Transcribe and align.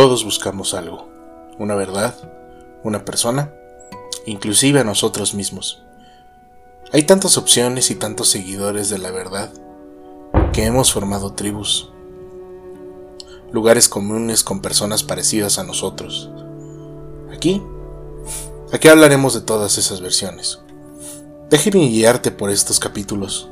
Todos 0.00 0.24
buscamos 0.24 0.72
algo, 0.72 1.10
una 1.58 1.74
verdad, 1.74 2.14
una 2.82 3.04
persona, 3.04 3.52
inclusive 4.24 4.80
a 4.80 4.84
nosotros 4.84 5.34
mismos. 5.34 5.82
Hay 6.90 7.02
tantas 7.02 7.36
opciones 7.36 7.90
y 7.90 7.96
tantos 7.96 8.30
seguidores 8.30 8.88
de 8.88 8.96
la 8.96 9.10
verdad 9.10 9.52
que 10.54 10.64
hemos 10.64 10.90
formado 10.90 11.34
tribus, 11.34 11.90
lugares 13.52 13.90
comunes 13.90 14.42
con 14.42 14.62
personas 14.62 15.02
parecidas 15.02 15.58
a 15.58 15.64
nosotros. 15.64 16.30
Aquí, 17.30 17.62
aquí 18.72 18.88
hablaremos 18.88 19.34
de 19.34 19.42
todas 19.42 19.76
esas 19.76 20.00
versiones. 20.00 20.60
Déjeme 21.50 21.86
guiarte 21.88 22.30
por 22.30 22.48
estos 22.48 22.80
capítulos, 22.80 23.50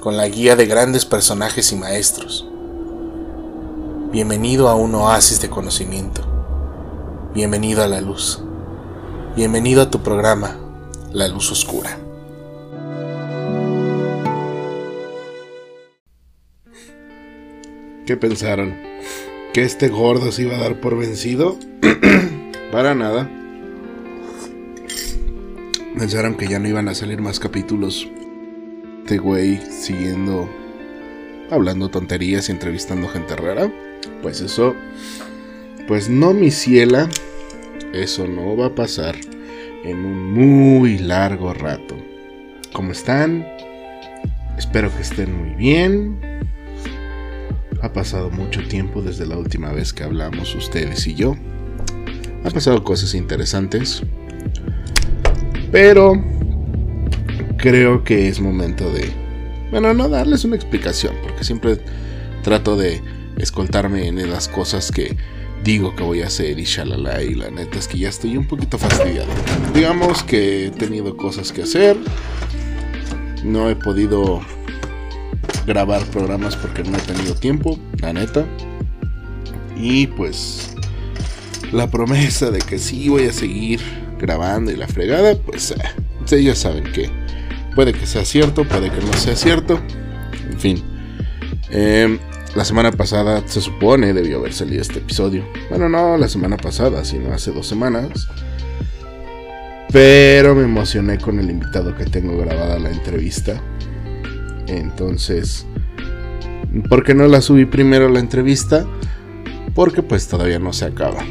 con 0.00 0.16
la 0.16 0.26
guía 0.26 0.56
de 0.56 0.64
grandes 0.64 1.04
personajes 1.04 1.70
y 1.70 1.76
maestros. 1.76 2.46
Bienvenido 4.14 4.68
a 4.68 4.76
un 4.76 4.94
oasis 4.94 5.40
de 5.40 5.50
conocimiento. 5.50 6.22
Bienvenido 7.34 7.82
a 7.82 7.88
la 7.88 8.00
luz. 8.00 8.40
Bienvenido 9.34 9.82
a 9.82 9.90
tu 9.90 10.04
programa, 10.04 10.56
La 11.12 11.26
Luz 11.26 11.50
Oscura. 11.50 11.98
¿Qué 18.06 18.16
pensaron? 18.16 18.76
¿Que 19.52 19.64
este 19.64 19.88
gordo 19.88 20.30
se 20.30 20.42
iba 20.42 20.54
a 20.54 20.60
dar 20.60 20.80
por 20.80 20.96
vencido? 20.96 21.58
Para 22.70 22.94
nada. 22.94 23.28
Pensaron 25.98 26.36
que 26.36 26.46
ya 26.46 26.60
no 26.60 26.68
iban 26.68 26.88
a 26.88 26.94
salir 26.94 27.20
más 27.20 27.40
capítulos. 27.40 28.08
Este 29.00 29.18
güey 29.18 29.60
siguiendo 29.72 30.48
hablando 31.50 31.88
tonterías 31.88 32.48
y 32.48 32.52
entrevistando 32.52 33.08
gente 33.08 33.34
rara. 33.34 33.72
Pues 34.22 34.40
eso, 34.40 34.74
pues 35.86 36.08
no, 36.08 36.32
mi 36.32 36.50
ciela, 36.50 37.08
eso 37.92 38.26
no 38.26 38.56
va 38.56 38.66
a 38.66 38.74
pasar 38.74 39.16
en 39.84 40.04
un 40.04 40.32
muy 40.32 40.98
largo 40.98 41.52
rato. 41.52 41.96
¿Cómo 42.72 42.92
están? 42.92 43.46
Espero 44.58 44.94
que 44.94 45.02
estén 45.02 45.36
muy 45.36 45.54
bien. 45.54 46.18
Ha 47.82 47.92
pasado 47.92 48.30
mucho 48.30 48.66
tiempo 48.66 49.02
desde 49.02 49.26
la 49.26 49.36
última 49.36 49.72
vez 49.72 49.92
que 49.92 50.04
hablamos 50.04 50.54
ustedes 50.54 51.06
y 51.06 51.14
yo. 51.14 51.36
Ha 52.44 52.50
pasado 52.50 52.82
cosas 52.82 53.14
interesantes. 53.14 54.02
Pero 55.70 56.14
creo 57.58 58.04
que 58.04 58.28
es 58.28 58.40
momento 58.40 58.90
de... 58.90 59.10
Bueno, 59.70 59.92
no 59.92 60.08
darles 60.08 60.44
una 60.44 60.56
explicación, 60.56 61.14
porque 61.22 61.44
siempre 61.44 61.78
trato 62.42 62.76
de 62.76 63.02
escoltarme 63.38 64.08
en 64.08 64.30
las 64.30 64.48
cosas 64.48 64.90
que 64.90 65.16
digo 65.64 65.96
que 65.96 66.02
voy 66.02 66.22
a 66.22 66.26
hacer 66.26 66.58
y 66.58 66.64
shalala 66.64 67.22
y 67.22 67.34
la 67.34 67.50
neta 67.50 67.78
es 67.78 67.88
que 67.88 67.98
ya 67.98 68.10
estoy 68.10 68.36
un 68.36 68.46
poquito 68.46 68.78
fastidiado. 68.78 69.28
Digamos 69.74 70.22
que 70.22 70.66
he 70.66 70.70
tenido 70.70 71.16
cosas 71.16 71.52
que 71.52 71.62
hacer. 71.62 71.96
No 73.42 73.68
he 73.70 73.76
podido 73.76 74.40
grabar 75.66 76.04
programas 76.06 76.56
porque 76.56 76.82
no 76.84 76.96
he 76.96 77.00
tenido 77.00 77.34
tiempo, 77.34 77.78
la 78.00 78.12
neta. 78.12 78.44
Y 79.76 80.06
pues 80.08 80.74
la 81.72 81.90
promesa 81.90 82.50
de 82.50 82.58
que 82.58 82.78
sí 82.78 83.08
voy 83.08 83.26
a 83.26 83.32
seguir 83.32 83.80
grabando 84.18 84.70
y 84.70 84.76
la 84.76 84.86
fregada, 84.86 85.34
pues 85.36 85.72
eh, 86.30 86.42
ya 86.42 86.54
saben 86.54 86.84
que 86.84 87.10
puede 87.74 87.92
que 87.92 88.06
sea 88.06 88.24
cierto, 88.24 88.64
puede 88.64 88.90
que 88.90 89.00
no 89.00 89.12
sea 89.14 89.34
cierto. 89.34 89.80
En 90.50 90.60
fin. 90.60 90.82
Eh, 91.70 92.18
la 92.54 92.64
semana 92.64 92.92
pasada 92.92 93.42
se 93.46 93.60
supone 93.60 94.12
debió 94.12 94.38
haber 94.38 94.52
salido 94.52 94.82
este 94.82 95.00
episodio. 95.00 95.44
Bueno, 95.70 95.88
no 95.88 96.16
la 96.16 96.28
semana 96.28 96.56
pasada, 96.56 97.04
sino 97.04 97.32
hace 97.32 97.52
dos 97.52 97.66
semanas. 97.66 98.28
Pero 99.92 100.54
me 100.54 100.64
emocioné 100.64 101.18
con 101.18 101.38
el 101.38 101.50
invitado 101.50 101.94
que 101.96 102.04
tengo 102.04 102.36
grabada 102.38 102.78
la 102.78 102.90
entrevista. 102.90 103.60
Entonces, 104.66 105.66
¿por 106.88 107.04
qué 107.04 107.14
no 107.14 107.26
la 107.26 107.40
subí 107.40 107.64
primero 107.64 108.08
la 108.08 108.20
entrevista? 108.20 108.86
Porque 109.74 110.02
pues 110.02 110.28
todavía 110.28 110.58
no 110.58 110.72
se 110.72 110.86
acaba. 110.86 111.24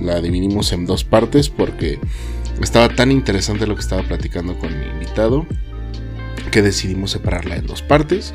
La 0.00 0.20
dividimos 0.20 0.72
en 0.72 0.86
dos 0.86 1.04
partes 1.04 1.48
porque 1.48 1.98
estaba 2.60 2.88
tan 2.88 3.10
interesante 3.10 3.66
lo 3.66 3.74
que 3.74 3.82
estaba 3.82 4.02
platicando 4.02 4.58
con 4.58 4.78
mi 4.78 4.86
invitado 4.86 5.46
que 6.50 6.62
decidimos 6.62 7.10
separarla 7.10 7.56
en 7.56 7.66
dos 7.66 7.82
partes. 7.82 8.32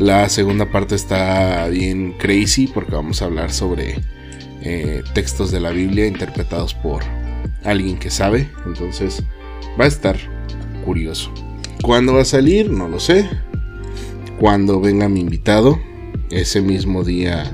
La 0.00 0.30
segunda 0.30 0.64
parte 0.64 0.94
está 0.94 1.68
bien 1.68 2.14
crazy 2.14 2.66
porque 2.68 2.92
vamos 2.92 3.20
a 3.20 3.26
hablar 3.26 3.52
sobre 3.52 4.00
eh, 4.62 5.02
textos 5.12 5.50
de 5.50 5.60
la 5.60 5.72
Biblia 5.72 6.06
interpretados 6.06 6.72
por 6.72 7.02
alguien 7.64 7.98
que 7.98 8.08
sabe. 8.08 8.48
Entonces 8.64 9.22
va 9.78 9.84
a 9.84 9.88
estar 9.88 10.16
curioso. 10.86 11.30
¿Cuándo 11.82 12.14
va 12.14 12.22
a 12.22 12.24
salir? 12.24 12.70
No 12.70 12.88
lo 12.88 12.98
sé. 12.98 13.28
Cuando 14.38 14.80
venga 14.80 15.06
mi 15.10 15.20
invitado, 15.20 15.78
ese 16.30 16.62
mismo 16.62 17.04
día 17.04 17.52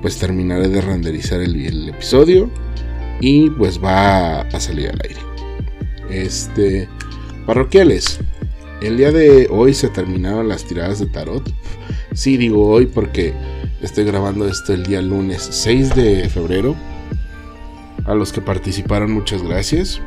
pues 0.00 0.18
terminaré 0.18 0.68
de 0.68 0.80
renderizar 0.80 1.42
el, 1.42 1.54
el 1.66 1.90
episodio 1.90 2.50
y 3.20 3.50
pues 3.50 3.78
va 3.78 4.40
a 4.40 4.58
salir 4.58 4.88
al 4.88 5.00
aire. 5.02 5.20
Este, 6.08 6.88
parroquiales. 7.44 8.20
El 8.80 8.98
día 8.98 9.12
de 9.12 9.48
hoy 9.50 9.72
se 9.72 9.88
terminaron 9.88 10.48
las 10.48 10.64
tiradas 10.64 10.98
de 10.98 11.06
tarot. 11.06 11.50
Sí, 12.12 12.36
digo 12.36 12.66
hoy 12.66 12.86
porque 12.86 13.32
estoy 13.80 14.04
grabando 14.04 14.46
esto 14.46 14.74
el 14.74 14.84
día 14.84 15.00
lunes 15.00 15.42
6 15.42 15.94
de 15.94 16.28
febrero. 16.28 16.76
A 18.04 18.14
los 18.14 18.32
que 18.32 18.42
participaron, 18.42 19.12
muchas 19.12 19.42
gracias. 19.42 20.00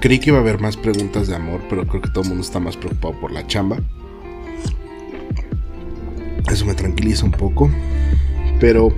Creí 0.00 0.18
que 0.18 0.30
iba 0.30 0.38
a 0.38 0.40
haber 0.40 0.60
más 0.60 0.76
preguntas 0.76 1.28
de 1.28 1.36
amor, 1.36 1.60
pero 1.68 1.86
creo 1.86 2.00
que 2.00 2.08
todo 2.08 2.22
el 2.22 2.28
mundo 2.30 2.42
está 2.42 2.58
más 2.60 2.76
preocupado 2.76 3.20
por 3.20 3.32
la 3.32 3.46
chamba. 3.46 3.78
Eso 6.50 6.64
me 6.64 6.74
tranquiliza 6.74 7.26
un 7.26 7.32
poco. 7.32 7.70
Pero 8.60 8.94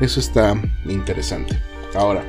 eso 0.00 0.20
está 0.20 0.54
interesante. 0.86 1.58
Ahora, 1.94 2.22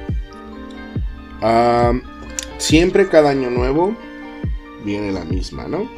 siempre 2.57 3.07
cada 3.07 3.29
año 3.29 3.49
nuevo 3.51 3.95
viene 4.83 5.11
la 5.11 5.25
misma, 5.25 5.67
¿no? 5.67 5.89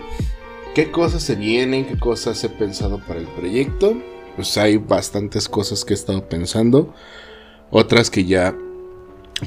¿Qué 0.73 0.89
cosas 0.89 1.23
se 1.23 1.35
vienen? 1.35 1.85
¿Qué 1.85 1.99
cosas 1.99 2.41
he 2.43 2.49
pensado 2.49 2.99
para 3.05 3.19
el 3.19 3.27
proyecto? 3.27 3.97
Pues 4.35 4.57
hay 4.57 4.77
bastantes 4.77 5.49
cosas 5.49 5.83
que 5.83 5.93
he 5.93 5.95
estado 5.95 6.29
pensando. 6.29 6.93
Otras 7.71 8.09
que 8.09 8.23
ya 8.25 8.55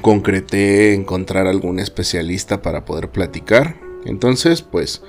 concreté 0.01 0.93
encontrar 0.93 1.47
algún 1.47 1.79
especialista 1.79 2.61
para 2.61 2.85
poder 2.85 3.09
platicar. 3.09 3.75
Entonces, 4.05 4.61
pues, 4.61 5.01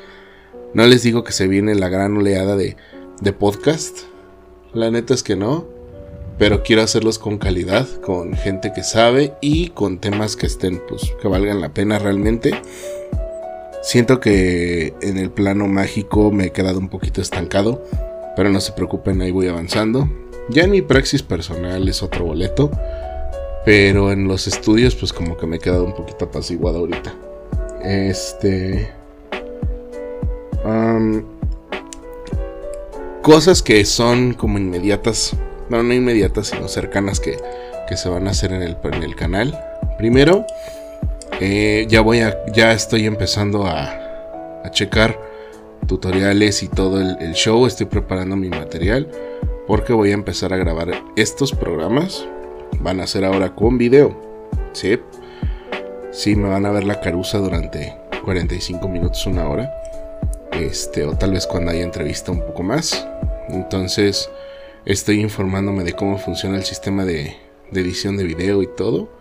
no 0.73 0.87
les 0.87 1.03
digo 1.03 1.23
que 1.23 1.33
se 1.33 1.49
viene 1.49 1.75
la 1.75 1.89
gran 1.89 2.17
oleada 2.17 2.57
de, 2.57 2.77
de 3.21 3.33
podcast. 3.33 3.99
La 4.73 4.91
neta 4.91 5.13
es 5.13 5.23
que 5.23 5.37
no. 5.37 5.67
Pero 6.39 6.63
quiero 6.63 6.83
hacerlos 6.83 7.19
con 7.19 7.39
calidad, 7.39 7.89
con 8.03 8.35
gente 8.35 8.73
que 8.75 8.83
sabe 8.83 9.35
y 9.41 9.69
con 9.69 9.99
temas 9.99 10.37
que 10.37 10.47
estén, 10.47 10.83
pues, 10.87 11.15
que 11.21 11.29
valgan 11.29 11.63
la 11.63 11.73
pena 11.73 11.99
realmente. 11.99 12.53
Siento 13.87 14.19
que 14.19 14.95
en 15.01 15.17
el 15.17 15.31
plano 15.31 15.69
mágico 15.69 16.33
me 16.33 16.47
he 16.47 16.51
quedado 16.51 16.81
un 16.81 16.89
poquito 16.89 17.21
estancado, 17.21 17.85
pero 18.35 18.51
no 18.51 18.61
se 18.61 18.73
preocupen, 18.73 19.23
ahí 19.23 19.31
voy 19.31 19.47
avanzando. 19.47 20.11
Ya 20.49 20.65
en 20.65 20.73
mi 20.73 20.83
praxis 20.83 21.23
personal 21.23 21.89
es 21.89 22.03
otro 22.03 22.25
boleto, 22.25 22.69
pero 23.65 24.11
en 24.11 24.27
los 24.27 24.49
estudios 24.49 24.97
pues 24.97 25.13
como 25.13 25.37
que 25.37 25.47
me 25.47 25.57
he 25.57 25.61
quedado 25.61 25.85
un 25.85 25.95
poquito 25.95 26.25
apaciguado 26.25 26.79
ahorita. 26.79 27.15
Este... 27.85 28.91
cosas 33.23 33.63
que 33.63 33.85
son 33.85 34.35
como 34.35 34.59
inmediatas, 34.59 35.37
no, 35.71 35.85
no 35.85 35.95
inmediatas, 35.95 36.49
sino 36.49 36.67
cercanas 36.67 37.21
que, 37.21 37.39
que 37.89 37.97
se 37.97 38.09
van 38.09 38.27
a 38.27 38.33
hacer 38.33 38.53
en 38.53 38.63
el, 38.63 38.77
en 38.83 39.03
el 39.05 39.15
canal. 39.15 39.57
Primero, 39.97 40.45
eh, 41.41 41.87
ya 41.89 42.01
voy 42.01 42.21
a, 42.21 42.45
ya 42.53 42.73
estoy 42.73 43.07
empezando 43.07 43.67
a, 43.67 44.03
checar 44.71 45.21
tutoriales 45.87 46.63
y 46.65 46.69
todo 46.69 47.01
el, 47.01 47.33
show. 47.35 47.67
Estoy 47.67 47.87
preparando 47.87 48.37
mi 48.37 48.49
material 48.49 49.09
porque 49.69 49.93
voy 49.93 50.11
a 50.11 50.15
empezar 50.15 50.53
a 50.53 50.57
grabar 50.57 50.91
estos 51.15 51.53
programas. 51.53 52.27
Van 52.81 53.01
a 53.01 53.07
ser 53.07 53.25
ahora 53.25 53.55
con 53.55 53.79
video. 53.79 54.21
Sí, 54.73 54.99
sí, 56.11 56.35
me 56.35 56.49
van 56.49 56.67
a 56.67 56.73
ver 56.73 56.85
la 56.85 57.01
caruza 57.01 57.39
durante 57.39 57.95
45 58.25 58.89
minutos, 58.89 59.25
una 59.27 59.49
hora. 59.49 59.73
Este, 60.53 61.05
o 61.05 61.17
tal 61.17 61.33
vez 61.33 61.47
cuando 61.47 61.71
haya 61.71 61.85
entrevista 61.85 62.33
un 62.33 62.41
poco 62.41 62.65
más. 62.65 63.07
Entonces, 63.49 64.29
estoy 64.85 65.21
informándome 65.21 65.85
de 65.85 65.93
cómo 65.93 66.19
funciona 66.19 66.57
el 66.57 66.65
sistema 66.65 67.05
de 67.05 67.37
edición 67.73 68.17
de 68.17 68.25
video 68.25 68.63
y 68.63 68.67
todo 68.67 69.16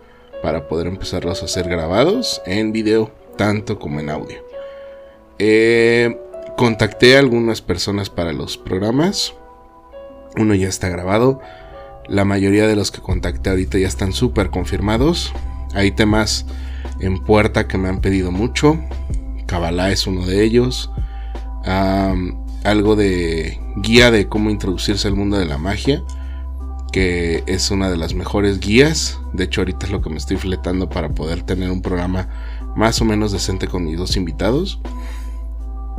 para 0.46 0.68
poder 0.68 0.86
empezarlos 0.86 1.42
a 1.42 1.46
hacer 1.46 1.68
grabados 1.68 2.40
en 2.46 2.70
video, 2.70 3.10
tanto 3.36 3.80
como 3.80 3.98
en 3.98 4.10
audio. 4.10 4.36
Eh, 5.40 6.20
contacté 6.56 7.16
a 7.16 7.18
algunas 7.18 7.60
personas 7.62 8.10
para 8.10 8.32
los 8.32 8.56
programas. 8.56 9.34
Uno 10.36 10.54
ya 10.54 10.68
está 10.68 10.88
grabado. 10.88 11.40
La 12.06 12.24
mayoría 12.24 12.68
de 12.68 12.76
los 12.76 12.92
que 12.92 13.00
contacté 13.00 13.50
ahorita 13.50 13.76
ya 13.78 13.88
están 13.88 14.12
súper 14.12 14.50
confirmados. 14.50 15.32
Hay 15.74 15.90
temas 15.90 16.46
en 17.00 17.18
puerta 17.24 17.66
que 17.66 17.76
me 17.76 17.88
han 17.88 18.00
pedido 18.00 18.30
mucho. 18.30 18.78
Kabbalah 19.46 19.90
es 19.90 20.06
uno 20.06 20.26
de 20.26 20.44
ellos. 20.44 20.92
algo 22.62 22.94
de 22.94 23.58
guía 23.78 24.12
de 24.12 24.28
cómo 24.28 24.50
introducirse 24.50 25.08
al 25.08 25.16
mundo 25.16 25.38
de 25.38 25.46
la 25.46 25.58
magia. 25.58 26.04
Que 26.92 27.44
es 27.46 27.70
una 27.70 27.90
de 27.90 27.96
las 27.96 28.14
mejores 28.14 28.60
guías. 28.60 29.18
De 29.32 29.44
hecho, 29.44 29.60
ahorita 29.60 29.86
es 29.86 29.92
lo 29.92 30.00
que 30.00 30.10
me 30.10 30.16
estoy 30.16 30.36
fletando 30.36 30.88
para 30.88 31.10
poder 31.10 31.42
tener 31.42 31.70
un 31.70 31.82
programa 31.82 32.28
más 32.76 33.00
o 33.00 33.04
menos 33.04 33.32
decente 33.32 33.68
con 33.68 33.84
mis 33.84 33.98
dos 33.98 34.16
invitados. 34.16 34.80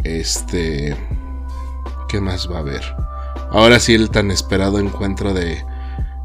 Este. 0.03 0.95
¿Qué 2.09 2.21
más 2.21 2.49
va 2.49 2.57
a 2.57 2.59
haber? 2.59 2.81
Ahora 3.51 3.79
sí, 3.79 3.93
el 3.93 4.09
tan 4.09 4.31
esperado 4.31 4.79
encuentro 4.79 5.33
de 5.33 5.63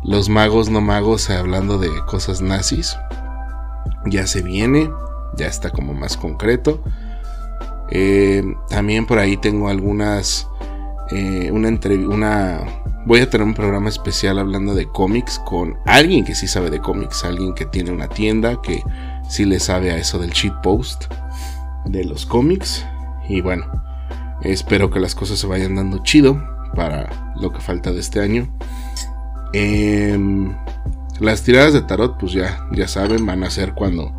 los 0.05 0.29
magos 0.29 0.69
no 0.69 0.81
magos 0.81 1.31
hablando 1.31 1.79
de 1.79 1.89
cosas 2.07 2.43
nazis. 2.43 2.97
Ya 4.07 4.27
se 4.27 4.43
viene, 4.43 4.91
ya 5.37 5.47
está 5.47 5.71
como 5.71 5.95
más 5.95 6.17
concreto. 6.17 6.83
Eh, 7.91 8.43
también 8.69 9.07
por 9.07 9.19
ahí 9.19 9.37
tengo 9.37 9.69
algunas. 9.69 10.49
Eh, 11.15 11.51
una 11.53 11.69
una. 12.09 12.61
Voy 13.05 13.21
a 13.21 13.29
tener 13.29 13.47
un 13.47 13.53
programa 13.53 13.91
especial 13.91 14.39
hablando 14.39 14.75
de 14.75 14.87
cómics 14.87 15.39
con 15.41 15.77
alguien 15.85 16.25
que 16.25 16.35
sí 16.35 16.49
sabe 16.49 16.71
de 16.71 16.81
cómics, 16.81 17.25
alguien 17.25 17.53
que 17.55 17.67
tiene 17.67 17.91
una 17.91 18.09
tienda, 18.09 18.63
que 18.63 18.83
sí 19.29 19.45
le 19.45 19.61
sabe 19.61 19.91
a 19.91 19.99
eso 19.99 20.19
del 20.19 20.33
cheat 20.33 20.55
post 20.63 21.13
de 21.85 22.05
los 22.05 22.25
cómics. 22.25 22.87
Y 23.29 23.43
bueno, 23.43 23.67
espero 24.43 24.91
que 24.91 25.01
las 25.01 25.15
cosas 25.15 25.39
se 25.39 25.47
vayan 25.47 25.75
dando 25.75 25.99
chido 25.99 26.43
para 26.75 27.35
lo 27.39 27.53
que 27.53 27.61
falta 27.61 27.93
de 27.93 28.01
este 28.01 28.21
año. 28.21 28.49
Em, 29.53 30.55
las 31.21 31.43
tiradas 31.43 31.75
de 31.75 31.83
tarot, 31.83 32.19
pues 32.19 32.33
ya, 32.33 32.67
ya 32.73 32.89
saben, 32.89 33.27
van 33.27 33.45
a 33.45 33.51
ser 33.51 33.75
cuando. 33.75 34.13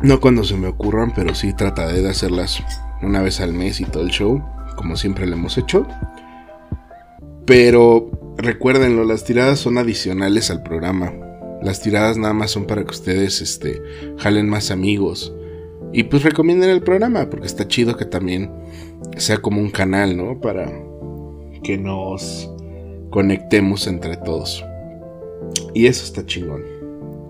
No 0.00 0.20
cuando 0.20 0.42
se 0.42 0.56
me 0.56 0.66
ocurran, 0.66 1.12
pero 1.14 1.36
sí 1.36 1.52
trataré 1.52 2.02
de 2.02 2.10
hacerlas 2.10 2.60
una 3.04 3.22
vez 3.22 3.40
al 3.40 3.52
mes 3.52 3.80
y 3.80 3.84
todo 3.84 4.02
el 4.02 4.10
show, 4.10 4.42
como 4.76 4.96
siempre 4.96 5.26
lo 5.26 5.34
hemos 5.34 5.58
hecho. 5.58 5.86
Pero 7.46 8.10
recuérdenlo, 8.36 9.04
las 9.04 9.24
tiradas 9.24 9.58
son 9.58 9.78
adicionales 9.78 10.50
al 10.50 10.62
programa. 10.62 11.12
Las 11.62 11.80
tiradas 11.80 12.16
nada 12.16 12.34
más 12.34 12.50
son 12.50 12.66
para 12.66 12.82
que 12.84 12.90
ustedes 12.90 13.40
este, 13.40 13.80
jalen 14.18 14.48
más 14.48 14.70
amigos. 14.70 15.34
Y 15.92 16.04
pues 16.04 16.22
recomienden 16.24 16.70
el 16.70 16.82
programa, 16.82 17.30
porque 17.30 17.46
está 17.46 17.68
chido 17.68 17.96
que 17.96 18.04
también 18.04 18.50
sea 19.16 19.38
como 19.38 19.60
un 19.60 19.70
canal, 19.70 20.16
¿no? 20.16 20.40
Para 20.40 20.70
que 21.62 21.78
nos 21.78 22.50
conectemos 23.10 23.86
entre 23.86 24.16
todos. 24.16 24.64
Y 25.72 25.86
eso 25.86 26.04
está 26.04 26.26
chingón. 26.26 26.62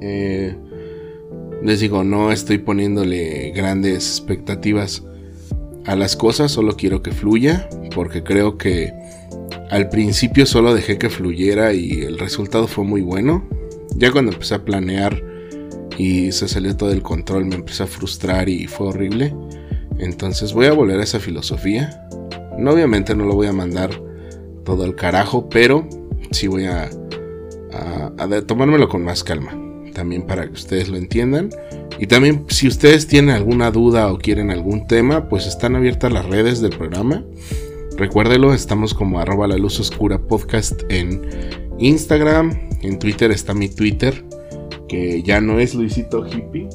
Eh, 0.00 0.56
les 1.62 1.80
digo, 1.80 2.04
no 2.04 2.32
estoy 2.32 2.58
poniéndole 2.58 3.50
grandes 3.50 4.18
expectativas 4.18 5.02
a 5.86 5.96
las 5.96 6.16
cosas, 6.16 6.52
solo 6.52 6.76
quiero 6.76 7.02
que 7.02 7.12
fluya, 7.12 7.68
porque 7.94 8.22
creo 8.22 8.56
que 8.58 8.92
al 9.70 9.88
principio 9.88 10.46
solo 10.46 10.74
dejé 10.74 10.98
que 10.98 11.10
fluyera 11.10 11.72
y 11.72 12.02
el 12.02 12.18
resultado 12.18 12.66
fue 12.66 12.84
muy 12.84 13.00
bueno. 13.00 13.46
Ya 13.96 14.10
cuando 14.10 14.32
empecé 14.32 14.54
a 14.54 14.64
planear 14.64 15.22
y 15.98 16.32
se 16.32 16.48
salió 16.48 16.76
todo 16.76 16.90
el 16.90 17.02
control, 17.02 17.46
me 17.46 17.56
empecé 17.56 17.82
a 17.82 17.86
frustrar 17.86 18.48
y 18.48 18.66
fue 18.66 18.88
horrible. 18.88 19.34
Entonces 19.98 20.52
voy 20.52 20.66
a 20.66 20.72
volver 20.72 21.00
a 21.00 21.04
esa 21.04 21.20
filosofía. 21.20 22.06
No, 22.58 22.72
obviamente 22.72 23.14
no 23.14 23.24
lo 23.24 23.34
voy 23.34 23.46
a 23.46 23.52
mandar 23.52 23.90
todo 24.64 24.84
al 24.84 24.94
carajo, 24.94 25.48
pero 25.48 25.88
sí 26.30 26.46
voy 26.46 26.64
a, 26.64 26.90
a, 27.72 28.42
tomármelo 28.46 28.88
con 28.88 29.04
más 29.04 29.22
calma. 29.22 29.63
También 29.94 30.26
para 30.26 30.46
que 30.46 30.52
ustedes 30.52 30.88
lo 30.88 30.96
entiendan. 30.96 31.50
Y 31.98 32.06
también 32.06 32.44
si 32.48 32.68
ustedes 32.68 33.06
tienen 33.06 33.34
alguna 33.34 33.70
duda 33.70 34.12
o 34.12 34.18
quieren 34.18 34.50
algún 34.50 34.86
tema, 34.86 35.28
pues 35.28 35.46
están 35.46 35.76
abiertas 35.76 36.12
las 36.12 36.26
redes 36.26 36.60
del 36.60 36.76
programa. 36.76 37.24
Recuérdelo, 37.96 38.52
estamos 38.52 38.92
como 38.92 39.20
arroba 39.20 39.46
la 39.46 39.56
luz 39.56 39.78
oscura 39.78 40.18
podcast 40.18 40.82
en 40.88 41.22
Instagram. 41.78 42.68
En 42.82 42.98
Twitter 42.98 43.30
está 43.30 43.54
mi 43.54 43.68
Twitter, 43.68 44.24
que 44.88 45.22
ya 45.22 45.40
no 45.40 45.60
es 45.60 45.74
Luisito 45.74 46.26
Hippie. 46.26 46.68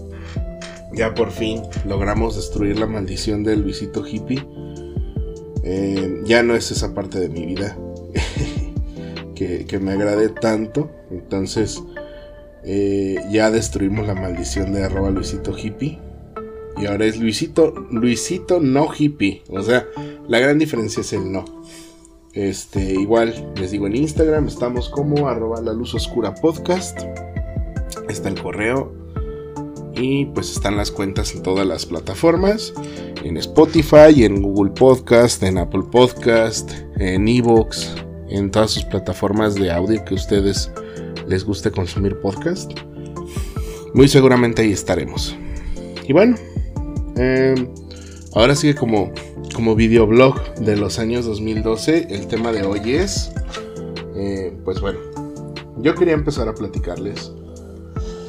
Ya 0.93 1.13
por 1.13 1.31
fin 1.31 1.61
logramos 1.87 2.37
destruir 2.37 2.79
la 2.79 2.87
maldición 2.87 3.43
del 3.43 3.61
Luisito 3.61 4.05
Hippie. 4.07 4.43
Eh, 5.63 6.21
ya 6.23 6.41
no 6.41 6.55
es 6.55 6.71
esa 6.71 6.93
parte 6.95 7.19
de 7.19 7.29
mi 7.29 7.45
vida 7.45 7.77
que, 9.35 9.79
me 9.79 9.91
agrade 9.91 10.29
tanto. 10.29 10.89
Entonces 11.11 11.83
eh, 12.63 13.17
ya 13.31 13.51
destruimos 13.51 14.07
la 14.07 14.15
maldición 14.15 14.73
de 14.73 14.83
arroba 14.83 15.09
Luisito 15.09 15.57
Hippie. 15.57 15.99
Y 16.77 16.85
ahora 16.85 17.05
es 17.05 17.19
Luisito, 17.19 17.73
Luisito 17.91 18.59
no 18.59 18.89
hippie. 18.97 19.43
O 19.49 19.61
sea, 19.61 19.85
la 20.27 20.39
gran 20.39 20.59
diferencia 20.59 21.01
es 21.01 21.11
el 21.13 21.31
no. 21.31 21.45
Este, 22.33 22.93
igual, 22.93 23.53
les 23.55 23.71
digo 23.71 23.87
en 23.87 23.95
Instagram, 23.95 24.47
estamos 24.47 24.87
como 24.89 25.27
arroba 25.27 25.61
la 25.61 25.73
luz 25.73 25.93
oscura 25.95 26.33
podcast. 26.35 27.01
Está 28.07 28.29
el 28.29 28.41
correo. 28.41 28.93
Y 29.95 30.25
pues 30.27 30.51
están 30.51 30.77
las 30.77 30.91
cuentas 30.91 31.35
en 31.35 31.43
todas 31.43 31.67
las 31.67 31.85
plataformas. 31.85 32.73
En 33.23 33.35
Spotify, 33.35 34.23
en 34.23 34.41
Google 34.41 34.71
Podcast, 34.71 35.43
en 35.43 35.57
Apple 35.57 35.83
Podcast, 35.91 36.71
en 36.97 37.27
Evox, 37.27 37.93
en 38.29 38.51
todas 38.51 38.71
sus 38.71 38.85
plataformas 38.85 39.55
de 39.55 39.71
audio 39.71 40.05
que 40.05 40.13
ustedes 40.13 40.71
les 41.29 41.45
guste 41.45 41.69
consumir 41.71 42.19
podcast. 42.19 42.71
Muy 43.93 44.07
seguramente 44.07 44.63
ahí 44.63 44.71
estaremos. 44.71 45.37
Y 46.07 46.11
bueno, 46.11 46.35
em, 47.17 47.69
ahora 48.33 48.55
sigue 48.55 48.73
como, 48.73 49.11
como 49.53 49.75
videoblog 49.75 50.55
de 50.55 50.75
los 50.75 50.97
años 50.97 51.25
2012. 51.25 52.07
El 52.09 52.27
tema 52.27 52.51
de 52.51 52.63
hoy 52.63 52.95
es, 52.95 53.31
eh, 54.15 54.57
pues 54.65 54.81
bueno, 54.81 54.99
yo 55.77 55.93
quería 55.93 56.15
empezar 56.15 56.47
a 56.47 56.55
platicarles 56.55 57.31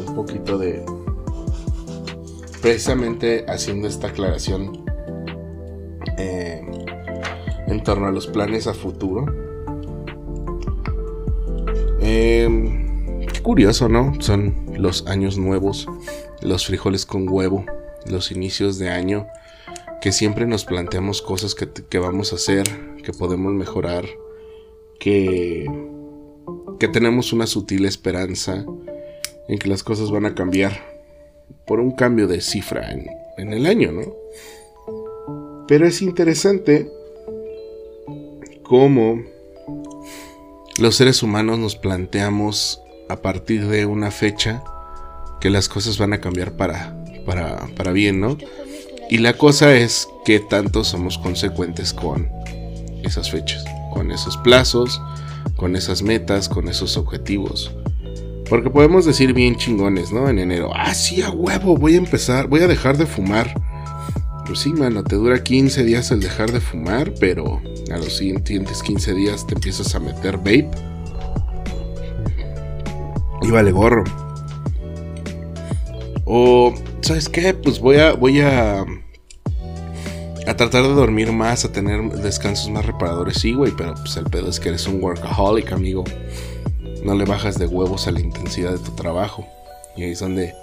un 0.07 0.15
poquito 0.15 0.59
de, 0.59 0.85
precisamente 2.61 3.47
haciendo 3.49 3.89
esta 3.89 4.09
aclaración 4.09 4.85
eh, 6.19 6.61
en 7.67 7.83
torno 7.83 8.09
a 8.09 8.13
los 8.13 8.27
planes 8.27 8.67
a 8.67 8.75
futuro. 8.75 9.25
Eh, 12.03 12.89
curioso, 13.41 13.89
¿no? 13.89 14.13
Son 14.21 14.55
los 14.77 15.07
años 15.07 15.39
nuevos, 15.39 15.87
los 16.43 16.67
frijoles 16.67 17.07
con 17.07 17.29
huevo, 17.29 17.65
los 18.07 18.31
inicios 18.33 18.79
de 18.79 18.91
año, 18.91 19.27
que 20.01 20.13
siempre 20.13 20.47
nos 20.47 20.65
planteamos 20.65 21.23
cosas 21.23 21.55
que, 21.55 21.99
vamos 21.99 22.33
a 22.33 22.37
hacer, 22.37 22.65
que 23.03 23.13
podemos 23.13 23.53
mejorar, 23.53 24.05
que, 24.99 25.67
que 26.79 26.89
tenemos 26.89 27.33
una 27.33 27.47
sutil 27.47 27.85
esperanza 27.85 28.65
en 29.49 29.59
que 29.59 29.69
las 29.69 29.83
cosas 29.83 30.11
van 30.11 30.27
a 30.27 30.35
cambiar 30.35 30.73
por 31.67 31.81
un 31.81 31.93
cambio 31.93 32.27
de 32.27 32.41
cifra 32.41 32.93
en, 32.93 33.07
en 33.37 33.53
el 33.53 33.67
año, 33.67 33.93
¿no? 33.93 34.15
Pero 35.67 35.87
es 35.87 36.03
interesante 36.03 36.91
cómo 38.63 39.23
los 40.79 40.97
seres 40.97 41.23
humanos 41.23 41.59
nos 41.59 41.77
planteamos 41.77 42.81
a 43.11 43.23
partir 43.23 43.67
de 43.67 43.87
una 43.87 44.11
fecha 44.11 44.63
que 45.41 45.51
las 45.51 45.69
cosas 45.69 45.99
van 45.99 46.13
a 46.13 46.21
cambiar 46.21 46.53
para, 46.53 46.97
para, 47.27 47.67
para 47.77 47.93
bien, 47.93 48.21
¿no? 48.21 48.37
Y 49.11 49.19
la 49.19 49.33
cosa 49.33 49.75
es 49.75 50.09
que 50.25 50.39
tanto 50.39 50.85
somos 50.85 51.19
consecuentes 51.19 51.93
con 51.93 52.29
esas 53.03 53.31
fechas, 53.31 53.65
con 53.93 54.13
esos 54.13 54.37
plazos, 54.37 55.01
con 55.57 55.77
esas 55.77 56.03
metas, 56.03 56.49
con 56.49 56.69
esos 56.69 56.97
objetivos. 56.97 57.73
Porque 58.49 58.71
podemos 58.71 59.05
decir 59.05 59.33
bien 59.33 59.57
chingones, 59.57 60.13
¿no? 60.13 60.29
En 60.29 60.39
enero, 60.39 60.71
ah, 60.75 60.93
a 60.93 61.31
huevo, 61.31 61.77
voy 61.77 61.95
a 61.95 61.99
empezar, 61.99 62.49
voy 62.49 62.61
a 62.61 62.67
dejar 62.67 62.99
de 62.99 63.07
fumar. 63.07 63.55
Pues 64.47 64.61
sí, 64.61 64.73
mano, 64.73 65.05
te 65.05 65.17
dura 65.17 65.43
15 65.43 65.85
días 65.85 66.11
el 66.11 66.21
dejar 66.21 66.51
de 66.51 66.61
fumar, 66.61 67.13
pero 67.21 67.63
a 67.93 67.99
los 67.99 68.17
siguientes 68.17 68.83
15 68.83 69.15
días 69.15 69.47
te 69.47 69.55
empiezas 69.55 69.95
a 69.95 70.01
meter 70.01 70.37
vape. 70.39 70.71
Y 73.43 73.51
vale 73.51 73.73
gorro. 73.73 74.05
O, 76.25 76.75
¿sabes 77.01 77.29
qué? 77.29 77.55
Pues 77.55 77.81
voy 77.81 77.97
a, 77.97 78.13
voy 78.13 78.41
a, 78.41 78.81
a 80.47 80.57
tratar 80.57 80.83
de 80.83 80.95
dormir 80.95 81.33
más, 81.33 81.65
a 81.65 81.73
tener 81.73 82.03
descansos 82.11 82.71
más 82.71 82.87
reparadores. 82.87 83.39
Sí, 83.39 83.55
güey, 83.55 83.73
pero 83.77 83.95
pues 83.95 84.17
el 84.17 84.25
pedo 84.25 84.49
es 84.49 84.61
que 84.61 84.69
eres 84.69 84.87
un 84.87 85.03
workaholic, 85.03 85.73
amigo 85.73 86.05
no 87.05 87.15
le 87.15 87.25
bajas 87.25 87.59
de 87.59 87.67
huevos 87.67 88.07
a 88.07 88.13
la 88.13 88.21
intensidad 88.21 88.73
de 88.73 88.79
tu 88.79 88.95
trabajo. 88.95 89.47
Y 89.97 90.05
ahí 90.05 90.13
es 90.13 90.21
donde, 90.21 90.55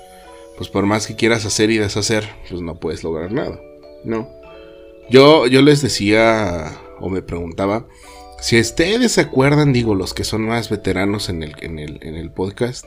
pues 0.58 0.70
por 0.70 0.86
más 0.86 1.08
que 1.08 1.16
quieras 1.16 1.46
hacer 1.46 1.70
y 1.70 1.78
deshacer, 1.78 2.30
pues 2.50 2.62
no 2.62 2.80
puedes 2.80 3.04
lograr 3.04 3.32
nada, 3.32 3.60
¿no? 4.04 4.30
Yo, 5.10 5.48
yo 5.48 5.62
les 5.62 5.82
decía 5.82 6.80
o 7.00 7.10
me 7.10 7.22
preguntaba 7.22 7.86
Si 8.40 8.60
ustedes 8.60 9.14
se 9.14 9.22
acuerdan, 9.22 9.74
digo, 9.74 9.96
los 9.96 10.14
que 10.14 10.24
son 10.24 10.44
más 10.44 10.70
veteranos 10.70 11.30
en 11.30 11.42
el, 11.42 11.56
en 11.62 11.80
el, 11.80 12.00
en 12.02 12.16
el 12.16 12.30
podcast, 12.32 12.86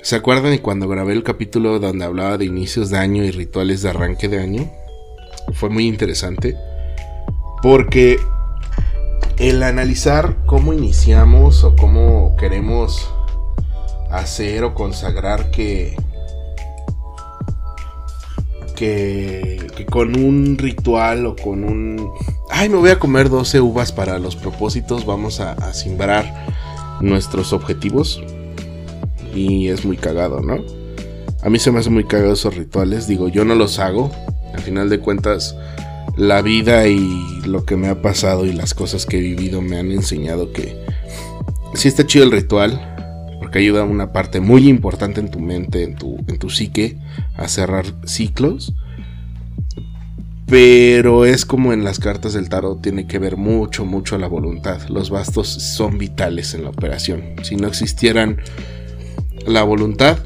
¿se 0.00 0.16
acuerdan 0.16 0.50
de 0.50 0.62
cuando 0.62 0.88
grabé 0.88 1.12
el 1.12 1.22
capítulo 1.22 1.78
donde 1.78 2.04
hablaba 2.04 2.38
de 2.38 2.46
inicios 2.46 2.88
de 2.88 2.98
año 2.98 3.22
y 3.22 3.30
rituales 3.30 3.82
de 3.82 3.90
arranque 3.90 4.28
de 4.28 4.40
año? 4.40 4.70
Fue 5.54 5.68
muy 5.68 5.86
interesante. 5.86 6.56
Porque 7.62 8.18
el 9.38 9.62
analizar 9.62 10.36
cómo 10.46 10.72
iniciamos 10.72 11.64
o 11.64 11.76
cómo 11.76 12.34
queremos 12.36 13.12
hacer 14.10 14.64
o 14.64 14.74
consagrar 14.74 15.50
que, 15.50 15.96
que, 18.72 19.66
con 19.90 20.16
un 20.16 20.58
ritual 20.58 21.26
o 21.26 21.36
con 21.36 21.64
un... 21.64 22.10
Ay, 22.50 22.68
me 22.68 22.76
voy 22.76 22.90
a 22.90 22.98
comer 22.98 23.28
12 23.28 23.60
uvas 23.60 23.92
para 23.92 24.18
los 24.18 24.36
propósitos, 24.36 25.06
vamos 25.06 25.40
a, 25.40 25.52
a 25.52 25.72
simbrar 25.74 26.46
nuestros 27.00 27.52
objetivos. 27.52 28.22
Y 29.34 29.68
es 29.68 29.84
muy 29.84 29.96
cagado, 29.96 30.40
¿no? 30.40 30.58
A 31.42 31.50
mí 31.50 31.58
se 31.58 31.72
me 31.72 31.80
hace 31.80 31.90
muy 31.90 32.04
cagado 32.04 32.34
esos 32.34 32.54
rituales, 32.54 33.06
digo, 33.06 33.28
yo 33.28 33.44
no 33.44 33.54
los 33.54 33.78
hago. 33.78 34.10
Al 34.54 34.60
final 34.60 34.90
de 34.90 35.00
cuentas, 35.00 35.56
la 36.16 36.42
vida 36.42 36.86
y 36.86 37.40
lo 37.46 37.64
que 37.64 37.76
me 37.76 37.88
ha 37.88 38.02
pasado 38.02 38.44
y 38.44 38.52
las 38.52 38.74
cosas 38.74 39.06
que 39.06 39.18
he 39.18 39.20
vivido 39.20 39.62
me 39.62 39.78
han 39.78 39.90
enseñado 39.90 40.52
que 40.52 40.76
sí 41.74 41.88
está 41.88 42.06
chido 42.06 42.24
el 42.24 42.32
ritual, 42.32 42.91
porque 43.52 43.66
ayuda 43.66 43.82
a 43.82 43.84
una 43.84 44.12
parte 44.12 44.40
muy 44.40 44.66
importante 44.66 45.20
en 45.20 45.30
tu 45.30 45.38
mente, 45.38 45.82
en 45.82 45.94
tu, 45.94 46.16
en 46.26 46.38
tu 46.38 46.48
psique, 46.48 46.96
a 47.36 47.48
cerrar 47.48 47.84
ciclos. 48.06 48.72
Pero 50.46 51.26
es 51.26 51.44
como 51.44 51.74
en 51.74 51.84
las 51.84 51.98
cartas 51.98 52.32
del 52.32 52.48
tarot, 52.48 52.80
tiene 52.80 53.06
que 53.06 53.18
ver 53.18 53.36
mucho, 53.36 53.84
mucho 53.84 54.16
la 54.16 54.26
voluntad. 54.26 54.88
Los 54.88 55.10
bastos 55.10 55.48
son 55.48 55.98
vitales 55.98 56.54
en 56.54 56.64
la 56.64 56.70
operación. 56.70 57.22
Si 57.42 57.56
no 57.56 57.68
existieran 57.68 58.38
la 59.46 59.64
voluntad, 59.64 60.16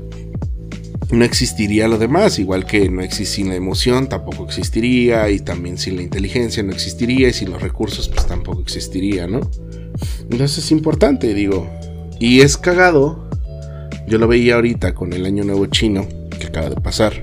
no 1.11 1.25
existiría 1.25 1.89
lo 1.89 1.99
demás, 1.99 2.39
igual 2.39 2.65
que 2.65 2.89
no 2.89 3.03
existe 3.03 3.35
sin 3.39 3.49
la 3.49 3.57
emoción, 3.57 4.09
tampoco 4.09 4.45
existiría, 4.45 5.29
y 5.31 5.41
también 5.41 5.79
sin 5.79 5.97
la 5.97 6.03
inteligencia 6.03 6.63
no 6.63 6.71
existiría, 6.71 7.29
y 7.29 7.33
sin 7.33 7.51
los 7.51 7.61
recursos, 7.61 8.09
pues 8.09 8.25
tampoco 8.25 8.61
existiría, 8.61 9.27
¿no? 9.27 9.41
Entonces 10.31 10.59
es 10.59 10.71
importante, 10.71 11.35
digo, 11.35 11.69
y 12.19 12.41
es 12.41 12.57
cagado, 12.57 13.29
yo 14.07 14.19
lo 14.19 14.29
veía 14.29 14.55
ahorita 14.55 14.95
con 14.95 15.13
el 15.13 15.27
Año 15.27 15.45
Nuevo 15.45 15.67
Chino, 15.67 16.07
que 16.39 16.47
acaba 16.47 16.71
de 16.71 16.77
pasar, 16.77 17.15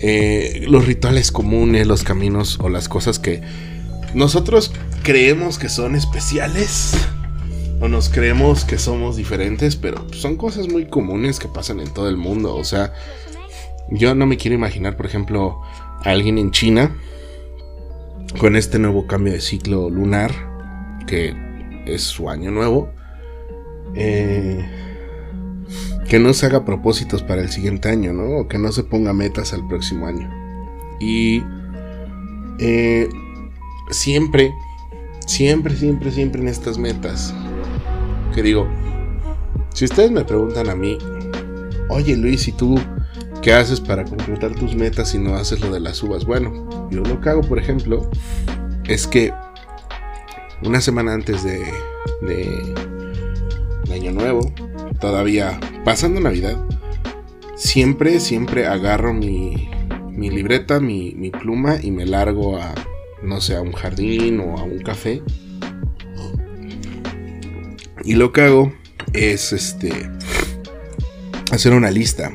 eh, 0.00 0.64
los 0.68 0.86
rituales 0.86 1.32
comunes, 1.32 1.86
los 1.86 2.04
caminos 2.04 2.58
o 2.60 2.68
las 2.68 2.88
cosas 2.88 3.18
que 3.18 3.42
nosotros 4.14 4.72
creemos 5.02 5.58
que 5.58 5.68
son 5.68 5.96
especiales, 5.96 6.94
o 7.80 7.88
nos 7.88 8.08
creemos 8.08 8.64
que 8.64 8.78
somos 8.78 9.16
diferentes, 9.16 9.76
pero 9.76 10.06
son 10.12 10.36
cosas 10.36 10.68
muy 10.68 10.86
comunes 10.86 11.38
que 11.38 11.48
pasan 11.48 11.80
en 11.80 11.92
todo 11.92 12.08
el 12.08 12.16
mundo. 12.16 12.54
O 12.54 12.64
sea, 12.64 12.92
yo 13.90 14.14
no 14.14 14.26
me 14.26 14.36
quiero 14.36 14.54
imaginar, 14.54 14.96
por 14.96 15.06
ejemplo, 15.06 15.60
a 16.02 16.10
alguien 16.10 16.38
en 16.38 16.50
China 16.50 16.96
con 18.38 18.56
este 18.56 18.78
nuevo 18.78 19.06
cambio 19.06 19.32
de 19.32 19.40
ciclo 19.40 19.90
lunar, 19.90 20.32
que 21.06 21.34
es 21.86 22.02
su 22.02 22.30
año 22.30 22.50
nuevo, 22.50 22.90
eh, 23.94 24.64
que 26.08 26.18
no 26.18 26.32
se 26.34 26.46
haga 26.46 26.64
propósitos 26.64 27.22
para 27.22 27.42
el 27.42 27.50
siguiente 27.50 27.88
año, 27.88 28.12
¿no? 28.12 28.38
O 28.38 28.48
que 28.48 28.58
no 28.58 28.72
se 28.72 28.84
ponga 28.84 29.12
metas 29.12 29.52
al 29.52 29.66
próximo 29.66 30.06
año. 30.06 30.30
Y 31.00 31.42
eh, 32.58 33.08
siempre, 33.90 34.54
siempre, 35.26 35.76
siempre, 35.76 36.10
siempre 36.10 36.42
en 36.42 36.48
estas 36.48 36.78
metas 36.78 37.34
que 38.34 38.42
digo, 38.42 38.66
si 39.72 39.84
ustedes 39.84 40.10
me 40.10 40.24
preguntan 40.24 40.68
a 40.68 40.74
mí, 40.74 40.98
oye 41.88 42.16
Luis, 42.16 42.48
¿y 42.48 42.52
tú 42.52 42.78
qué 43.42 43.52
haces 43.52 43.80
para 43.80 44.04
concretar 44.04 44.54
tus 44.54 44.74
metas 44.74 45.10
si 45.10 45.18
no 45.18 45.36
haces 45.36 45.60
lo 45.60 45.72
de 45.72 45.80
las 45.80 46.02
uvas? 46.02 46.24
Bueno, 46.24 46.88
yo 46.90 47.00
lo 47.00 47.20
que 47.20 47.30
hago, 47.30 47.42
por 47.42 47.58
ejemplo, 47.58 48.10
es 48.84 49.06
que 49.06 49.32
una 50.62 50.80
semana 50.80 51.14
antes 51.14 51.44
de, 51.44 51.60
Año 53.94 54.12
Nuevo, 54.12 54.52
todavía 55.00 55.58
pasando 55.84 56.20
Navidad, 56.20 56.62
siempre, 57.56 58.20
siempre 58.20 58.66
agarro 58.66 59.14
mi, 59.14 59.68
mi 60.10 60.30
libreta, 60.30 60.80
mi, 60.80 61.14
mi 61.16 61.30
pluma 61.30 61.78
y 61.82 61.90
me 61.90 62.06
largo 62.06 62.58
a, 62.58 62.74
no 63.22 63.40
sé, 63.40 63.56
a 63.56 63.62
un 63.62 63.72
jardín 63.72 64.40
o 64.40 64.58
a 64.58 64.62
un 64.62 64.78
café 64.80 65.22
y 68.04 68.14
lo 68.14 68.32
que 68.32 68.42
hago 68.42 68.72
es 69.14 69.52
este 69.54 70.10
hacer 71.50 71.72
una 71.72 71.90
lista 71.90 72.30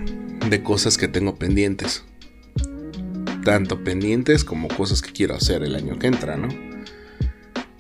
de 0.49 0.63
cosas 0.63 0.97
que 0.97 1.07
tengo 1.07 1.35
pendientes. 1.35 2.03
Tanto 3.45 3.83
pendientes 3.83 4.43
como 4.43 4.67
cosas 4.67 5.01
que 5.01 5.11
quiero 5.11 5.35
hacer 5.35 5.63
el 5.63 5.75
año 5.75 5.99
que 5.99 6.07
entra, 6.07 6.37
¿no? 6.37 6.47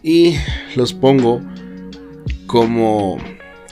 Y 0.03 0.35
los 0.75 0.93
pongo 0.93 1.41
como 2.45 3.17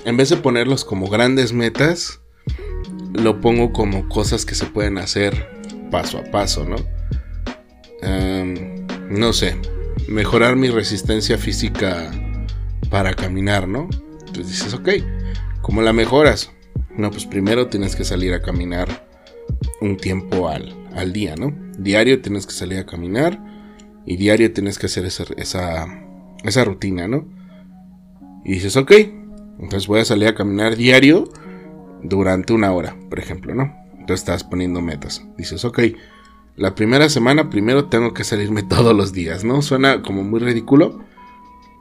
en 0.07 0.15
vez 0.15 0.29
de 0.29 0.37
ponerlos 0.37 0.85
como 0.85 1.09
grandes 1.09 1.51
metas, 1.51 2.21
lo 3.11 3.41
pongo 3.41 3.73
como 3.73 4.07
cosas 4.07 4.45
que 4.45 4.55
se 4.55 4.65
pueden 4.65 4.97
hacer 4.99 5.49
paso 5.91 6.19
a 6.19 6.23
paso, 6.31 6.63
¿no? 6.63 6.77
no 9.09 9.33
sé, 9.33 9.57
mejorar 10.07 10.55
mi 10.55 10.69
resistencia 10.69 11.37
física 11.37 12.09
para 12.89 13.13
caminar, 13.15 13.67
¿no? 13.67 13.89
Entonces 14.27 14.47
dices, 14.47 14.73
ok, 14.73 14.89
¿cómo 15.61 15.81
la 15.81 15.91
mejoras? 15.91 16.51
No, 16.95 17.11
pues 17.11 17.25
primero 17.25 17.67
tienes 17.67 17.97
que 17.97 18.05
salir 18.05 18.33
a 18.33 18.41
caminar 18.41 19.05
un 19.81 19.97
tiempo 19.97 20.47
al, 20.47 20.73
al 20.95 21.11
día, 21.11 21.35
¿no? 21.35 21.53
Diario 21.77 22.21
tienes 22.21 22.45
que 22.47 22.53
salir 22.53 22.79
a 22.79 22.85
caminar 22.85 23.41
y 24.05 24.15
diario 24.15 24.53
tienes 24.53 24.79
que 24.79 24.85
hacer 24.85 25.05
esa, 25.05 25.25
esa, 25.35 25.85
esa 26.45 26.63
rutina, 26.63 27.09
¿no? 27.09 27.27
Y 28.45 28.53
dices, 28.53 28.77
ok, 28.77 28.91
entonces 29.59 29.87
voy 29.87 29.99
a 29.99 30.05
salir 30.05 30.27
a 30.27 30.35
caminar 30.35 30.75
diario 30.75 31.29
durante 32.03 32.53
una 32.53 32.71
hora, 32.71 32.95
por 33.09 33.19
ejemplo, 33.19 33.55
¿no? 33.55 33.73
Entonces 33.91 34.21
estás 34.21 34.43
poniendo 34.43 34.81
metas. 34.81 35.25
Dices, 35.37 35.65
ok, 35.65 35.79
la 36.55 36.75
primera 36.75 37.09
semana 37.09 37.49
primero 37.49 37.85
tengo 37.85 38.13
que 38.13 38.23
salirme 38.23 38.63
todos 38.69 38.95
los 38.95 39.13
días, 39.13 39.43
¿no? 39.43 39.61
Suena 39.61 40.01
como 40.01 40.23
muy 40.23 40.39
ridículo, 40.39 40.99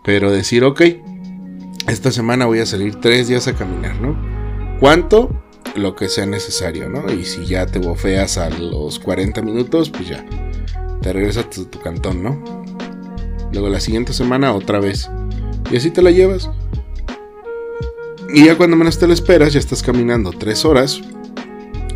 pero 0.04 0.30
decir, 0.30 0.64
ok, 0.64 0.82
esta 1.88 2.10
semana 2.10 2.46
voy 2.46 2.58
a 2.58 2.66
salir 2.66 2.96
tres 2.96 3.28
días 3.28 3.48
a 3.48 3.54
caminar, 3.54 4.00
¿no? 4.00 4.16
¿Cuánto? 4.80 5.42
Lo 5.74 5.94
que 5.94 6.08
sea 6.08 6.26
necesario, 6.26 6.88
¿no? 6.88 7.12
Y 7.12 7.24
si 7.24 7.46
ya 7.46 7.66
te 7.66 7.78
bofeas 7.78 8.38
a 8.38 8.50
los 8.50 8.98
40 8.98 9.42
minutos, 9.42 9.90
pues 9.90 10.08
ya, 10.08 10.24
te 11.02 11.12
regresas 11.12 11.44
a 11.44 11.50
tu, 11.50 11.78
cantón, 11.80 12.22
¿no? 12.22 12.42
Luego 13.52 13.68
la 13.68 13.80
siguiente 13.80 14.12
semana 14.12 14.52
otra 14.52 14.80
vez. 14.80 15.10
Y 15.70 15.76
así 15.76 15.90
te 15.90 16.02
la 16.02 16.10
llevas. 16.10 16.50
Y 18.32 18.46
ya 18.46 18.56
cuando 18.56 18.76
menos 18.76 18.98
te 18.98 19.06
lo 19.06 19.12
esperas, 19.12 19.52
ya 19.52 19.58
estás 19.58 19.82
caminando 19.82 20.30
tres 20.30 20.64
horas. 20.64 21.00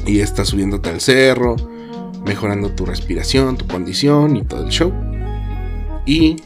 Y 0.07 0.21
estás 0.21 0.49
subiéndote 0.49 0.89
al 0.89 1.01
cerro, 1.01 1.57
mejorando 2.25 2.71
tu 2.71 2.87
respiración, 2.87 3.57
tu 3.57 3.67
condición 3.67 4.37
y 4.37 4.45
todo 4.45 4.65
el 4.65 4.71
show. 4.71 4.93
Y 6.07 6.37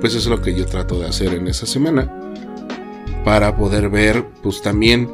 pues 0.00 0.14
eso 0.14 0.18
es 0.18 0.38
lo 0.38 0.42
que 0.42 0.54
yo 0.54 0.66
trato 0.66 0.98
de 0.98 1.06
hacer 1.06 1.34
en 1.34 1.48
esa 1.48 1.66
semana. 1.66 2.12
Para 3.24 3.56
poder 3.56 3.90
ver, 3.90 4.24
pues 4.42 4.62
también. 4.62 5.08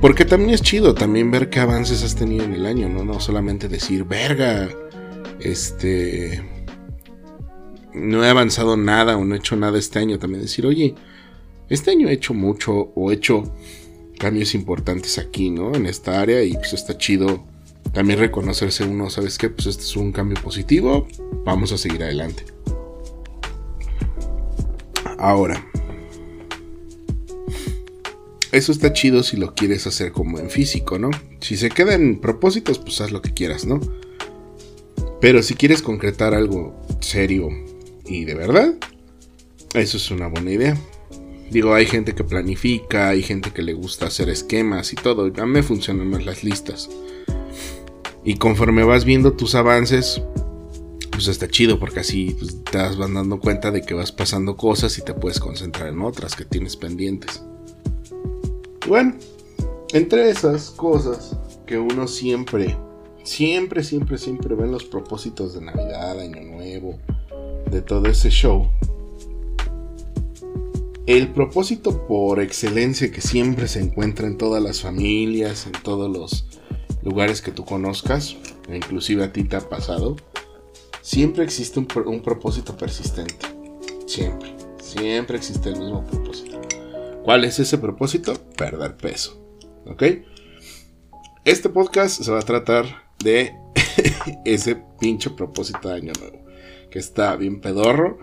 Porque 0.00 0.24
también 0.24 0.50
es 0.50 0.62
chido 0.62 0.94
también 0.94 1.30
ver 1.30 1.50
qué 1.50 1.60
avances 1.60 2.02
has 2.02 2.14
tenido 2.14 2.44
en 2.44 2.54
el 2.54 2.66
año, 2.66 2.88
¿no? 2.88 3.04
No 3.04 3.20
solamente 3.20 3.68
decir, 3.68 4.04
verga, 4.04 4.68
este. 5.40 6.42
No 7.92 8.24
he 8.24 8.28
avanzado 8.28 8.76
nada 8.76 9.16
o 9.16 9.24
no 9.24 9.34
he 9.34 9.38
hecho 9.38 9.56
nada 9.56 9.78
este 9.78 9.98
año. 10.00 10.18
También 10.18 10.42
decir, 10.42 10.66
oye, 10.66 10.94
este 11.68 11.90
año 11.90 12.08
he 12.08 12.12
hecho 12.12 12.34
mucho 12.34 12.92
o 12.94 13.10
he 13.10 13.14
hecho 13.14 13.44
cambios 14.18 14.54
importantes 14.54 15.18
aquí, 15.18 15.50
¿no? 15.50 15.74
En 15.74 15.86
esta 15.86 16.20
área 16.20 16.42
y 16.42 16.54
pues 16.54 16.72
está 16.72 16.96
chido 16.96 17.44
también 17.92 18.18
reconocerse 18.18 18.84
uno, 18.84 19.10
¿sabes 19.10 19.38
qué? 19.38 19.50
Pues 19.50 19.66
este 19.66 19.82
es 19.82 19.96
un 19.96 20.12
cambio 20.12 20.40
positivo, 20.42 21.06
vamos 21.44 21.72
a 21.72 21.78
seguir 21.78 22.02
adelante. 22.02 22.44
Ahora, 25.18 25.64
eso 28.52 28.72
está 28.72 28.92
chido 28.92 29.22
si 29.22 29.36
lo 29.36 29.54
quieres 29.54 29.86
hacer 29.86 30.12
como 30.12 30.38
en 30.38 30.50
físico, 30.50 30.98
¿no? 30.98 31.10
Si 31.40 31.56
se 31.56 31.70
quedan 31.70 32.20
propósitos, 32.20 32.78
pues 32.78 33.00
haz 33.00 33.10
lo 33.10 33.22
que 33.22 33.32
quieras, 33.32 33.64
¿no? 33.64 33.80
Pero 35.20 35.42
si 35.42 35.54
quieres 35.54 35.82
concretar 35.82 36.34
algo 36.34 36.74
serio 37.00 37.48
y 38.04 38.24
de 38.24 38.34
verdad, 38.34 38.74
eso 39.74 39.96
es 39.96 40.10
una 40.10 40.28
buena 40.28 40.52
idea. 40.52 40.76
Digo, 41.54 41.72
hay 41.72 41.86
gente 41.86 42.16
que 42.16 42.24
planifica, 42.24 43.10
hay 43.10 43.22
gente 43.22 43.52
que 43.52 43.62
le 43.62 43.74
gusta 43.74 44.06
hacer 44.06 44.28
esquemas 44.28 44.92
y 44.92 44.96
todo. 44.96 45.26
A 45.26 45.46
mí 45.46 45.52
me 45.52 45.62
funcionan 45.62 46.10
más 46.10 46.24
las 46.24 46.42
listas. 46.42 46.90
Y 48.24 48.38
conforme 48.38 48.82
vas 48.82 49.04
viendo 49.04 49.34
tus 49.34 49.54
avances, 49.54 50.20
pues 51.12 51.28
está 51.28 51.46
chido 51.46 51.78
porque 51.78 52.00
así 52.00 52.34
pues, 52.36 52.64
te 52.64 52.76
vas 52.76 52.98
dando 52.98 53.38
cuenta 53.38 53.70
de 53.70 53.82
que 53.82 53.94
vas 53.94 54.10
pasando 54.10 54.56
cosas 54.56 54.98
y 54.98 55.02
te 55.02 55.14
puedes 55.14 55.38
concentrar 55.38 55.90
en 55.90 56.02
otras 56.02 56.34
que 56.34 56.44
tienes 56.44 56.74
pendientes. 56.74 57.40
Bueno, 58.88 59.14
entre 59.92 60.30
esas 60.30 60.70
cosas 60.70 61.36
que 61.66 61.78
uno 61.78 62.08
siempre, 62.08 62.76
siempre, 63.22 63.84
siempre, 63.84 64.18
siempre 64.18 64.56
ve 64.56 64.64
en 64.64 64.72
los 64.72 64.86
propósitos 64.86 65.54
de 65.54 65.60
Navidad, 65.60 66.18
Año 66.18 66.40
Nuevo, 66.40 66.98
de 67.70 67.80
todo 67.80 68.06
ese 68.06 68.30
show, 68.30 68.68
el 71.06 71.32
propósito 71.32 72.06
por 72.06 72.40
excelencia 72.40 73.10
que 73.10 73.20
siempre 73.20 73.68
se 73.68 73.80
encuentra 73.80 74.26
en 74.26 74.38
todas 74.38 74.62
las 74.62 74.80
familias, 74.80 75.66
en 75.66 75.72
todos 75.72 76.10
los 76.10 76.46
lugares 77.02 77.42
que 77.42 77.52
tú 77.52 77.64
conozcas, 77.64 78.36
e 78.68 78.76
inclusive 78.76 79.24
a 79.24 79.32
ti 79.32 79.44
te 79.44 79.56
ha 79.56 79.68
pasado, 79.68 80.16
siempre 81.02 81.44
existe 81.44 81.78
un, 81.78 81.88
un 82.06 82.22
propósito 82.22 82.76
persistente. 82.76 83.46
Siempre, 84.06 84.54
siempre 84.80 85.36
existe 85.36 85.70
el 85.70 85.78
mismo 85.78 86.04
propósito. 86.06 86.60
¿Cuál 87.22 87.44
es 87.44 87.58
ese 87.58 87.78
propósito? 87.78 88.34
Perder 88.56 88.96
peso. 88.96 89.42
¿Ok? 89.86 90.02
Este 91.44 91.68
podcast 91.68 92.22
se 92.22 92.30
va 92.30 92.38
a 92.38 92.42
tratar 92.42 92.86
de 93.22 93.54
ese 94.46 94.76
pinche 94.98 95.30
propósito 95.30 95.88
de 95.88 95.94
año 95.94 96.12
nuevo. 96.18 96.44
Que 96.90 96.98
está 96.98 97.36
bien 97.36 97.60
pedorro. 97.60 98.18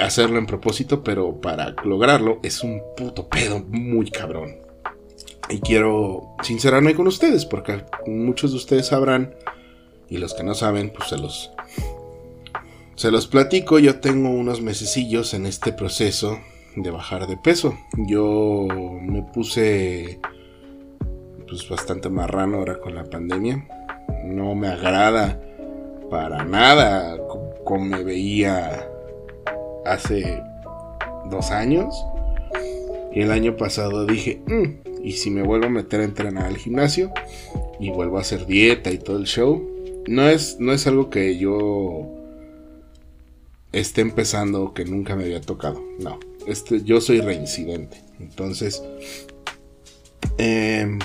Hacerlo 0.00 0.38
en 0.38 0.46
propósito, 0.46 1.02
pero 1.02 1.40
para 1.40 1.74
lograrlo 1.84 2.38
es 2.42 2.62
un 2.62 2.82
puto 2.96 3.28
pedo 3.28 3.64
muy 3.68 4.10
cabrón. 4.10 4.56
Y 5.48 5.60
quiero 5.60 6.34
sincerarme 6.42 6.94
con 6.94 7.06
ustedes, 7.06 7.44
porque 7.44 7.84
muchos 8.06 8.52
de 8.52 8.56
ustedes 8.56 8.86
sabrán, 8.86 9.34
y 10.08 10.18
los 10.18 10.34
que 10.34 10.44
no 10.44 10.54
saben, 10.54 10.90
pues 10.90 11.08
se 11.08 11.18
los, 11.18 11.52
se 12.94 13.10
los 13.10 13.26
platico. 13.26 13.78
Yo 13.78 14.00
tengo 14.00 14.30
unos 14.30 14.60
mesecillos 14.60 15.34
en 15.34 15.46
este 15.46 15.72
proceso 15.72 16.38
de 16.76 16.90
bajar 16.90 17.26
de 17.26 17.36
peso. 17.36 17.76
Yo 17.96 18.66
me 18.68 19.22
puse 19.22 20.20
pues 21.48 21.68
bastante 21.68 22.08
marrano 22.08 22.58
ahora 22.58 22.78
con 22.78 22.94
la 22.94 23.04
pandemia. 23.04 23.66
No 24.24 24.54
me 24.54 24.68
agrada 24.68 25.40
para 26.10 26.44
nada 26.44 27.18
como 27.64 27.84
me 27.84 28.04
veía 28.04 28.88
hace 29.84 30.42
dos 31.30 31.50
años. 31.50 31.94
Y 33.14 33.20
el 33.20 33.30
año 33.30 33.56
pasado 33.56 34.06
dije, 34.06 34.40
mm, 34.46 35.04
y 35.04 35.12
si 35.12 35.30
me 35.30 35.42
vuelvo 35.42 35.66
a 35.66 35.70
meter 35.70 36.00
a 36.00 36.04
entrenar 36.04 36.46
al 36.46 36.56
gimnasio 36.56 37.12
y 37.78 37.90
vuelvo 37.90 38.18
a 38.18 38.22
hacer 38.22 38.46
dieta 38.46 38.90
y 38.90 38.98
todo 38.98 39.18
el 39.18 39.24
show, 39.24 39.68
no 40.06 40.28
es, 40.28 40.56
no 40.58 40.72
es 40.72 40.86
algo 40.86 41.10
que 41.10 41.36
yo 41.36 42.08
esté 43.72 44.00
empezando 44.00 44.74
que 44.74 44.84
nunca 44.84 45.16
me 45.16 45.24
había 45.24 45.40
tocado. 45.40 45.82
No, 45.98 46.18
este, 46.46 46.82
yo 46.82 47.00
soy 47.00 47.20
reincidente. 47.20 48.02
Entonces, 48.20 48.82
em, 50.38 50.98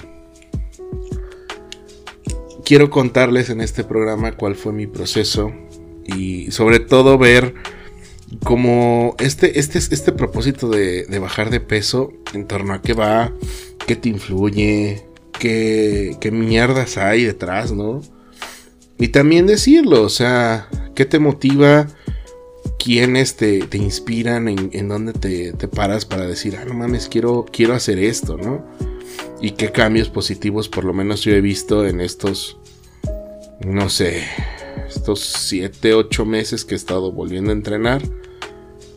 quiero 2.63 2.89
contarles 2.89 3.49
en 3.49 3.61
este 3.61 3.83
programa 3.83 4.33
cuál 4.33 4.55
fue 4.55 4.73
mi 4.73 4.87
proceso 4.87 5.51
y 6.05 6.51
sobre 6.51 6.79
todo 6.79 7.17
ver 7.17 7.53
cómo 8.43 9.15
este, 9.19 9.59
este, 9.59 9.79
este 9.79 10.11
propósito 10.11 10.69
de, 10.69 11.05
bajar 11.19 11.49
de 11.49 11.59
peso 11.59 12.13
en 12.33 12.47
torno 12.47 12.73
a 12.73 12.81
qué 12.81 12.93
va, 12.93 13.31
qué 13.85 13.95
te 13.95 14.09
influye, 14.09 15.05
qué, 15.39 16.17
qué 16.19 16.31
mierdas 16.31 16.97
hay 16.97 17.23
detrás, 17.23 17.71
¿no? 17.71 18.01
Y 18.99 19.09
también 19.09 19.45
decirlo, 19.45 20.01
o 20.01 20.09
sea, 20.09 20.69
qué 20.95 21.05
te 21.05 21.19
motiva 21.19 21.87
quiénes 22.79 23.35
te, 23.35 23.59
te 23.59 23.77
inspiran, 23.77 24.47
en, 24.47 24.69
en 24.73 24.87
dónde 24.87 25.13
te, 25.13 25.53
te, 25.53 25.67
paras 25.67 26.05
para 26.05 26.25
decir, 26.25 26.57
ah, 26.57 26.65
no 26.65 26.73
mames, 26.73 27.07
quiero, 27.07 27.45
quiero 27.51 27.73
hacer 27.73 27.99
esto, 27.99 28.37
¿no? 28.37 28.65
Y 29.39 29.51
qué 29.51 29.71
cambios 29.71 30.09
positivos 30.09 30.67
por 30.67 30.83
lo 30.83 30.93
menos 30.93 31.21
yo 31.21 31.31
he 31.31 31.41
visto 31.41 31.85
en 31.85 32.01
estos, 32.01 32.57
no 33.63 33.89
sé, 33.89 34.23
estos 34.87 35.21
7, 35.21 35.93
8 35.93 36.25
meses 36.25 36.65
que 36.65 36.75
he 36.75 36.77
estado 36.77 37.11
volviendo 37.11 37.51
a 37.51 37.53
entrenar 37.53 38.01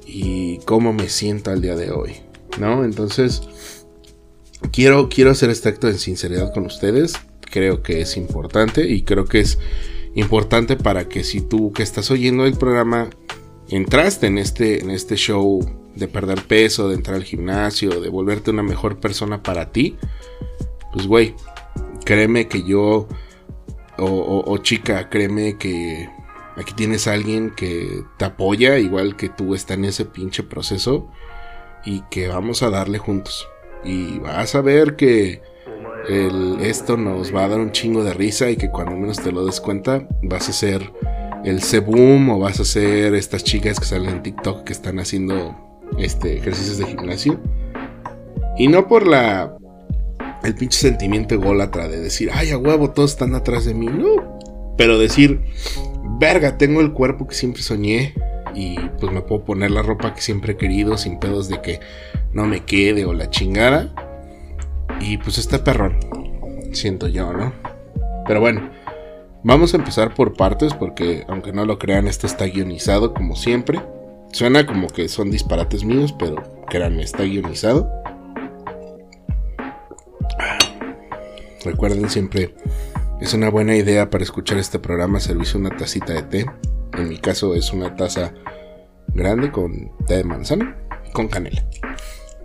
y 0.07 0.59
cómo 0.64 0.92
me 0.92 1.09
siento 1.09 1.50
al 1.50 1.61
día 1.61 1.76
de 1.76 1.90
hoy, 1.90 2.16
¿no? 2.59 2.85
Entonces, 2.85 3.42
quiero, 4.72 5.09
quiero 5.09 5.31
hacer 5.31 5.50
este 5.50 5.68
acto 5.68 5.87
de 5.87 5.98
sinceridad 5.98 6.53
con 6.53 6.66
ustedes, 6.66 7.14
creo 7.40 7.83
que 7.83 8.00
es 8.00 8.16
importante 8.16 8.88
y 8.88 9.03
creo 9.03 9.24
que 9.24 9.40
es 9.40 9.59
importante 10.14 10.76
para 10.76 11.09
que 11.09 11.24
si 11.24 11.40
tú 11.40 11.72
que 11.72 11.83
estás 11.83 12.11
oyendo 12.11 12.44
el 12.44 12.57
programa 12.57 13.11
entraste 13.68 14.26
en 14.26 14.38
este, 14.38 14.81
en 14.81 14.90
este 14.90 15.16
show 15.16 15.61
de 15.94 16.09
perder 16.09 16.42
peso, 16.42 16.88
de 16.88 16.96
entrar 16.96 17.16
al 17.16 17.24
gimnasio, 17.24 18.00
de 18.00 18.09
volverte 18.09 18.50
una 18.50 18.62
mejor 18.62 18.98
persona 18.98 19.42
para 19.42 19.70
ti, 19.72 19.96
pues 20.92 21.07
güey, 21.07 21.35
créeme 22.05 22.48
que 22.48 22.62
yo, 22.62 23.09
o, 24.00 24.58
chica, 24.58 25.08
créeme 25.08 25.56
que 25.58 26.08
aquí 26.56 26.74
tienes 26.74 27.06
a 27.06 27.12
alguien 27.12 27.50
que 27.50 28.02
te 28.18 28.24
apoya, 28.24 28.78
igual 28.78 29.16
que 29.16 29.28
tú 29.28 29.54
está 29.54 29.74
en 29.74 29.84
ese 29.84 30.04
pinche 30.04 30.42
proceso, 30.42 31.08
y 31.84 32.02
que 32.10 32.28
vamos 32.28 32.62
a 32.62 32.70
darle 32.70 32.98
juntos. 32.98 33.48
Y 33.84 34.18
vas 34.18 34.54
a 34.54 34.60
ver 34.60 34.96
que 34.96 35.42
esto 36.60 36.96
nos 36.96 37.34
va 37.34 37.44
a 37.44 37.48
dar 37.48 37.60
un 37.60 37.72
chingo 37.72 38.04
de 38.04 38.14
risa 38.14 38.50
y 38.50 38.56
que 38.56 38.70
cuando 38.70 38.96
menos 38.96 39.18
te 39.18 39.32
lo 39.32 39.44
des 39.44 39.60
cuenta 39.60 40.08
vas 40.22 40.48
a 40.48 40.52
ser 40.52 40.92
el 41.44 41.62
Sebum 41.62 42.30
o 42.30 42.38
vas 42.38 42.58
a 42.58 42.62
hacer 42.62 43.14
estas 43.14 43.44
chicas 43.44 43.78
que 43.78 43.86
salen 43.86 44.10
en 44.10 44.22
TikTok 44.22 44.64
que 44.64 44.72
están 44.72 44.98
haciendo 44.98 45.56
este, 45.98 46.36
ejercicios 46.36 46.78
de 46.78 46.86
gimnasio. 46.86 47.40
Y 48.58 48.68
no 48.68 48.88
por 48.88 49.06
la 49.06 49.56
el 50.42 50.55
pinche 50.55 50.79
sentimiento 50.79 51.35
ególatra 51.35 51.88
de 51.88 52.00
decir, 52.00 52.31
ay, 52.33 52.50
a 52.50 52.59
huevo, 52.59 52.90
todos 52.90 53.12
están 53.12 53.35
atrás 53.35 53.64
de 53.64 53.74
mí. 53.74 53.87
No. 53.87 54.38
Pero 54.76 54.98
decir, 54.98 55.42
verga, 56.18 56.57
tengo 56.59 56.81
el 56.81 56.92
cuerpo 56.92 57.26
que 57.26 57.35
siempre 57.35 57.62
soñé. 57.62 58.14
Y 58.55 58.76
pues 58.98 59.12
me 59.12 59.20
puedo 59.20 59.44
poner 59.44 59.70
la 59.70 59.83
ropa 59.83 60.12
que 60.12 60.20
siempre 60.20 60.53
he 60.53 60.57
querido 60.57 60.98
sin 60.98 61.20
pedos 61.20 61.48
de 61.48 61.61
que 61.61 61.79
no 62.33 62.46
me 62.46 62.64
quede 62.64 63.05
o 63.05 63.12
la 63.12 63.31
chingada. 63.31 63.94
Y 65.00 65.18
pues 65.18 65.38
está 65.38 65.62
perrón. 65.62 65.98
Siento 66.72 67.09
yo, 67.09 67.33
¿no? 67.33 67.53
Pero 68.26 68.40
bueno. 68.40 68.70
Vamos 69.42 69.72
a 69.72 69.79
empezar 69.79 70.12
por 70.12 70.35
partes 70.35 70.74
porque 70.74 71.24
aunque 71.26 71.55
no 71.55 71.64
lo 71.64 71.79
crean, 71.79 72.07
esto 72.07 72.26
está 72.26 72.44
guionizado 72.44 73.14
como 73.14 73.37
siempre. 73.37 73.81
Suena 74.33 74.66
como 74.66 74.88
que 74.88 75.09
son 75.09 75.31
disparates 75.31 75.83
míos, 75.83 76.14
pero 76.18 76.42
créanme, 76.68 77.03
está 77.03 77.22
guionizado. 77.22 77.90
Recuerden 81.64 82.08
siempre, 82.08 82.54
es 83.20 83.34
una 83.34 83.50
buena 83.50 83.76
idea 83.76 84.10
para 84.10 84.24
escuchar 84.24 84.58
este 84.58 84.78
programa 84.78 85.20
servirse 85.20 85.58
una 85.58 85.76
tacita 85.76 86.12
de 86.12 86.22
té. 86.22 86.46
En 86.94 87.08
mi 87.08 87.18
caso 87.18 87.54
es 87.54 87.72
una 87.72 87.96
taza 87.96 88.32
grande 89.08 89.50
con 89.50 89.90
té 90.06 90.18
de 90.18 90.24
manzana 90.24 90.76
con 91.12 91.28
canela. 91.28 91.64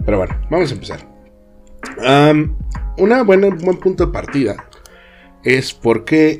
Pero 0.05 0.17
bueno, 0.17 0.39
vamos 0.49 0.71
a 0.71 0.73
empezar. 0.73 1.07
Un 1.97 2.57
una 2.97 3.23
buena, 3.23 3.49
buen 3.49 3.77
punto 3.77 4.05
de 4.05 4.11
partida 4.11 4.69
es 5.43 5.73
porque 5.73 6.39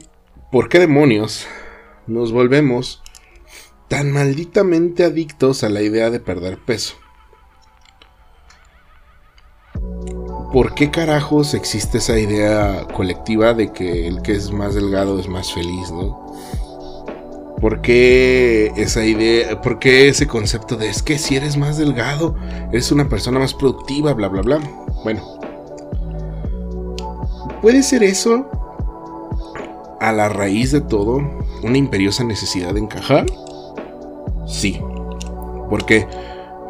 ¿Por 0.56 0.70
qué 0.70 0.80
demonios 0.80 1.48
nos 2.08 2.32
volvemos 2.32 3.04
tan 3.90 4.14
malditamente 4.14 5.04
adictos 5.04 5.66
a 5.66 5.70
la 5.70 5.82
idea 5.82 6.10
de 6.10 6.22
perder 6.22 6.60
peso? 6.60 6.96
¿Por 10.56 10.74
qué 10.74 10.90
carajos 10.90 11.54
existe 11.54 11.98
esa 11.98 12.18
idea 12.18 12.88
colectiva 12.94 13.54
de 13.54 13.74
que 13.74 14.08
el 14.08 14.22
que 14.22 14.32
es 14.32 14.52
más 14.52 14.74
delgado 14.74 15.20
es 15.20 15.28
más 15.28 15.52
feliz, 15.52 15.92
no? 15.92 16.34
¿Por 17.60 17.82
qué 17.82 18.72
esa 18.78 19.04
idea, 19.04 19.60
por 19.62 19.80
qué 19.80 20.08
ese 20.08 20.28
concepto 20.28 20.78
de 20.78 20.88
es 20.88 21.04
que 21.04 21.18
si 21.18 21.36
eres 21.36 21.58
más 21.58 21.78
delgado, 21.78 22.38
eres 22.72 22.90
una 22.94 23.10
persona 23.10 23.38
más 23.38 23.54
productiva, 23.54 24.14
bla, 24.14 24.30
bla, 24.30 24.44
bla? 24.44 24.60
Bueno, 25.04 25.22
puede 27.62 27.84
ser 27.84 28.02
eso 28.04 28.50
a 30.00 30.14
la 30.14 30.30
raíz 30.30 30.72
de 30.72 30.80
todo 30.80 31.18
una 31.64 31.78
imperiosa 31.78 32.24
necesidad 32.24 32.76
de 32.76 32.80
encajar? 32.80 33.26
Sí. 34.48 34.80
Porque 35.70 36.08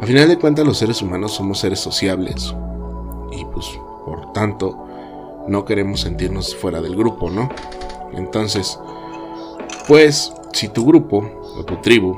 a 0.00 0.06
final 0.06 0.26
de 0.26 0.40
cuentas 0.40 0.66
los 0.66 0.78
seres 0.78 1.00
humanos 1.02 1.34
somos 1.34 1.60
seres 1.60 1.78
sociables. 1.78 2.52
Y 3.32 3.44
pues, 3.46 3.66
por 4.04 4.32
tanto, 4.32 4.86
no 5.48 5.64
queremos 5.64 6.00
sentirnos 6.00 6.54
fuera 6.54 6.80
del 6.80 6.96
grupo, 6.96 7.30
¿no? 7.30 7.48
Entonces, 8.12 8.78
pues, 9.88 10.32
si 10.52 10.68
tu 10.68 10.86
grupo 10.86 11.28
o 11.58 11.64
tu 11.64 11.76
tribu 11.76 12.16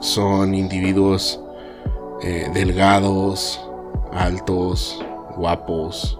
son 0.00 0.54
individuos 0.54 1.40
eh, 2.22 2.50
delgados, 2.52 3.60
altos, 4.12 5.04
guapos, 5.36 6.18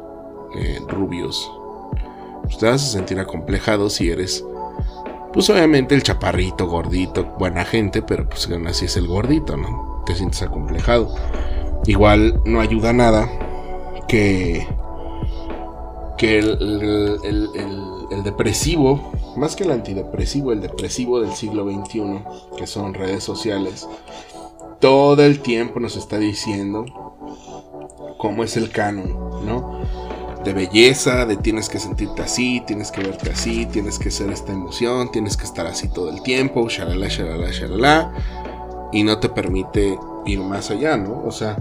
eh, 0.55 0.81
rubios, 0.89 1.51
pues 2.43 2.59
te 2.59 2.67
vas 2.67 2.83
a 2.83 2.93
sentir 2.93 3.19
acomplejado 3.19 3.89
si 3.89 4.11
eres 4.11 4.45
Pues 5.33 5.49
obviamente 5.49 5.95
el 5.95 6.03
chaparrito, 6.03 6.67
gordito, 6.67 7.25
buena 7.39 7.65
gente, 7.65 8.03
pero 8.03 8.29
pues 8.29 8.49
así 8.67 8.85
es 8.85 8.97
el 8.97 9.07
gordito, 9.07 9.57
¿no? 9.57 10.03
Te 10.05 10.15
sientes 10.15 10.43
acomplejado. 10.43 11.15
Igual 11.87 12.43
no 12.45 12.61
ayuda 12.61 12.93
nada 12.93 13.31
que, 14.09 14.67
que 16.19 16.39
el, 16.39 17.19
el, 17.25 18.23
depresivo, 18.23 19.13
más 19.37 19.57
que 19.57 19.65
el 19.65 19.73
antidepresivo, 19.73 20.53
el 20.53 20.61
depresivo 20.61 21.21
del 21.21 21.33
siglo 21.33 21.65
XXI, 21.65 22.23
que 22.57 22.67
son 22.67 22.95
redes 22.95 23.25
sociales, 23.25 23.89
todo 24.81 25.25
el 25.25 25.41
tiempo 25.41 25.81
nos 25.81 25.97
está 25.97 26.19
diciendo 26.19 26.85
cómo 28.19 28.45
es 28.45 28.57
el 28.57 28.71
canon, 28.71 29.47
¿no? 29.47 29.81
De 30.45 30.53
belleza, 30.53 31.25
de 31.25 31.37
tienes 31.37 31.69
que 31.69 31.79
sentirte 31.79 32.23
así, 32.23 32.63
tienes 32.67 32.91
que 32.91 33.03
verte 33.03 33.31
así, 33.31 33.67
tienes 33.67 33.99
que 33.99 34.11
ser 34.11 34.31
esta 34.31 34.53
emoción, 34.53 35.11
tienes 35.11 35.37
que 35.37 35.45
estar 35.45 35.67
así 35.67 35.89
todo 35.89 36.11
el 36.11 36.23
tiempo, 36.23 36.69
shalala, 36.69 37.09
shalala, 37.09 37.51
shalala, 37.51 38.13
y 38.93 39.05
no 39.05 39.19
te 39.19 39.29
permite 39.29 39.99
ir 40.27 40.41
más 40.41 40.71
allá, 40.71 40.97
¿no? 40.97 41.23
O 41.25 41.31
sea, 41.31 41.57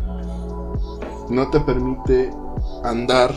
no 1.32 1.50
te 1.50 1.62
permite 1.62 2.30
andar 2.84 3.34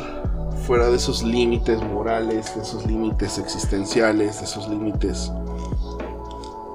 fuera 0.66 0.88
de 0.88 0.96
esos 0.96 1.22
límites 1.22 1.80
morales, 1.80 2.54
de 2.56 2.62
esos 2.62 2.86
límites 2.86 3.38
existenciales, 3.38 4.40
de 4.40 4.44
esos 4.44 4.68
límites 4.68 5.30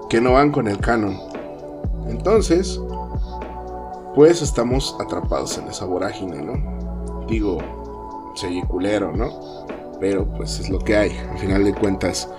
que 0.09 0.21
no 0.21 0.33
van 0.33 0.51
con 0.51 0.67
el 0.67 0.79
canon. 0.79 1.19
Entonces, 2.07 2.79
pues 4.15 4.41
estamos 4.41 4.95
atrapados 4.99 5.57
en 5.57 5.67
esa 5.67 5.85
vorágine, 5.85 6.41
¿no? 6.41 7.25
Digo, 7.27 7.59
se 8.35 8.47
culero, 8.67 9.11
¿no? 9.11 9.65
Pero 9.99 10.25
pues 10.25 10.59
es 10.59 10.69
lo 10.69 10.79
que 10.79 10.95
hay. 10.95 11.17
Al 11.31 11.37
final 11.37 11.63
de 11.65 11.73
cuentas, 11.73 12.29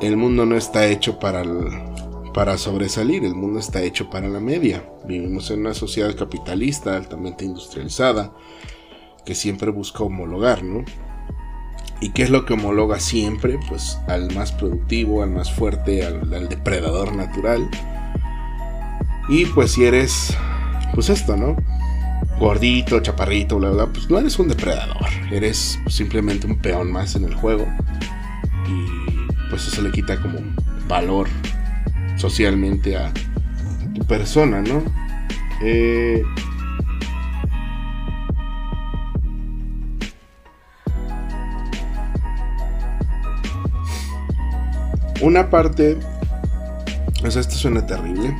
el 0.00 0.16
mundo 0.16 0.46
no 0.46 0.56
está 0.56 0.86
hecho 0.86 1.18
para, 1.18 1.42
para 2.32 2.58
sobresalir, 2.58 3.24
el 3.24 3.34
mundo 3.34 3.58
está 3.58 3.82
hecho 3.82 4.10
para 4.10 4.28
la 4.28 4.40
media. 4.40 4.84
Vivimos 5.06 5.50
en 5.50 5.60
una 5.60 5.74
sociedad 5.74 6.14
capitalista 6.16 6.96
altamente 6.96 7.44
industrializada 7.44 8.32
que 9.24 9.34
siempre 9.34 9.70
busca 9.70 10.04
homologar, 10.04 10.62
¿no? 10.62 10.84
¿Y 12.00 12.10
qué 12.10 12.22
es 12.22 12.30
lo 12.30 12.46
que 12.46 12.54
homologa 12.54 12.98
siempre? 12.98 13.58
Pues 13.68 13.98
al 14.08 14.34
más 14.34 14.52
productivo, 14.52 15.22
al 15.22 15.30
más 15.30 15.52
fuerte, 15.52 16.04
al, 16.04 16.48
depredador 16.48 17.14
natural. 17.14 17.68
Y 19.28 19.44
pues 19.46 19.72
si 19.72 19.84
eres 19.84 20.34
pues 20.94 21.10
esto, 21.10 21.36
¿no? 21.36 21.56
Gordito, 22.38 23.00
chaparrito, 23.00 23.58
bla, 23.58 23.70
bla, 23.70 23.86
pues 23.86 24.08
no 24.08 24.18
eres 24.18 24.38
un 24.38 24.48
depredador, 24.48 25.08
eres 25.30 25.78
simplemente 25.88 26.46
un 26.46 26.58
peón 26.58 26.90
más 26.90 27.14
en 27.16 27.24
el 27.24 27.34
juego. 27.34 27.66
Y 28.66 29.50
pues 29.50 29.66
eso 29.66 29.82
le 29.82 29.90
quita 29.90 30.20
como 30.20 30.38
valor 30.88 31.28
socialmente 32.20 32.96
a, 32.96 33.12
tu 33.94 34.04
persona, 34.06 34.60
¿no? 34.60 34.82
Eh, 35.62 36.22
una 45.22 45.48
parte, 45.48 45.96
o 47.24 47.30
sea, 47.30 47.40
esto 47.40 47.54
suena 47.54 47.86
terrible, 47.86 48.36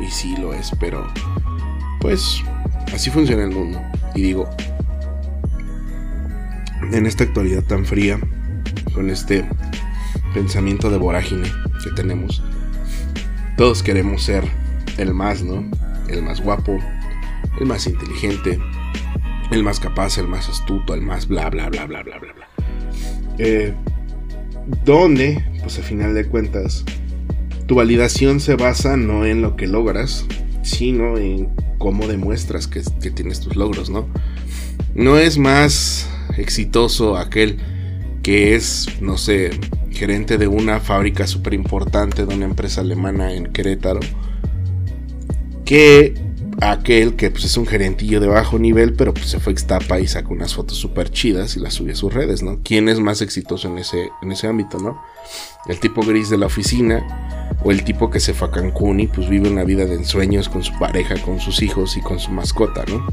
y 0.00 0.10
sí 0.10 0.36
lo 0.36 0.52
es, 0.52 0.70
pero 0.80 1.06
pues 2.00 2.42
así 2.92 3.10
funciona 3.10 3.44
el 3.44 3.52
mundo. 3.52 3.80
Y 4.16 4.22
digo, 4.22 4.50
en 6.92 7.06
esta 7.06 7.22
actualidad 7.24 7.62
tan 7.62 7.84
fría, 7.86 8.18
con 8.92 9.10
este 9.10 9.48
pensamiento 10.34 10.90
de 10.90 10.98
vorágine 10.98 11.48
que 11.84 11.90
tenemos, 11.90 12.42
todos 13.56 13.82
queremos 13.82 14.22
ser 14.22 14.44
el 14.98 15.14
más, 15.14 15.42
¿no? 15.42 15.64
El 16.08 16.22
más 16.22 16.40
guapo, 16.40 16.78
el 17.58 17.66
más 17.66 17.86
inteligente, 17.86 18.58
el 19.50 19.62
más 19.62 19.80
capaz, 19.80 20.18
el 20.18 20.28
más 20.28 20.48
astuto, 20.48 20.94
el 20.94 21.02
más 21.02 21.26
bla, 21.26 21.48
bla, 21.50 21.68
bla, 21.68 21.86
bla, 21.86 22.02
bla, 22.02 22.18
bla, 22.18 22.32
bla. 22.32 22.48
Eh, 23.38 23.74
donde, 24.84 25.44
pues 25.60 25.78
a 25.78 25.82
final 25.82 26.14
de 26.14 26.26
cuentas, 26.26 26.84
tu 27.66 27.76
validación 27.76 28.40
se 28.40 28.56
basa 28.56 28.96
no 28.96 29.24
en 29.24 29.42
lo 29.42 29.56
que 29.56 29.66
logras, 29.66 30.26
sino 30.62 31.16
en 31.16 31.48
cómo 31.78 32.06
demuestras 32.06 32.66
que, 32.66 32.82
tienes 33.10 33.40
tus 33.40 33.56
logros, 33.56 33.90
¿no? 33.90 34.08
No 34.94 35.18
es 35.18 35.38
más 35.38 36.08
exitoso 36.36 37.16
aquel 37.16 37.58
que 38.22 38.54
es, 38.54 38.88
no 39.00 39.16
sé, 39.18 39.50
gerente 39.96 40.38
de 40.38 40.46
una 40.46 40.80
fábrica 40.80 41.26
súper 41.26 41.54
importante 41.54 42.24
de 42.24 42.34
una 42.34 42.44
empresa 42.44 42.80
alemana 42.80 43.32
en 43.32 43.46
Querétaro, 43.46 44.00
que 45.64 46.14
aquel 46.60 47.16
que 47.16 47.30
pues, 47.30 47.44
es 47.44 47.56
un 47.56 47.66
gerentillo 47.66 48.20
de 48.20 48.28
bajo 48.28 48.58
nivel, 48.58 48.94
pero 48.94 49.12
pues, 49.12 49.26
se 49.26 49.40
fue 49.40 49.52
a 49.52 49.56
Xtapa 49.56 50.00
y 50.00 50.06
sacó 50.06 50.32
unas 50.32 50.54
fotos 50.54 50.78
súper 50.78 51.10
chidas 51.10 51.56
y 51.56 51.60
las 51.60 51.74
subió 51.74 51.92
a 51.92 51.96
sus 51.96 52.12
redes, 52.12 52.42
¿no? 52.42 52.60
¿Quién 52.62 52.88
es 52.88 53.00
más 53.00 53.20
exitoso 53.20 53.68
en 53.68 53.78
ese, 53.78 54.08
en 54.22 54.32
ese 54.32 54.46
ámbito, 54.46 54.78
¿no? 54.78 55.02
El 55.68 55.80
tipo 55.80 56.02
gris 56.02 56.30
de 56.30 56.38
la 56.38 56.46
oficina 56.46 57.50
o 57.62 57.70
el 57.70 57.84
tipo 57.84 58.10
que 58.10 58.20
se 58.20 58.32
fue 58.32 58.48
a 58.48 58.50
Cancún 58.50 59.00
y 59.00 59.06
pues 59.06 59.28
vive 59.28 59.50
una 59.50 59.64
vida 59.64 59.84
de 59.84 59.94
ensueños 59.94 60.48
con 60.48 60.62
su 60.62 60.72
pareja, 60.78 61.20
con 61.22 61.40
sus 61.40 61.62
hijos 61.62 61.96
y 61.96 62.00
con 62.00 62.18
su 62.18 62.30
mascota, 62.30 62.84
¿no? 62.88 63.06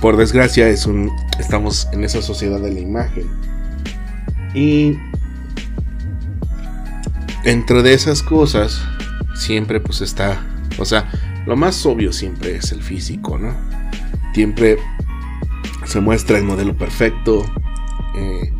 Por 0.00 0.16
desgracia 0.16 0.68
es 0.68 0.86
un, 0.86 1.10
estamos 1.38 1.88
en 1.92 2.04
esa 2.04 2.22
sociedad 2.22 2.60
de 2.60 2.72
la 2.72 2.80
imagen. 2.80 3.28
Y 4.54 4.96
dentro 7.44 7.82
de 7.82 7.94
esas 7.94 8.22
cosas 8.22 8.82
siempre 9.34 9.80
pues 9.80 10.00
está, 10.00 10.44
o 10.78 10.84
sea, 10.84 11.10
lo 11.46 11.56
más 11.56 11.84
obvio 11.86 12.12
siempre 12.12 12.56
es 12.56 12.72
el 12.72 12.82
físico, 12.82 13.38
¿no? 13.38 13.54
Siempre 14.34 14.78
se 15.84 16.00
muestra 16.00 16.38
el 16.38 16.44
modelo 16.44 16.76
perfecto, 16.76 17.44
eh, 18.14 18.52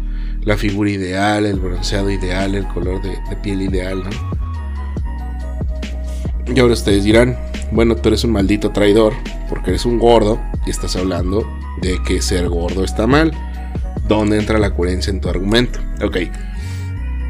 la 0.42 0.56
figura 0.56 0.90
ideal, 0.90 1.46
el 1.46 1.60
bronceado 1.60 2.10
ideal, 2.10 2.54
el 2.54 2.66
color 2.66 3.02
de, 3.02 3.18
piel 3.42 3.62
ideal, 3.62 4.02
¿no? 4.02 4.10
Y 6.52 6.58
ahora 6.58 6.74
ustedes 6.74 7.04
dirán, 7.04 7.38
bueno, 7.70 7.94
tú 7.94 8.08
eres 8.08 8.24
un 8.24 8.32
maldito 8.32 8.70
traidor 8.70 9.12
porque 9.48 9.70
eres 9.70 9.84
un 9.84 9.98
gordo 9.98 10.40
y 10.66 10.70
estás 10.70 10.96
hablando 10.96 11.46
de 11.80 12.02
que 12.02 12.20
ser 12.22 12.48
gordo 12.48 12.82
está 12.82 13.06
mal. 13.06 13.32
¿Dónde 14.08 14.38
entra 14.38 14.58
la 14.58 14.74
coherencia 14.74 15.12
en 15.12 15.20
tu 15.20 15.28
argumento? 15.28 15.78
Ok. 16.02 16.16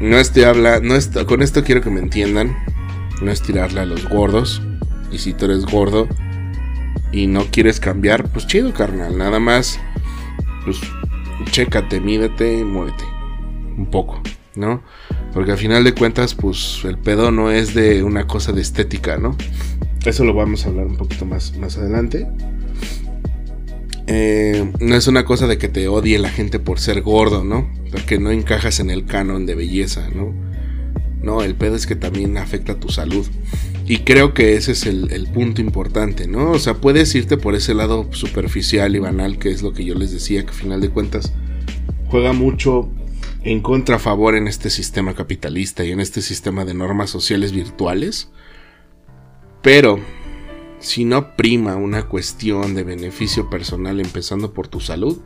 No 0.01 0.17
estoy 0.17 0.43
hablando, 0.43 0.95
no 0.95 1.25
con 1.27 1.43
esto 1.43 1.63
quiero 1.63 1.81
que 1.81 1.91
me 1.91 1.99
entiendan. 1.99 2.57
No 3.21 3.31
es 3.31 3.43
tirarle 3.43 3.81
a 3.81 3.85
los 3.85 4.09
gordos. 4.09 4.59
Y 5.11 5.19
si 5.19 5.33
tú 5.33 5.45
eres 5.45 5.63
gordo 5.63 6.07
y 7.11 7.27
no 7.27 7.45
quieres 7.51 7.79
cambiar, 7.79 8.27
pues 8.29 8.47
chido, 8.47 8.73
carnal. 8.73 9.15
Nada 9.15 9.39
más, 9.39 9.79
pues 10.65 10.81
chécate, 11.51 11.99
mídete, 11.99 12.65
muévete. 12.65 13.03
Un 13.77 13.91
poco, 13.91 14.19
¿no? 14.55 14.81
Porque 15.35 15.51
al 15.51 15.59
final 15.59 15.83
de 15.83 15.93
cuentas, 15.93 16.33
pues 16.33 16.81
el 16.83 16.97
pedo 16.97 17.29
no 17.29 17.51
es 17.51 17.75
de 17.75 18.01
una 18.01 18.25
cosa 18.25 18.53
de 18.53 18.61
estética, 18.61 19.19
¿no? 19.19 19.37
Eso 20.03 20.25
lo 20.25 20.33
vamos 20.33 20.65
a 20.65 20.69
hablar 20.69 20.87
un 20.87 20.97
poquito 20.97 21.25
más, 21.25 21.55
más 21.57 21.77
adelante. 21.77 22.27
Eh, 24.13 24.69
no 24.81 24.95
es 24.95 25.07
una 25.07 25.23
cosa 25.23 25.47
de 25.47 25.57
que 25.57 25.69
te 25.69 25.87
odie 25.87 26.19
la 26.19 26.29
gente 26.29 26.59
por 26.59 26.81
ser 26.81 27.01
gordo, 27.01 27.45
¿no? 27.45 27.71
Porque 27.91 28.19
no 28.19 28.29
encajas 28.29 28.81
en 28.81 28.89
el 28.89 29.05
canon 29.05 29.45
de 29.45 29.55
belleza, 29.55 30.09
¿no? 30.13 30.33
No, 31.21 31.43
el 31.43 31.55
pedo 31.55 31.77
es 31.77 31.87
que 31.87 31.95
también 31.95 32.37
afecta 32.37 32.73
a 32.73 32.79
tu 32.79 32.89
salud. 32.89 33.25
Y 33.87 33.99
creo 33.99 34.33
que 34.33 34.57
ese 34.57 34.73
es 34.73 34.85
el, 34.85 35.29
punto 35.33 35.61
importante, 35.61 36.27
¿no? 36.27 36.51
O 36.51 36.59
sea, 36.59 36.73
puedes 36.73 37.15
irte 37.15 37.37
por 37.37 37.55
ese 37.55 37.73
lado 37.73 38.09
superficial 38.11 38.93
y 38.97 38.99
banal, 38.99 39.39
que 39.39 39.49
es 39.49 39.61
lo 39.61 39.71
que 39.71 39.85
yo 39.85 39.95
les 39.95 40.11
decía, 40.11 40.43
que 40.43 40.49
a 40.49 40.53
final 40.53 40.81
de 40.81 40.89
cuentas 40.89 41.31
juega 42.09 42.33
mucho 42.33 42.89
en 43.43 43.61
contra 43.61 43.97
favor 43.97 44.35
en 44.35 44.49
este 44.49 44.69
sistema 44.69 45.13
capitalista 45.13 45.85
y 45.85 45.91
en 45.91 46.01
este 46.01 46.21
sistema 46.21 46.65
de 46.65 46.73
normas 46.73 47.09
sociales 47.09 47.53
virtuales. 47.53 48.29
Pero 49.61 50.01
si 50.81 51.05
no 51.05 51.35
prima 51.35 51.75
una 51.75 52.09
cuestión 52.09 52.75
de 52.75 52.83
beneficio 52.83 53.49
personal 53.49 53.99
empezando 53.99 54.53
por 54.53 54.67
tu 54.67 54.79
salud, 54.79 55.19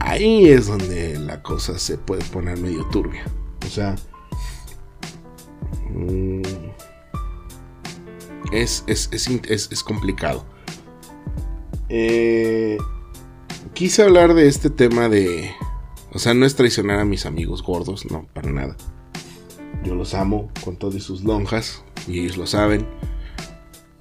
ahí 0.00 0.46
es 0.48 0.66
donde 0.66 1.18
la 1.18 1.42
cosa 1.42 1.78
se 1.78 1.96
puede 1.96 2.24
poner 2.24 2.58
medio 2.58 2.84
turbia. 2.88 3.24
O 3.64 3.70
sea... 3.70 3.96
Mmm, 5.90 6.42
es, 8.52 8.84
es, 8.86 9.82
complicado. 9.82 10.44
Eh, 11.88 12.78
quise 13.72 14.02
hablar 14.02 14.34
de 14.34 14.48
este 14.48 14.70
tema 14.70 15.08
de... 15.08 15.50
O 16.12 16.18
sea, 16.18 16.34
no 16.34 16.46
es 16.46 16.54
traicionar 16.54 17.00
a 17.00 17.04
mis 17.04 17.26
amigos 17.26 17.62
gordos, 17.62 18.06
no, 18.10 18.26
para 18.32 18.52
nada. 18.52 18.76
Yo 19.84 19.94
los 19.94 20.14
amo 20.14 20.50
con 20.64 20.76
todas 20.76 21.02
sus 21.02 21.24
lonjas 21.24 21.84
y 22.06 22.20
ellos 22.20 22.36
lo 22.36 22.46
saben. 22.46 22.86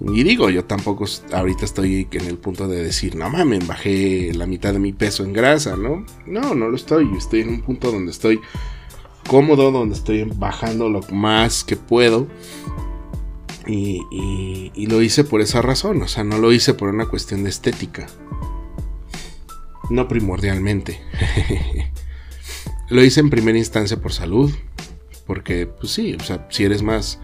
Y 0.06 0.24
digo, 0.24 0.50
yo 0.50 0.66
tampoco 0.66 1.06
ahorita 1.32 1.64
estoy 1.64 2.10
en 2.12 2.26
el 2.26 2.38
punto 2.38 2.68
de 2.68 2.84
decir, 2.84 3.16
no 3.16 3.30
mames, 3.30 3.66
bajé 3.66 4.34
la 4.34 4.46
mitad 4.46 4.74
de 4.74 4.80
mi 4.80 4.92
peso 4.92 5.24
en 5.24 5.32
grasa, 5.32 5.78
¿no? 5.78 6.06
No, 6.26 6.54
no 6.56 6.68
lo 6.68 6.76
estoy. 6.76 7.10
Estoy 7.18 7.42
en 7.42 7.50
un 7.50 7.62
punto 7.62 7.90
donde 7.90 8.12
estoy 8.12 8.42
cómodo, 9.30 9.72
donde 9.72 9.96
estoy 9.96 10.24
bajando 10.24 10.90
lo 10.90 11.02
más 11.12 11.64
que 11.64 11.78
puedo. 11.78 12.28
Y, 13.66 14.02
y, 14.76 14.86
lo 14.88 15.02
hice 15.02 15.24
por 15.24 15.40
esa 15.40 15.62
razón, 15.62 16.02
o 16.02 16.08
sea, 16.10 16.26
no 16.26 16.38
lo 16.38 16.52
hice 16.52 16.74
por 16.74 16.90
una 16.90 17.06
cuestión 17.06 17.46
de 17.46 17.50
estética. 17.50 18.08
No 19.90 20.10
primordialmente. 20.10 21.00
lo 22.90 23.02
hice 23.06 23.22
en 23.22 23.30
primera 23.30 23.58
instancia 23.58 24.02
por 24.02 24.12
salud. 24.12 24.52
Porque, 25.26 25.66
pues 25.66 25.94
sí, 25.94 26.14
o 26.20 26.24
sea, 26.24 26.46
si 26.50 26.66
eres 26.66 26.84
más 26.84 27.22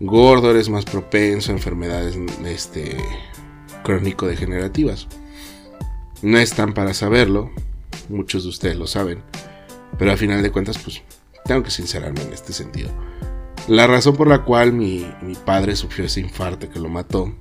gordo, 0.00 0.50
eres 0.50 0.68
más 0.68 0.84
propenso 0.84 1.50
a 1.50 1.54
enfermedades 1.54 2.18
este, 2.44 2.96
crónico-degenerativas. 3.82 5.08
No 6.22 6.38
están 6.38 6.74
para 6.74 6.94
saberlo, 6.94 7.50
muchos 8.08 8.44
de 8.44 8.48
ustedes 8.50 8.76
lo 8.76 8.86
saben, 8.86 9.22
pero 9.98 10.12
a 10.12 10.16
final 10.16 10.42
de 10.42 10.50
cuentas, 10.50 10.78
pues 10.78 11.02
tengo 11.44 11.62
que 11.62 11.70
sincerarme 11.70 12.22
en 12.22 12.32
este 12.32 12.52
sentido. 12.52 12.90
La 13.68 13.86
razón 13.86 14.16
por 14.16 14.28
la 14.28 14.44
cual 14.44 14.72
mi, 14.72 15.06
padre 15.44 15.76
sufrió 15.76 16.06
ese 16.06 16.20
infarto 16.20 16.70
que 16.70 16.80
lo 16.80 16.88
mató 16.88 17.34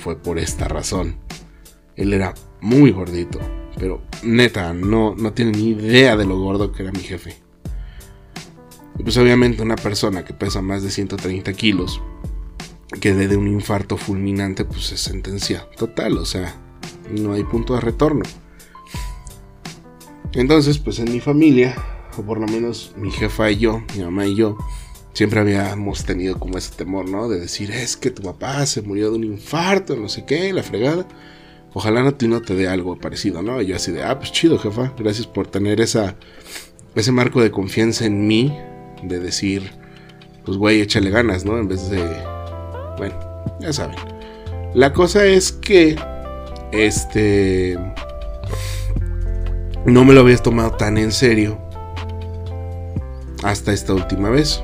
fue 0.00 0.16
por 0.16 0.38
esta 0.38 0.68
razón. 0.68 1.18
Él 1.96 2.12
era 2.12 2.34
muy 2.60 2.92
gordito, 2.92 3.38
pero 3.78 4.02
neta, 4.22 4.72
no, 4.72 5.14
no 5.14 5.32
tiene 5.32 5.52
ni 5.52 5.68
idea 5.68 6.16
de 6.16 6.24
lo 6.24 6.38
gordo 6.38 6.72
que 6.72 6.82
era 6.82 6.92
mi 6.92 7.00
jefe. 7.00 7.36
Y 8.98 9.02
pues 9.02 9.16
obviamente 9.16 9.62
una 9.62 9.76
persona 9.76 10.24
que 10.24 10.34
pesa 10.34 10.62
más 10.62 10.82
de 10.82 10.90
130 10.90 11.52
kilos, 11.52 12.00
que 13.00 13.14
de 13.14 13.36
un 13.36 13.48
infarto 13.48 13.96
fulminante, 13.96 14.64
pues 14.64 14.92
es 14.92 15.00
sentencia 15.00 15.68
total, 15.76 16.18
o 16.18 16.24
sea, 16.24 16.54
no 17.10 17.32
hay 17.32 17.44
punto 17.44 17.74
de 17.74 17.80
retorno. 17.80 18.22
Entonces, 20.32 20.78
pues 20.78 20.98
en 20.98 21.12
mi 21.12 21.20
familia, 21.20 21.74
o 22.18 22.22
por 22.22 22.38
lo 22.38 22.46
menos 22.46 22.92
mi 22.96 23.10
jefa 23.10 23.50
y 23.50 23.58
yo, 23.58 23.82
mi 23.96 24.04
mamá 24.04 24.26
y 24.26 24.34
yo, 24.34 24.56
siempre 25.12 25.40
habíamos 25.40 26.04
tenido 26.04 26.38
como 26.38 26.58
ese 26.58 26.74
temor, 26.74 27.08
¿no? 27.08 27.28
De 27.28 27.40
decir, 27.40 27.70
es 27.70 27.96
que 27.96 28.10
tu 28.10 28.22
papá 28.22 28.66
se 28.66 28.82
murió 28.82 29.10
de 29.10 29.16
un 29.16 29.24
infarto, 29.24 29.96
no 29.96 30.10
sé 30.10 30.26
qué, 30.26 30.52
la 30.52 30.62
fregada. 30.62 31.08
Ojalá 31.72 32.02
no, 32.02 32.14
no 32.28 32.42
te 32.42 32.54
dé 32.54 32.68
algo 32.68 32.96
parecido, 32.98 33.42
¿no? 33.42 33.62
Y 33.62 33.66
yo 33.66 33.76
así 33.76 33.92
de, 33.92 34.02
ah, 34.02 34.18
pues 34.18 34.30
chido, 34.30 34.58
jefa, 34.58 34.92
gracias 34.98 35.26
por 35.26 35.46
tener 35.46 35.80
esa, 35.80 36.16
ese 36.94 37.12
marco 37.12 37.40
de 37.40 37.50
confianza 37.50 38.04
en 38.04 38.26
mí, 38.26 38.54
de 39.02 39.18
decir, 39.20 39.70
pues 40.44 40.58
güey, 40.58 40.80
échale 40.80 41.10
ganas, 41.10 41.44
¿no? 41.44 41.58
En 41.58 41.68
vez 41.68 41.90
de, 41.90 42.02
bueno, 42.98 43.14
ya 43.60 43.72
saben. 43.72 43.96
La 44.74 44.92
cosa 44.92 45.24
es 45.24 45.52
que, 45.52 45.96
este, 46.72 47.78
no 49.84 50.04
me 50.04 50.14
lo 50.14 50.20
habías 50.20 50.42
tomado 50.42 50.72
tan 50.72 50.98
en 50.98 51.12
serio 51.12 51.58
hasta 53.42 53.72
esta 53.72 53.94
última 53.94 54.30
vez 54.30 54.62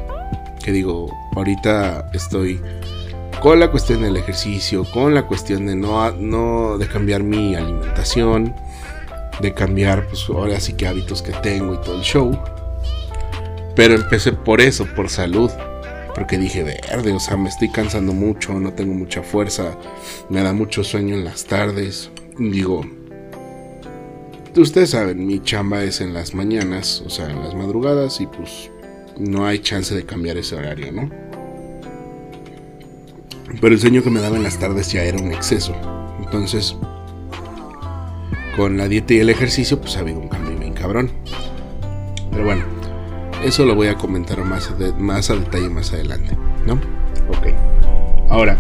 que 0.63 0.73
digo, 0.73 1.11
ahorita 1.35 2.11
estoy 2.13 2.61
con 3.41 3.59
la 3.59 3.71
cuestión 3.71 4.03
del 4.03 4.17
ejercicio, 4.17 4.85
con 4.85 5.15
la 5.15 5.27
cuestión 5.27 5.67
de 5.67 5.75
no, 5.75 6.11
no 6.13 6.79
de 6.79 6.87
cambiar 6.87 7.23
mi 7.23 7.55
alimentación, 7.55 8.55
de 9.41 9.53
cambiar 9.53 10.07
pues 10.07 10.25
ahora 10.29 10.61
sí 10.61 10.75
que 10.75 10.87
hábitos 10.87 11.23
que 11.23 11.33
tengo 11.33 11.75
y 11.75 11.79
todo 11.79 11.97
el 11.97 12.03
show. 12.03 12.39
Pero 13.75 13.95
empecé 13.95 14.33
por 14.33 14.61
eso, 14.61 14.87
por 14.95 15.09
salud. 15.09 15.51
Porque 16.15 16.37
dije, 16.37 16.63
verde, 16.63 17.13
o 17.13 17.21
sea, 17.21 17.37
me 17.37 17.49
estoy 17.49 17.71
cansando 17.71 18.13
mucho, 18.13 18.53
no 18.61 18.75
tengo 18.75 18.93
mucha 18.93 19.23
fuerza, 19.23 19.79
me 20.29 20.43
da 20.43 20.53
mucho 20.53 20.85
sueño 20.85 21.15
en 21.15 21.25
las 21.25 21.45
tardes. 21.47 22.11
Digo, 22.39 22.83
ustedes 24.55 24.91
saben, 24.91 25.27
mi 25.27 25.41
chamba 25.43 25.83
es 25.85 26.03
en 26.03 26.13
las 26.13 26.35
mañanas, 26.35 27.03
o 27.07 27.09
sea, 27.11 27.31
en 27.31 27.41
las 27.41 27.55
madrugadas, 27.55 28.21
y 28.21 28.27
pues 28.27 28.71
no 29.19 29.47
hay 29.47 29.61
chance 29.61 29.95
de 29.95 30.05
cambiar 30.05 30.37
ese 30.37 30.55
horario, 30.55 30.93
¿no? 30.93 31.11
Pero 33.61 33.75
el 33.75 33.81
sueño 33.81 34.03
que 34.03 34.11
me 34.11 34.21
daba 34.21 34.37
en 34.37 34.43
las 34.43 34.59
tardes 34.59 34.93
ya 34.93 35.03
era 35.05 35.19
un 35.19 35.33
exceso. 35.33 35.75
Entonces, 36.23 36.77
con 38.57 38.77
la 38.77 38.89
dieta 38.89 39.15
y 39.15 39.21
el 39.21 39.31
ejercicio, 39.31 39.81
pues 39.81 39.97
ha 39.97 40.01
habido 40.01 40.19
un 40.19 40.29
cambio 40.29 40.59
bien 40.59 40.75
cabrón. 40.75 41.11
Pero 42.31 42.45
bueno, 42.45 42.65
eso 43.45 43.65
lo 43.65 43.75
voy 43.75 43.89
a 43.89 43.97
comentar 43.97 44.45
más, 44.45 44.71
más 44.99 45.31
a 45.31 45.37
detalle 45.37 45.69
más 45.69 45.93
adelante, 45.93 46.37
¿no? 46.67 46.75
Ok. 47.29 47.49
Ahora, 48.29 48.57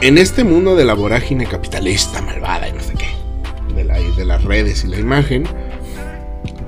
en 0.00 0.18
este 0.18 0.44
mundo 0.44 0.76
de 0.76 0.84
la 0.84 0.94
vorágine 0.94 1.46
capitalista 1.46 2.20
malvada 2.20 2.68
y 2.68 2.72
no 2.72 2.80
sé 2.80 2.94
qué, 2.94 3.74
de, 3.74 3.84
de 3.84 4.24
las 4.24 4.44
redes 4.44 4.84
y 4.84 4.88
la 4.88 4.98
imagen, 4.98 5.44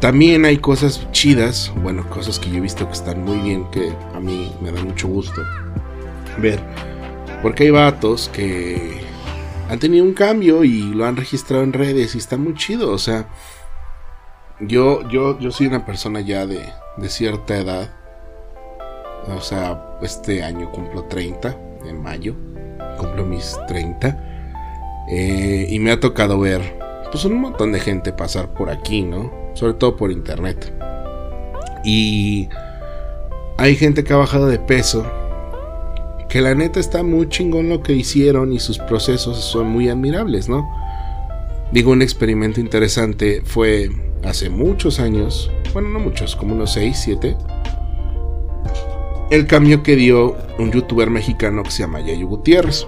también 0.01 0.45
hay 0.45 0.59
cosas 0.59 1.11
chidas, 1.13 1.73
bueno, 1.83 2.09
cosas 2.09 2.39
que 2.39 2.51
yo 2.51 2.59
he 2.59 2.61
visto 2.61 2.87
que 2.87 2.93
están 2.93 3.25
muy 3.25 3.39
bien, 3.39 3.71
que 3.71 3.93
a 4.15 4.21
mí 4.21 4.53
me 4.61 4.71
da 4.71 4.83
mucho 4.83 5.09
gusto 5.09 5.43
ver. 6.39 6.61
Porque 7.43 7.65
hay 7.65 7.71
vatos 7.71 8.31
que 8.33 9.01
han 9.69 9.79
tenido 9.79 10.05
un 10.05 10.15
cambio 10.15 10.65
y 10.65 10.83
lo 10.83 11.07
han 11.07 11.17
registrado 11.17 11.65
en 11.65 11.73
redes 11.73 12.15
y 12.15 12.19
está 12.19 12.37
muy 12.37 12.55
chido. 12.55 12.91
O 12.91 12.99
sea, 12.99 13.27
yo, 14.61 15.09
yo, 15.09 15.39
yo 15.39 15.51
soy 15.51 15.67
una 15.67 15.85
persona 15.85 16.21
ya 16.21 16.47
de, 16.47 16.61
de 16.97 17.09
cierta 17.09 17.57
edad. 17.57 17.91
O 19.37 19.41
sea, 19.41 19.99
este 20.03 20.43
año 20.43 20.71
cumplo 20.71 21.05
30, 21.05 21.57
en 21.87 22.03
mayo. 22.03 22.35
Cumplo 22.99 23.25
mis 23.25 23.57
30. 23.69 25.05
Eh, 25.11 25.67
y 25.69 25.79
me 25.79 25.93
ha 25.93 26.01
tocado 26.01 26.39
ver, 26.39 26.79
pues 27.13 27.25
un 27.25 27.41
montón 27.41 27.73
de 27.73 27.81
gente 27.81 28.13
pasar 28.13 28.53
por 28.55 28.71
aquí, 28.71 29.03
¿no? 29.03 29.47
sobre 29.57 29.75
todo 29.75 29.97
por 29.97 30.13
internet. 30.13 30.73
Y 31.83 32.49
hay 33.57 33.75
gente 33.75 34.05
que 34.05 34.13
ha 34.13 34.17
bajado 34.17 34.47
de 34.47 34.59
peso, 34.59 35.05
que 36.29 36.41
la 36.41 36.55
neta 36.55 36.79
está 36.79 37.03
muy 37.03 37.29
chingón 37.29 37.69
lo 37.69 37.83
que 37.83 37.95
hicieron 37.95 38.53
y 38.53 38.61
sus 38.61 38.79
procesos 38.79 39.39
son 39.39 39.69
muy 39.69 39.89
admirables, 39.89 40.49
¿no? 40.49 40.69
Digo, 41.73 41.91
un 41.91 42.03
experimento 42.03 42.61
interesante 42.61 43.43
fue 43.45 43.91
hace 44.27 44.51
muchos 44.51 45.01
años, 45.01 45.51
bueno, 45.73 45.89
no 45.89 46.01
muchos, 46.01 46.37
como 46.37 46.55
unos 46.55 46.73
6, 46.73 46.99
7, 46.99 47.37
el 49.31 49.47
cambio 49.47 49.83
que 49.83 49.97
dio 49.97 50.37
un 50.59 50.71
youtuber 50.71 51.11
mexicano 51.11 51.63
que 51.63 51.71
se 51.71 51.83
llama 51.83 52.01
Yayo 52.01 52.27
Gutiérrez. 52.27 52.87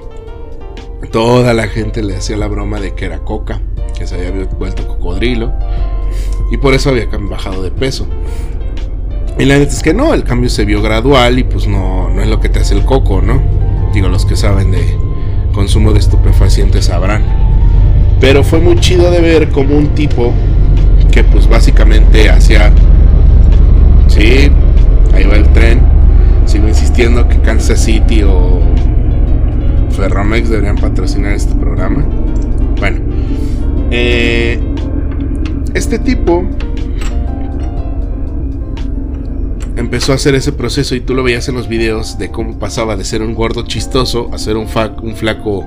Toda 1.12 1.54
la 1.54 1.68
gente 1.68 2.02
le 2.02 2.16
hacía 2.16 2.36
la 2.36 2.48
broma 2.48 2.80
de 2.80 2.94
que 2.94 3.06
era 3.06 3.20
coca, 3.20 3.60
que 3.96 4.06
se 4.06 4.14
había 4.14 4.44
vuelto 4.46 4.86
cocodrilo 4.86 5.52
y 6.50 6.56
por 6.56 6.74
eso 6.74 6.90
había 6.90 7.06
bajado 7.06 7.62
de 7.62 7.70
peso. 7.70 8.06
Y 9.38 9.44
la 9.44 9.58
neta 9.58 9.72
es 9.72 9.82
que 9.82 9.94
no, 9.94 10.14
el 10.14 10.24
cambio 10.24 10.50
se 10.50 10.64
vio 10.64 10.82
gradual 10.82 11.38
y 11.38 11.44
pues 11.44 11.66
no, 11.68 12.10
no 12.10 12.22
es 12.22 12.28
lo 12.28 12.40
que 12.40 12.48
te 12.48 12.58
hace 12.58 12.74
el 12.74 12.84
coco, 12.84 13.22
¿no? 13.22 13.40
Digo, 13.92 14.08
los 14.08 14.26
que 14.26 14.36
saben 14.36 14.72
de 14.72 14.96
consumo 15.54 15.92
de 15.92 16.00
estupefacientes 16.00 16.86
sabrán. 16.86 17.22
Pero 18.20 18.42
fue 18.42 18.58
muy 18.58 18.76
chido 18.80 19.10
de 19.10 19.20
ver 19.20 19.50
como 19.50 19.76
un 19.76 19.94
tipo 19.94 20.32
pues 21.24 21.48
básicamente 21.48 22.30
hacía... 22.30 22.72
Sí, 24.08 24.50
ahí 25.14 25.24
va 25.24 25.36
el 25.36 25.48
tren. 25.52 25.80
Sigo 26.46 26.68
insistiendo 26.68 27.28
que 27.28 27.38
Kansas 27.40 27.80
City 27.80 28.22
o 28.22 28.60
Ferromex 29.90 30.48
deberían 30.48 30.76
patrocinar 30.76 31.32
este 31.32 31.54
programa. 31.54 32.04
Bueno, 32.78 33.00
eh, 33.90 34.60
este 35.74 35.98
tipo 35.98 36.44
empezó 39.76 40.12
a 40.12 40.16
hacer 40.16 40.34
ese 40.34 40.52
proceso 40.52 40.94
y 40.94 41.00
tú 41.00 41.14
lo 41.14 41.22
veías 41.22 41.48
en 41.48 41.54
los 41.54 41.68
videos 41.68 42.18
de 42.18 42.30
cómo 42.30 42.58
pasaba 42.58 42.96
de 42.96 43.04
ser 43.04 43.22
un 43.22 43.34
gordo 43.34 43.62
chistoso 43.62 44.30
a 44.32 44.38
ser 44.38 44.56
un 44.56 44.68
flaco, 44.68 45.64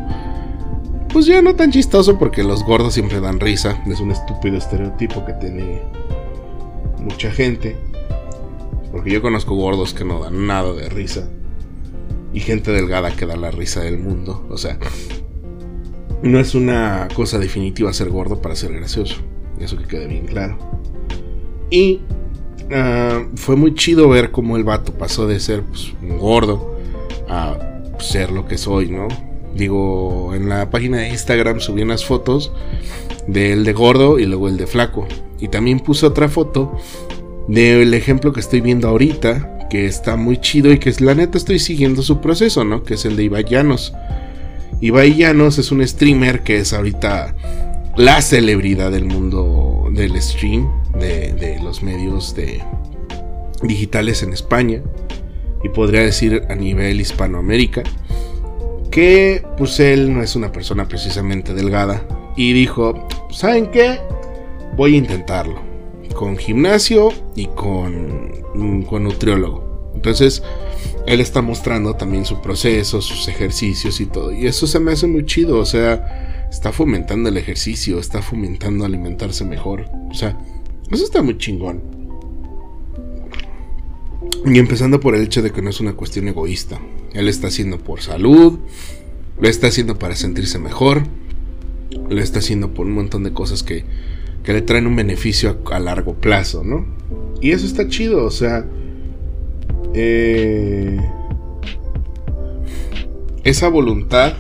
pues 1.12 1.26
ya 1.26 1.42
no 1.42 1.56
tan 1.56 1.72
chistoso 1.72 2.18
porque 2.18 2.44
los 2.44 2.64
gordos 2.64 2.94
siempre 2.94 3.20
dan 3.20 3.40
risa, 3.40 3.82
es 3.88 4.00
un 4.00 4.12
estúpido 4.12 4.58
estereotipo 4.58 5.26
que 5.26 5.34
tiene 5.34 5.82
mucha 7.00 7.32
gente, 7.32 7.76
porque 8.92 9.12
yo 9.12 9.22
conozco 9.22 9.56
gordos 9.56 9.94
que 9.94 10.06
no 10.06 10.20
dan 10.20 10.48
nada 10.48 10.74
de 10.74 10.90
risa 10.90 11.28
y 12.34 12.40
gente 12.40 12.72
delgada 12.72 13.16
que 13.16 13.26
da 13.26 13.36
la 13.36 13.52
risa 13.52 13.82
del 13.82 14.00
mundo, 14.00 14.46
o 14.50 14.58
sea, 14.58 14.78
no 16.22 16.40
es 16.40 16.56
una 16.56 17.08
cosa 17.16 17.40
definitiva 17.40 17.92
ser 17.94 18.10
gordo 18.10 18.42
para 18.42 18.56
ser 18.56 18.74
gracioso. 18.74 19.18
Eso 19.60 19.78
que 19.78 19.86
quede 19.86 20.08
bien 20.08 20.26
claro. 20.26 20.58
Y 21.70 22.02
ah, 22.72 23.24
fue 23.36 23.56
muy 23.56 23.74
chido 23.74 24.10
ver 24.10 24.32
cómo 24.32 24.58
el 24.58 24.64
vato 24.64 24.94
pasó 24.94 25.28
de 25.28 25.40
ser 25.40 25.64
pues, 25.64 25.94
un 26.02 26.18
gordo 26.18 26.78
a 27.28 27.58
ser 28.00 28.32
lo 28.32 28.48
que 28.48 28.58
soy, 28.58 28.90
¿no? 28.90 29.08
Digo, 29.56 30.34
en 30.34 30.50
la 30.50 30.70
página 30.70 30.98
de 30.98 31.10
Instagram 31.10 31.60
subí 31.60 31.82
unas 31.82 32.06
fotos 32.06 32.52
del 33.28 33.64
de 33.64 33.74
gordo 33.74 34.20
y 34.20 34.26
luego 34.26 34.48
el 34.48 34.58
de 34.58 34.68
flaco. 34.68 35.08
Y 35.40 35.50
también 35.50 35.80
puse 35.80 36.06
otra 36.06 36.30
foto 36.30 36.78
del 37.48 37.94
ejemplo 37.94 38.32
que 38.32 38.40
estoy 38.40 38.62
viendo 38.62 38.88
ahorita, 38.88 39.68
que 39.70 39.86
está 39.86 40.16
muy 40.16 40.38
chido 40.38 40.72
y 40.72 40.80
que 40.80 40.90
es 40.90 41.02
la 41.02 41.16
neta 41.16 41.38
estoy 41.38 41.60
siguiendo 41.60 42.02
su 42.02 42.22
proceso, 42.22 42.64
¿no? 42.64 42.84
Que 42.84 42.96
es 42.96 43.06
el 43.06 43.16
de 43.16 43.24
Ibai 43.24 43.46
Llanos. 43.46 43.94
Ibai 44.80 45.16
Llanos 45.16 45.58
es 45.58 45.72
un 45.72 45.86
streamer 45.88 46.44
que 46.44 46.60
es 46.60 46.74
ahorita 46.74 47.36
la 47.98 48.22
celebridad 48.22 48.92
del 48.92 49.06
mundo 49.06 49.90
del 49.92 50.20
stream, 50.22 50.70
de, 50.98 51.60
los 51.64 51.84
medios 51.84 52.36
de, 52.36 52.62
digitales 53.64 54.24
en 54.24 54.34
España 54.34 54.82
y 55.64 55.70
podría 55.70 56.02
decir 56.02 56.44
a 56.50 56.56
nivel 56.56 57.00
Hispanoamérica 57.00 57.84
que 58.92 59.44
pues 59.58 59.80
él 59.80 60.14
no 60.14 60.22
es 60.22 60.36
una 60.36 60.52
persona 60.52 60.88
precisamente 60.88 61.54
delgada 61.54 62.06
y 62.36 62.54
dijo, 62.54 63.08
¿saben 63.32 63.72
qué? 63.72 64.00
Voy 64.76 64.96
a 64.96 64.98
intentarlo 64.98 65.72
con 66.14 66.38
gimnasio 66.38 67.10
y 67.36 67.48
con, 67.48 68.44
mm, 68.54 68.84
con 68.84 69.04
nutriólogo. 69.04 69.92
Entonces, 69.96 70.44
él 71.06 71.20
está 71.20 71.42
mostrando 71.42 71.96
también 71.96 72.26
su 72.26 72.42
proceso, 72.42 73.02
sus 73.02 73.28
ejercicios 73.28 74.00
y 74.02 74.06
todo. 74.06 74.32
Y 74.32 74.48
eso 74.48 74.68
se 74.68 74.80
me 74.80 74.92
hace 74.92 75.08
muy 75.08 75.26
chido. 75.26 75.58
O 75.58 75.66
sea, 75.66 76.48
está 76.52 76.72
fomentando 76.72 77.30
el 77.30 77.38
ejercicio, 77.38 78.00
está 78.00 78.22
fomentando 78.22 78.86
alimentarse 78.86 79.46
mejor. 79.46 79.86
O 80.10 80.14
sea, 80.14 80.38
eso 80.92 81.04
está 81.04 81.22
muy 81.22 81.38
chingón. 81.38 81.82
Y 84.46 84.58
empezando 84.58 85.00
por 85.00 85.16
el 85.16 85.24
hecho 85.24 85.42
de 85.42 85.52
que 85.52 85.62
no 85.62 85.70
es 85.70 85.80
una 85.80 85.94
cuestión 85.94 86.28
egoísta. 86.28 86.80
Él 87.14 87.28
está 87.28 87.48
haciendo 87.48 87.78
por 87.78 88.02
salud, 88.02 88.60
lo 89.40 89.50
está 89.50 89.68
haciendo 89.68 89.98
para 89.98 90.16
sentirse 90.16 90.60
mejor, 90.60 91.04
lo 92.10 92.22
está 92.22 92.40
haciendo 92.40 92.74
por 92.74 92.86
un 92.86 92.94
montón 92.94 93.24
de 93.24 93.34
cosas 93.34 93.64
que, 93.64 93.86
que 94.44 94.54
le 94.54 94.62
traen 94.62 94.88
un 94.88 94.96
beneficio 94.96 95.60
a, 95.72 95.80
largo 95.80 96.14
plazo, 96.14 96.64
¿no? 96.64 96.86
Y 97.42 97.52
eso 97.52 97.66
está 97.66 97.88
chido, 97.88 98.26
o 98.26 98.32
sea... 98.32 98.66
Eh, 99.94 100.98
esa 103.44 103.68
voluntad 103.68 104.34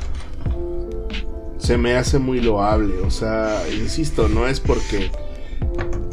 se 1.57 1.77
me 1.77 1.95
hace 1.95 2.19
muy 2.19 2.39
loable, 2.39 2.99
o 2.99 3.09
sea, 3.09 3.63
insisto, 3.73 4.29
no 4.29 4.47
es 4.47 4.59
porque 4.59 5.11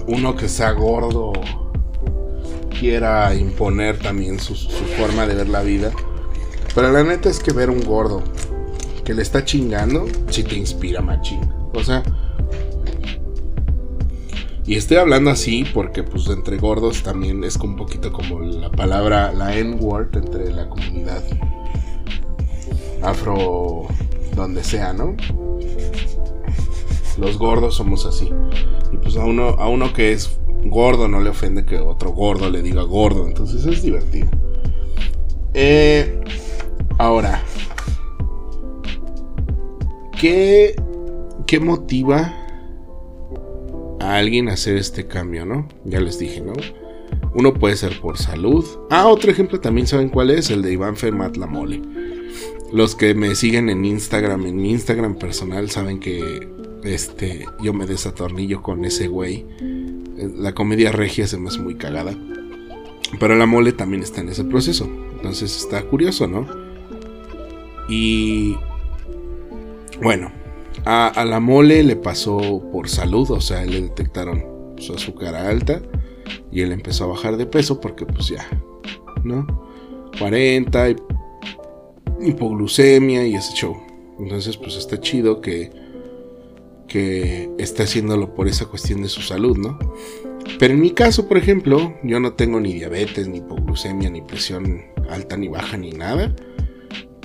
uno 0.07 0.35
que 0.35 0.49
sea 0.49 0.73
gordo 0.73 1.33
quiera 2.81 3.35
imponer 3.35 3.99
también 3.99 4.41
su 4.41 4.55
forma 4.97 5.27
de 5.27 5.35
ver 5.35 5.49
la 5.49 5.63
vida. 5.63 5.93
Pero 6.75 6.93
la 6.93 7.03
neta 7.03 7.29
es 7.29 7.41
que 7.41 7.53
ver 7.53 7.71
un 7.71 7.83
gordo 7.83 8.23
que 9.05 9.15
le 9.15 9.23
está 9.23 9.45
chingando, 9.45 10.07
sí 10.31 10.45
te 10.45 10.57
inspira 10.57 11.01
machín. 11.01 11.41
O 11.75 11.83
sea, 11.83 12.03
y 14.69 14.75
estoy 14.75 14.99
hablando 14.99 15.31
así 15.31 15.65
porque 15.73 16.03
pues 16.03 16.29
entre 16.29 16.59
gordos 16.59 17.03
también 17.03 17.43
es 17.43 17.57
un 17.57 17.75
poquito 17.75 18.13
como 18.13 18.41
la 18.41 18.71
palabra, 18.71 19.33
la 19.33 19.57
N-word 19.57 20.15
entre 20.15 20.53
la 20.53 20.69
comunidad 20.69 21.25
afro 23.03 23.87
donde 24.37 24.63
sea, 24.63 24.93
¿no? 24.93 25.17
Los 27.19 27.39
gordos 27.39 27.77
somos 27.77 28.05
así. 28.05 28.31
Y 28.93 28.97
pues 28.99 29.17
a 29.17 29.25
uno, 29.25 29.49
a 29.59 29.69
uno 29.69 29.93
que 29.95 30.13
es 30.13 30.39
gordo 30.65 31.09
no 31.09 31.21
le 31.21 31.31
ofende 31.31 31.65
que 31.65 31.79
otro 31.79 32.11
gordo 32.11 32.51
le 32.51 32.61
diga 32.61 32.83
gordo. 32.83 33.27
Entonces 33.27 33.65
es 33.65 33.83
divertido. 33.83 34.29
Eh, 35.55 36.21
ahora, 36.99 37.43
¿qué, 40.21 40.75
¿qué 41.47 41.61
motiva 41.61 42.35
a 44.01 44.17
alguien 44.17 44.49
hacer 44.49 44.77
este 44.77 45.07
cambio, 45.07 45.47
¿no? 45.47 45.69
Ya 45.85 46.01
les 46.01 46.19
dije, 46.19 46.41
¿no? 46.41 46.53
Uno 47.35 47.55
puede 47.55 47.77
ser 47.77 48.01
por 48.01 48.19
salud. 48.19 48.65
Ah, 48.91 49.07
otro 49.07 49.31
ejemplo 49.31 49.61
también 49.61 49.87
saben 49.87 50.09
cuál 50.09 50.31
es, 50.31 50.51
el 50.51 50.63
de 50.63 50.73
Iván 50.73 50.97
Fermat 50.97 51.37
La 51.37 51.47
Mole. 51.47 51.81
Los 52.73 52.95
que 52.95 53.15
me 53.15 53.35
siguen 53.35 53.71
en 53.71 53.85
Instagram, 53.85 54.45
en 54.47 54.57
mi 54.57 54.71
Instagram 54.73 55.17
personal, 55.17 55.71
saben 55.71 56.01
que 56.01 56.49
este, 56.85 57.47
yo 57.63 57.73
me 57.73 57.87
desatornillo 57.87 58.63
con 58.63 58.85
ese 58.85 59.09
güey. 59.09 59.47
La 60.37 60.55
comedia 60.55 60.93
regia 60.93 61.27
se 61.27 61.39
me 61.39 61.49
hace 61.49 61.61
muy 61.61 61.77
cagada. 61.77 62.17
Pero 63.19 63.37
la 63.37 63.47
mole 63.47 63.73
también 63.73 64.03
está 64.03 64.21
en 64.21 64.29
ese 64.29 64.45
proceso. 64.45 64.89
Entonces 65.17 65.57
está 65.57 65.83
curioso, 65.83 66.27
¿no? 66.27 66.68
Y 67.89 68.57
bueno, 70.03 70.31
a, 70.85 71.25
la 71.25 71.41
mole 71.41 71.83
le 71.83 71.97
pasó 71.97 72.63
por 72.73 72.89
salud, 72.89 73.31
o 73.31 73.41
sea, 73.41 73.65
le 73.65 73.83
detectaron 73.83 74.45
su 74.77 74.95
azúcar 74.95 75.35
alta 75.35 75.83
y 76.53 76.61
él 76.61 76.73
empezó 76.73 77.05
a 77.05 77.09
bajar 77.09 77.37
de 77.37 77.47
peso 77.47 77.81
porque 77.81 78.07
pues 78.07 78.29
ya, 78.29 78.47
¿no? 79.25 79.47
40, 80.19 80.89
hipoglucemia 82.21 83.27
y 83.27 83.35
ese 83.35 83.55
show. 83.55 83.77
Entonces 84.19 84.57
pues 84.57 84.77
está 84.77 85.01
chido 85.01 85.41
que, 85.41 85.71
que 86.87 87.51
esté 87.59 87.85
haciéndolo 87.85 88.35
por 88.35 88.49
esa 88.49 88.67
cuestión 88.67 89.03
de 89.03 89.09
su 89.09 89.23
salud, 89.23 89.57
¿no? 89.57 89.79
Pero 90.59 90.75
en 90.75 90.81
mi 90.81 90.91
caso, 90.91 91.29
por 91.29 91.37
ejemplo, 91.37 91.95
yo 92.03 92.21
no 92.21 92.33
tengo 92.33 92.61
ni 92.61 92.73
diabetes, 92.73 93.29
ni 93.29 93.39
hipoglucemia, 93.39 94.11
ni 94.11 94.23
presión 94.23 94.83
alta, 95.09 95.37
ni 95.37 95.49
baja, 95.49 95.77
ni 95.77 95.91
nada. 95.93 96.35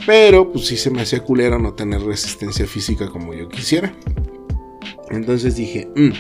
Pero 0.05 0.51
pues 0.51 0.67
sí 0.67 0.77
se 0.77 0.89
me 0.89 1.01
hacía 1.01 1.21
culero 1.21 1.59
no 1.59 1.73
tener 1.73 2.01
resistencia 2.01 2.67
física 2.67 3.07
como 3.09 3.33
yo 3.33 3.47
quisiera. 3.49 3.95
Entonces 5.09 5.55
dije, 5.55 5.87
mmm, 5.95 6.11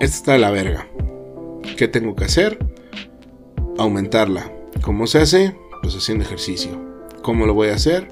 esta 0.00 0.16
está 0.16 0.32
de 0.32 0.38
la 0.38 0.50
verga. 0.50 0.88
¿Qué 1.76 1.88
tengo 1.88 2.16
que 2.16 2.24
hacer? 2.24 2.58
Aumentarla. 3.76 4.52
¿Cómo 4.82 5.06
se 5.06 5.18
hace? 5.18 5.56
Pues 5.82 5.94
haciendo 5.94 6.24
ejercicio. 6.24 6.70
¿Cómo 7.22 7.46
lo 7.46 7.54
voy 7.54 7.68
a 7.68 7.74
hacer? 7.74 8.08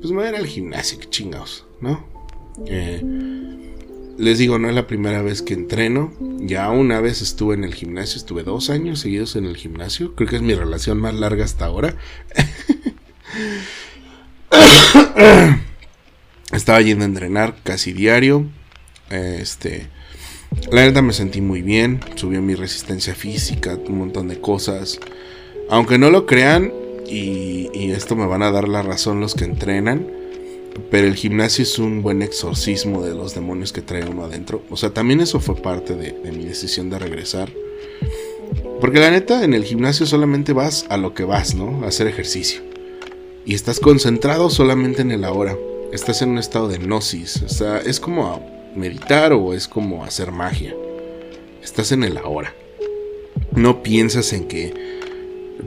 Pues 0.00 0.10
me 0.10 0.18
voy 0.18 0.26
a 0.26 0.28
ir 0.30 0.36
al 0.36 0.46
gimnasio, 0.46 0.98
que 0.98 1.08
chingados, 1.08 1.66
¿no? 1.80 2.06
Eh, 2.66 3.02
les 4.16 4.38
digo, 4.38 4.58
no 4.58 4.68
es 4.68 4.74
la 4.74 4.86
primera 4.86 5.22
vez 5.22 5.42
que 5.42 5.54
entreno. 5.54 6.12
Ya 6.40 6.70
una 6.70 7.00
vez 7.00 7.22
estuve 7.22 7.54
en 7.54 7.64
el 7.64 7.74
gimnasio, 7.74 8.18
estuve 8.18 8.44
dos 8.44 8.70
años 8.70 9.00
seguidos 9.00 9.34
en 9.34 9.46
el 9.46 9.56
gimnasio. 9.56 10.14
Creo 10.14 10.28
que 10.28 10.36
es 10.36 10.42
mi 10.42 10.54
relación 10.54 11.00
más 11.00 11.14
larga 11.14 11.44
hasta 11.44 11.66
ahora. 11.66 11.96
Estaba 16.52 16.80
yendo 16.80 17.04
a 17.04 17.08
entrenar 17.08 17.56
casi 17.62 17.92
diario. 17.92 18.46
Este. 19.10 19.88
La 20.70 20.82
neta 20.82 21.02
me 21.02 21.12
sentí 21.12 21.40
muy 21.40 21.62
bien. 21.62 22.00
Subió 22.14 22.40
mi 22.40 22.54
resistencia 22.54 23.14
física, 23.14 23.76
un 23.86 23.98
montón 23.98 24.28
de 24.28 24.40
cosas. 24.40 25.00
Aunque 25.70 25.98
no 25.98 26.10
lo 26.10 26.26
crean, 26.26 26.72
y, 27.06 27.90
esto 27.92 28.16
me 28.16 28.26
van 28.26 28.42
a 28.42 28.50
dar 28.50 28.68
la 28.68 28.82
razón 28.82 29.20
los 29.20 29.34
que 29.34 29.44
entrenan. 29.44 30.06
Pero 30.90 31.06
el 31.06 31.14
gimnasio 31.14 31.62
es 31.62 31.78
un 31.78 32.02
buen 32.02 32.22
exorcismo 32.22 33.04
de 33.04 33.14
los 33.14 33.34
demonios 33.34 33.72
que 33.72 33.80
trae 33.80 34.04
uno 34.04 34.24
adentro. 34.24 34.62
O 34.70 34.76
sea, 34.76 34.90
también 34.90 35.20
eso 35.20 35.38
fue 35.38 35.54
parte 35.54 35.94
de, 35.94 36.12
de 36.12 36.32
mi 36.32 36.44
decisión 36.44 36.90
de 36.90 36.98
regresar. 36.98 37.52
Porque 38.80 38.98
la 38.98 39.10
neta, 39.10 39.44
en 39.44 39.54
el 39.54 39.64
gimnasio 39.64 40.04
solamente 40.04 40.52
vas 40.52 40.86
a 40.88 40.96
lo 40.96 41.14
que 41.14 41.24
vas, 41.24 41.54
¿no? 41.54 41.84
A 41.84 41.88
hacer 41.88 42.08
ejercicio 42.08 42.73
y 43.46 43.54
estás 43.54 43.80
concentrado 43.80 44.50
solamente 44.50 45.02
en 45.02 45.10
el 45.10 45.24
ahora. 45.24 45.56
Estás 45.92 46.22
en 46.22 46.30
un 46.30 46.38
estado 46.38 46.68
de 46.68 46.78
gnosis. 46.78 47.42
O 47.42 47.48
sea, 47.48 47.78
es 47.78 48.00
como 48.00 48.44
meditar 48.74 49.32
o 49.32 49.52
es 49.52 49.68
como 49.68 50.04
hacer 50.04 50.32
magia. 50.32 50.74
Estás 51.62 51.92
en 51.92 52.04
el 52.04 52.16
ahora. 52.16 52.54
No 53.52 53.82
piensas 53.82 54.32
en 54.32 54.48
que, 54.48 54.74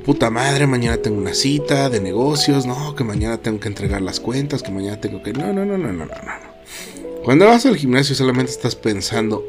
puta 0.04 0.30
madre, 0.30 0.68
mañana 0.68 0.98
tengo 0.98 1.18
una 1.18 1.34
cita 1.34 1.90
de 1.90 2.02
negocios, 2.02 2.66
no, 2.66 2.96
que 2.96 3.04
mañana 3.04 3.38
tengo 3.38 3.60
que 3.60 3.68
entregar 3.68 4.02
las 4.02 4.20
cuentas, 4.20 4.64
que 4.64 4.72
mañana 4.72 5.00
tengo 5.00 5.24
que... 5.24 5.34
No, 5.34 5.54
no, 5.54 5.66
no, 5.66 5.78
no, 5.78 5.94
no, 5.94 6.06
no, 6.06 6.06
no. 6.06 6.58
Cuando 7.24 7.46
vas 7.46 7.66
al 7.66 7.78
gimnasio 7.78 8.16
solamente 8.16 8.52
estás 8.52 8.76
pensando, 8.76 9.46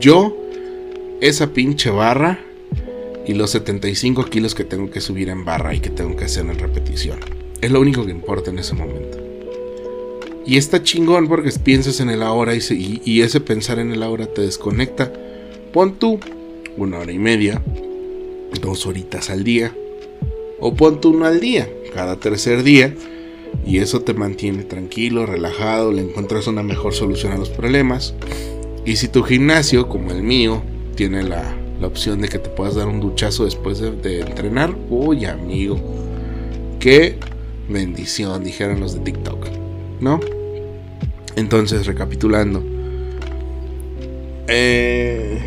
yo, 0.00 0.36
esa 1.20 1.48
pinche 1.48 1.90
barra 1.90 2.40
y 3.26 3.34
los 3.34 3.50
75 3.50 4.26
kilos 4.26 4.54
que 4.54 4.64
tengo 4.64 4.90
que 4.90 5.00
subir 5.00 5.28
en 5.28 5.44
barra 5.44 5.74
y 5.74 5.80
que 5.80 5.90
tengo 5.90 6.16
que 6.16 6.24
hacer 6.24 6.46
en 6.46 6.58
repetición. 6.58 7.43
Es 7.64 7.70
lo 7.70 7.80
único 7.80 8.04
que 8.04 8.10
importa 8.10 8.50
en 8.50 8.58
ese 8.58 8.74
momento. 8.74 9.16
Y 10.44 10.58
está 10.58 10.82
chingón 10.82 11.28
porque 11.28 11.50
piensas 11.64 11.98
en 12.00 12.10
el 12.10 12.22
ahora 12.22 12.52
y, 12.54 13.22
ese 13.22 13.40
pensar 13.40 13.78
en 13.78 13.90
el 13.90 14.02
ahora 14.02 14.26
te 14.26 14.42
desconecta. 14.42 15.10
Pon 15.72 15.94
tú 15.94 16.20
una 16.76 16.98
hora 16.98 17.10
y 17.10 17.18
media, 17.18 17.62
dos 18.60 18.84
horitas 18.84 19.30
al 19.30 19.44
día. 19.44 19.74
O 20.60 20.74
pon 20.74 21.00
tú 21.00 21.12
uno 21.12 21.24
al 21.24 21.40
día, 21.40 21.66
cada 21.94 22.20
tercer 22.20 22.64
día. 22.64 22.94
Y 23.64 23.78
eso 23.78 24.02
te 24.02 24.12
mantiene 24.12 24.64
tranquilo, 24.64 25.24
relajado, 25.24 25.90
le 25.90 26.02
encuentras 26.02 26.46
una 26.46 26.62
mejor 26.62 26.92
solución 26.92 27.32
a 27.32 27.38
los 27.38 27.48
problemas. 27.48 28.12
Y 28.84 28.96
si 28.96 29.08
tu 29.08 29.22
gimnasio, 29.22 29.88
como 29.88 30.10
el 30.10 30.22
mío, 30.22 30.62
tiene 30.96 31.22
la, 31.22 31.56
la 31.80 31.86
opción 31.86 32.20
de 32.20 32.28
que 32.28 32.38
te 32.38 32.50
puedas 32.50 32.74
dar 32.74 32.88
un 32.88 33.00
duchazo 33.00 33.46
después 33.46 33.78
de, 33.78 33.92
de 33.92 34.20
entrenar, 34.20 34.76
uy 34.90 35.24
amigo, 35.24 35.80
qué 36.78 37.16
bendición, 37.68 38.44
dijeron 38.44 38.80
los 38.80 38.94
de 38.94 39.00
TikTok, 39.00 39.48
¿no? 40.00 40.20
Entonces, 41.36 41.86
recapitulando. 41.86 42.62
Eh, 44.46 45.40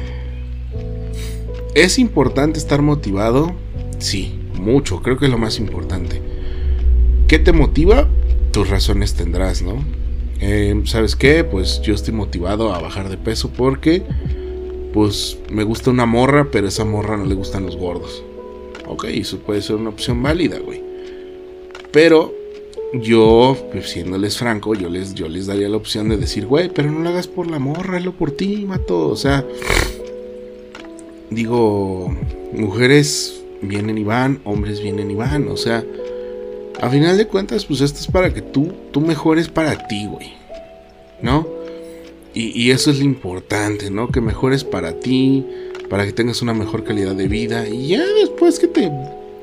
¿Es 1.75 1.99
importante 1.99 2.59
estar 2.59 2.81
motivado? 2.81 3.53
Sí, 3.99 4.39
mucho, 4.55 5.01
creo 5.01 5.17
que 5.17 5.25
es 5.25 5.31
lo 5.31 5.37
más 5.37 5.59
importante. 5.59 6.21
¿Qué 7.27 7.39
te 7.39 7.53
motiva? 7.53 8.07
Tus 8.51 8.69
razones 8.69 9.13
tendrás, 9.13 9.61
¿no? 9.61 9.83
Eh, 10.39 10.81
¿Sabes 10.85 11.15
qué? 11.15 11.43
Pues 11.43 11.81
yo 11.81 11.93
estoy 11.93 12.13
motivado 12.13 12.73
a 12.73 12.81
bajar 12.81 13.09
de 13.09 13.17
peso 13.17 13.49
porque, 13.49 14.03
pues, 14.93 15.37
me 15.51 15.63
gusta 15.63 15.91
una 15.91 16.05
morra, 16.05 16.49
pero 16.51 16.67
esa 16.67 16.85
morra 16.85 17.17
no 17.17 17.25
le 17.25 17.35
gustan 17.35 17.65
los 17.65 17.75
gordos. 17.75 18.23
Ok, 18.87 19.05
eso 19.05 19.39
puede 19.39 19.61
ser 19.61 19.75
una 19.75 19.89
opción 19.89 20.21
válida, 20.23 20.59
güey. 20.59 20.86
Pero 21.97 22.31
yo, 22.93 23.57
pues, 23.71 23.89
siéndoles 23.89 24.37
franco, 24.37 24.75
yo 24.75 24.87
les, 24.87 25.15
yo 25.15 25.27
les 25.27 25.47
daría 25.47 25.67
la 25.67 25.77
opción 25.77 26.09
de 26.09 26.17
decir, 26.17 26.45
güey, 26.45 26.69
pero 26.69 26.91
no 26.91 26.99
lo 26.99 27.09
hagas 27.09 27.25
por 27.25 27.49
la 27.49 27.57
morra, 27.57 27.97
hazlo 27.97 28.11
por 28.11 28.29
ti, 28.29 28.65
mato. 28.67 29.07
O 29.07 29.15
sea, 29.15 29.43
digo, 31.31 32.15
mujeres 32.53 33.41
vienen 33.63 33.97
y 33.97 34.03
van, 34.03 34.41
hombres 34.43 34.79
vienen 34.79 35.09
y 35.09 35.15
van. 35.15 35.47
O 35.47 35.57
sea, 35.57 35.83
a 36.79 36.87
final 36.91 37.17
de 37.17 37.25
cuentas, 37.25 37.65
pues 37.65 37.81
esto 37.81 37.99
es 37.99 38.05
para 38.05 38.31
que 38.31 38.43
tú, 38.43 38.71
tú 38.91 39.01
mejores 39.01 39.47
para 39.47 39.87
ti, 39.87 40.05
güey. 40.05 40.33
¿No? 41.23 41.47
Y, 42.35 42.61
y, 42.61 42.69
eso 42.69 42.91
es 42.91 42.99
lo 42.99 43.05
importante, 43.05 43.89
¿no? 43.89 44.09
Que 44.09 44.21
mejores 44.21 44.63
para 44.63 44.99
ti, 44.99 45.43
para 45.89 46.05
que 46.05 46.13
tengas 46.13 46.43
una 46.43 46.53
mejor 46.53 46.83
calidad 46.83 47.15
de 47.15 47.27
vida. 47.27 47.67
Y 47.67 47.87
ya 47.87 48.05
después 48.05 48.59
que 48.59 48.67
te, 48.67 48.91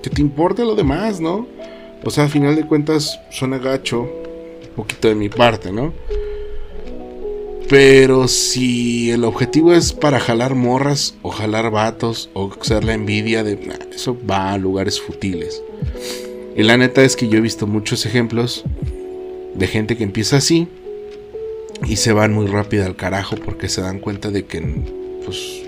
que 0.03 0.11
te 0.11 0.23
importe 0.23 0.63
lo 0.63 0.77
demás, 0.77 1.21
¿no? 1.21 1.49
O 2.05 2.11
sea, 2.11 2.25
a 2.25 2.29
final 2.29 2.55
de 2.55 2.67
cuentas 2.67 3.19
suena 3.31 3.59
gacho, 3.59 4.03
un 4.03 4.75
poquito 4.77 5.09
de 5.09 5.15
mi 5.15 5.29
parte, 5.29 5.73
¿no? 5.73 5.93
Pero 7.69 8.29
si 8.29 9.11
el 9.11 9.25
objetivo 9.25 9.73
es 9.73 9.93
para 9.95 10.21
jalar 10.21 10.55
morras 10.55 11.15
o 11.23 11.31
jalar 11.31 11.71
vatos 11.71 12.29
o 12.35 12.51
ser 12.61 12.85
la 12.85 12.93
envidia 12.93 13.43
de... 13.43 13.59
eso 13.95 14.17
va 14.29 14.53
a 14.53 14.59
lugares 14.59 15.01
futiles. 15.01 15.63
Y 16.55 16.63
la 16.63 16.77
neta 16.77 17.03
es 17.03 17.17
que 17.17 17.29
yo 17.29 17.39
he 17.39 17.41
visto 17.41 17.67
muchos 17.67 18.05
ejemplos 18.05 18.65
de 19.55 19.67
gente 19.67 19.97
que 19.97 20.05
empieza 20.05 20.37
así 20.37 20.69
y 21.87 21.97
se 21.97 22.13
van 22.13 22.33
muy 22.33 22.47
rápido 22.47 22.85
al 22.85 22.97
carajo 22.97 23.37
porque 23.37 23.69
se 23.69 23.81
dan 23.81 23.99
cuenta 23.99 24.31
de 24.31 24.45
que 24.45 24.61
pues 25.25 25.63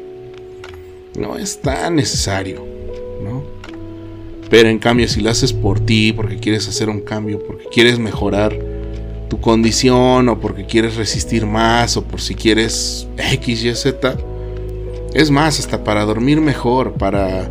no 1.19 1.39
es 1.39 1.61
tan 1.61 1.97
necesario, 1.97 2.65
¿no? 3.23 3.56
Pero 4.49 4.69
en 4.69 4.79
cambio 4.79 5.09
si 5.09 5.21
lo 5.21 5.31
haces 5.31 5.53
por 5.53 5.81
ti, 5.81 6.13
porque 6.13 6.39
quieres 6.39 6.69
hacer 6.69 6.89
un 6.89 7.01
cambio, 7.01 7.43
porque 7.45 7.65
quieres 7.73 7.99
mejorar 7.99 8.57
tu 9.29 9.41
condición 9.41 10.29
o 10.29 10.41
porque 10.41 10.67
quieres 10.67 10.97
resistir 10.97 11.47
más 11.47 11.97
o 11.97 12.05
por 12.05 12.21
si 12.21 12.35
quieres 12.35 13.09
X, 13.17 13.65
Y, 13.65 13.75
Z, 13.75 14.17
es 15.15 15.31
más, 15.31 15.59
hasta 15.59 15.83
para 15.83 16.05
dormir 16.05 16.41
mejor, 16.41 16.93
para 16.93 17.51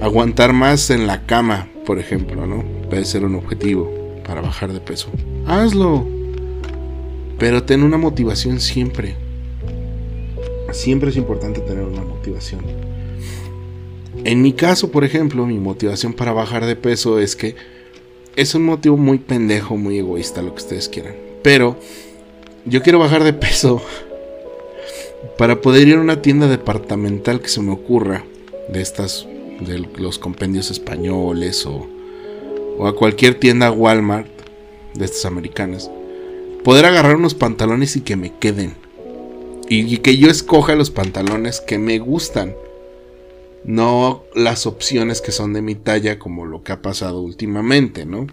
aguantar 0.00 0.52
más 0.52 0.90
en 0.90 1.06
la 1.06 1.24
cama, 1.26 1.68
por 1.84 1.98
ejemplo, 1.98 2.46
¿no? 2.46 2.62
Puede 2.88 3.04
ser 3.04 3.24
un 3.24 3.34
objetivo 3.34 3.90
para 4.26 4.40
bajar 4.40 4.72
de 4.72 4.80
peso. 4.80 5.08
Hazlo. 5.46 6.06
Pero 7.38 7.62
ten 7.64 7.82
una 7.82 7.96
motivación 7.96 8.60
siempre. 8.60 9.14
Siempre 10.72 11.10
es 11.10 11.16
importante 11.16 11.60
tener 11.60 11.84
una 11.84 12.02
motivación. 12.02 12.60
En 14.26 14.42
mi 14.42 14.52
caso, 14.52 14.90
por 14.90 15.04
ejemplo, 15.04 15.46
mi 15.46 15.60
motivación 15.60 16.12
para 16.12 16.32
bajar 16.32 16.66
de 16.66 16.74
peso 16.74 17.20
es 17.20 17.36
que 17.36 17.54
es 18.34 18.56
un 18.56 18.64
motivo 18.64 18.96
muy 18.96 19.18
pendejo, 19.18 19.76
muy 19.76 19.98
egoísta, 19.98 20.42
lo 20.42 20.52
que 20.52 20.62
ustedes 20.62 20.88
quieran. 20.88 21.14
Pero 21.44 21.76
yo 22.64 22.82
quiero 22.82 22.98
bajar 22.98 23.22
de 23.22 23.32
peso 23.32 23.80
para 25.38 25.60
poder 25.60 25.86
ir 25.86 25.94
a 25.94 26.00
una 26.00 26.22
tienda 26.22 26.48
departamental 26.48 27.40
que 27.40 27.48
se 27.48 27.62
me 27.62 27.70
ocurra, 27.70 28.24
de 28.68 28.82
estas, 28.82 29.28
de 29.60 29.86
los 29.96 30.18
compendios 30.18 30.72
españoles 30.72 31.64
o, 31.64 31.86
o 32.78 32.88
a 32.88 32.96
cualquier 32.96 33.36
tienda 33.36 33.70
Walmart 33.70 34.26
de 34.94 35.04
estas 35.04 35.24
americanas, 35.24 35.88
poder 36.64 36.84
agarrar 36.84 37.14
unos 37.14 37.34
pantalones 37.34 37.94
y 37.94 38.00
que 38.00 38.16
me 38.16 38.32
queden. 38.40 38.74
Y, 39.68 39.98
que 39.98 40.16
yo 40.16 40.28
escoja 40.28 40.74
los 40.74 40.90
pantalones 40.90 41.60
que 41.60 41.78
me 41.78 42.00
gustan. 42.00 42.56
No 43.66 44.22
las 44.34 44.66
opciones 44.66 45.20
que 45.20 45.32
son 45.32 45.52
de 45.52 45.60
mi 45.60 45.74
talla 45.74 46.18
como 46.18 46.46
lo 46.46 46.62
que 46.62 46.72
ha 46.72 46.82
pasado 46.82 47.20
últimamente, 47.20 48.06
¿no? 48.06 48.26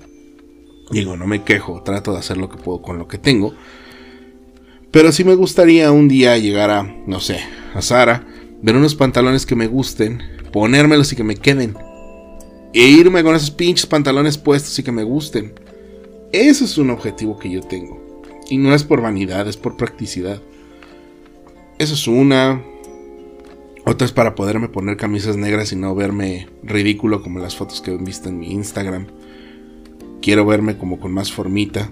Digo, 0.91 1.17
no 1.17 1.25
me 1.25 1.43
quejo, 1.43 1.81
trato 1.81 2.13
de 2.13 2.19
hacer 2.19 2.38
lo 2.38 2.49
que 2.49 2.57
puedo 2.57 2.81
con 2.81 2.99
lo 2.99 3.07
que 3.07 3.17
tengo. 3.17 3.53
Pero 4.91 5.11
sí 5.11 5.23
me 5.23 5.34
gustaría 5.34 5.91
un 5.91 6.07
día 6.07 6.38
llegar 6.38 6.69
a, 6.69 6.84
no 6.84 7.19
sé, 7.19 7.39
a 7.73 7.81
Sara, 7.81 8.27
ver 8.61 8.75
unos 8.75 8.93
pantalones 8.93 9.47
que 9.47 9.55
me 9.55 9.65
gusten, 9.65 10.21
ponérmelos 10.51 11.11
y 11.11 11.15
que 11.15 11.23
me 11.23 11.36
queden. 11.36 11.75
E 12.73 12.88
irme 12.88 13.23
con 13.23 13.36
esos 13.36 13.49
pinches 13.49 13.88
pantalones 13.88 14.38
puestos 14.38 14.77
y 14.77 14.84
que 14.84 14.91
me 14.91 15.03
gusten. 15.03 15.53
Ese 16.31 16.65
es 16.65 16.77
un 16.77 16.91
objetivo 16.91 17.39
que 17.39 17.49
yo 17.49 17.61
tengo. 17.61 18.21
Y 18.49 18.57
no 18.57 18.73
es 18.75 18.84
por 18.84 19.01
vanidad, 19.01 19.47
es 19.47 19.57
por 19.57 19.77
practicidad. 19.77 20.41
Eso 21.79 21.95
es 21.95 22.07
una. 22.07 22.63
Otra 23.93 24.05
es 24.05 24.11
para 24.11 24.33
poderme 24.33 24.69
poner 24.69 24.97
camisas 24.97 25.37
negras 25.37 25.71
y 25.71 25.75
no 25.75 25.93
verme 25.93 26.49
ridículo 26.63 27.21
como 27.21 27.37
las 27.37 27.55
fotos 27.55 27.79
que 27.79 27.91
he 27.91 27.97
visto 27.97 28.27
en 28.27 28.39
mi 28.39 28.51
Instagram. 28.51 29.05
Quiero 30.19 30.47
verme 30.47 30.79
como 30.79 30.99
con 30.99 31.11
más 31.11 31.31
formita. 31.31 31.91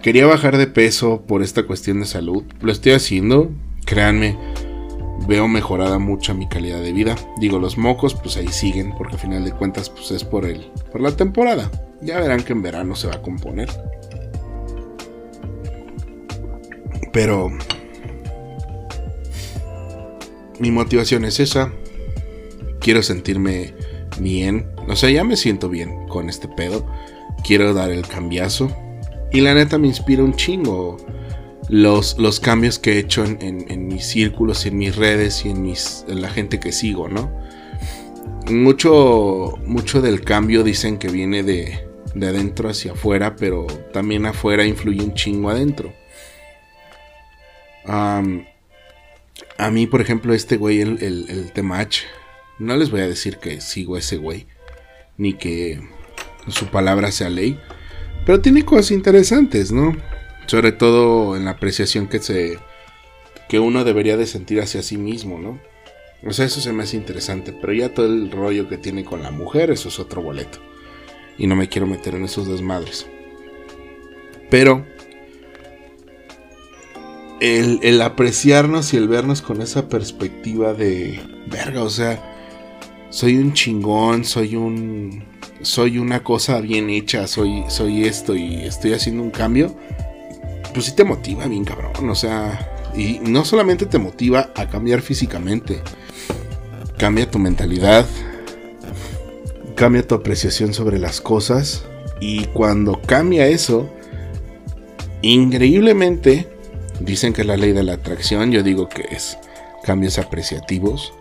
quería 0.00 0.24
bajar 0.24 0.56
de 0.56 0.66
peso 0.66 1.20
por 1.26 1.42
esta 1.42 1.66
cuestión 1.66 2.00
de 2.00 2.06
salud. 2.06 2.44
Lo 2.62 2.72
estoy 2.72 2.92
haciendo, 2.92 3.50
créanme. 3.84 4.38
Veo 5.28 5.48
mejorada 5.48 5.98
mucho 5.98 6.34
mi 6.34 6.48
calidad 6.48 6.80
de 6.80 6.94
vida. 6.94 7.14
Digo, 7.38 7.58
los 7.58 7.76
mocos 7.76 8.14
pues 8.14 8.38
ahí 8.38 8.48
siguen 8.48 8.94
porque 8.96 9.16
al 9.16 9.20
final 9.20 9.44
de 9.44 9.52
cuentas 9.52 9.90
pues 9.90 10.12
es 10.12 10.24
por 10.24 10.46
el 10.46 10.62
por 10.90 11.02
la 11.02 11.14
temporada. 11.14 11.70
Ya 12.00 12.18
verán 12.20 12.42
que 12.42 12.54
en 12.54 12.62
verano 12.62 12.96
se 12.96 13.06
va 13.06 13.16
a 13.16 13.22
componer. 13.22 13.68
Pero 17.12 17.50
mi 20.60 20.70
motivación 20.70 21.24
es 21.24 21.40
esa. 21.40 21.72
Quiero 22.80 23.02
sentirme 23.02 23.74
bien. 24.20 24.70
O 24.88 24.94
sea, 24.94 25.10
ya 25.10 25.24
me 25.24 25.36
siento 25.36 25.68
bien 25.68 26.06
con 26.06 26.28
este 26.28 26.46
pedo. 26.46 26.86
Quiero 27.44 27.74
dar 27.74 27.90
el 27.90 28.06
cambiazo. 28.06 28.70
Y 29.32 29.40
la 29.40 29.54
neta 29.54 29.78
me 29.78 29.88
inspira 29.88 30.22
un 30.22 30.34
chingo 30.34 30.98
los, 31.68 32.18
los 32.18 32.40
cambios 32.40 32.78
que 32.78 32.92
he 32.92 32.98
hecho 32.98 33.24
en, 33.24 33.88
mis 33.88 34.04
círculos, 34.04 34.66
en 34.66 34.76
mis 34.78 34.96
redes 34.96 35.44
y 35.44 35.50
en, 35.50 35.62
mis, 35.62 36.04
en 36.08 36.20
la 36.20 36.28
gente 36.28 36.60
que 36.60 36.72
sigo, 36.72 37.08
¿no? 37.08 37.30
Mucho, 38.50 39.54
mucho 39.64 40.02
del 40.02 40.22
cambio 40.22 40.64
dicen 40.64 40.98
que 40.98 41.08
viene 41.08 41.42
de, 41.42 41.88
de 42.14 42.26
adentro 42.26 42.68
hacia 42.68 42.92
afuera, 42.92 43.36
pero 43.36 43.66
también 43.92 44.26
afuera 44.26 44.64
influye 44.64 45.02
un 45.02 45.14
chingo 45.14 45.50
adentro 45.50 45.92
a 49.60 49.70
mí, 49.70 49.86
por 49.86 50.00
ejemplo, 50.00 50.32
este 50.32 50.56
güey, 50.56 50.80
el, 50.80 50.98
el, 51.02 51.52
Temach, 51.52 51.98
no 52.58 52.76
les 52.76 52.90
voy 52.90 53.00
a 53.00 53.08
decir 53.08 53.36
que 53.36 53.60
sigo 53.60 53.96
ese 53.96 54.16
güey, 54.16 54.46
ni 55.18 55.34
que 55.34 55.80
su 56.48 56.66
palabra 56.66 57.12
sea 57.12 57.28
ley, 57.28 57.60
pero 58.24 58.40
tiene 58.40 58.64
cosas 58.64 58.90
interesantes, 58.90 59.70
¿no? 59.70 59.96
Sobre 60.46 60.72
todo 60.72 61.36
en 61.36 61.44
la 61.44 61.52
apreciación 61.52 62.08
que 62.08 62.20
se 62.20 62.58
que 63.48 63.58
uno 63.58 63.84
debería 63.84 64.16
de 64.16 64.26
sentir 64.26 64.60
hacia 64.60 64.82
sí 64.82 64.96
mismo, 64.96 65.38
¿no? 65.38 65.60
O 66.24 66.32
sea, 66.32 66.46
eso 66.46 66.60
se 66.60 66.72
me 66.72 66.84
hace 66.84 66.96
interesante, 66.96 67.52
pero 67.52 67.72
ya 67.72 67.92
todo 67.92 68.06
el 68.06 68.30
rollo 68.30 68.68
que 68.68 68.78
tiene 68.78 69.04
con 69.04 69.22
la 69.22 69.30
mujer, 69.30 69.70
eso 69.70 69.88
es 69.88 69.98
otro 69.98 70.22
boleto. 70.22 70.58
Y 71.36 71.46
no 71.46 71.56
me 71.56 71.68
quiero 71.68 71.86
meter 71.86 72.14
en 72.14 72.24
esos 72.24 72.46
desmadres. 72.46 73.06
Pero 74.50 74.86
el, 77.40 78.02
apreciarnos 78.02 78.92
y 78.92 78.96
el 78.96 79.08
vernos 79.08 79.42
con 79.42 79.62
esa 79.62 79.88
perspectiva 79.88 80.74
de 80.74 81.20
verga, 81.46 81.82
o 81.82 81.90
sea, 81.90 82.22
soy 83.10 83.38
un 83.38 83.54
chingón, 83.54 84.24
soy 84.24 84.56
un 84.56 85.24
soy 85.62 85.98
una 85.98 86.22
cosa 86.22 86.60
bien 86.60 86.88
hecha, 86.88 87.26
soy 87.26 87.64
soy 87.68 88.04
esto 88.04 88.34
y 88.34 88.62
estoy 88.62 88.92
haciendo 88.92 89.22
un 89.22 89.30
cambio, 89.30 89.74
pues 90.72 90.86
sí 90.86 90.92
te 90.94 91.04
motiva 91.04 91.46
bien 91.46 91.64
cabrón, 91.64 92.08
o 92.08 92.14
sea, 92.14 92.78
y 92.94 93.18
no 93.22 93.44
solamente 93.44 93.86
te 93.86 93.98
motiva 93.98 94.50
a 94.54 94.68
cambiar 94.68 95.00
físicamente, 95.00 95.82
cambia 96.98 97.30
tu 97.30 97.38
mentalidad, 97.38 98.06
cambia 99.74 100.06
tu 100.06 100.14
apreciación 100.14 100.74
sobre 100.74 100.98
las 100.98 101.20
cosas 101.20 101.84
y 102.20 102.44
cuando 102.46 103.00
cambia 103.00 103.46
eso, 103.46 103.90
increíblemente 105.22 106.59
Dicen 107.00 107.32
que 107.32 107.40
es 107.40 107.46
la 107.46 107.56
ley 107.56 107.72
de 107.72 107.82
la 107.82 107.94
atracción, 107.94 108.52
yo 108.52 108.62
digo 108.62 108.88
que 108.88 109.06
es 109.10 109.38
cambios 109.82 110.18
apreciativos. 110.18 111.14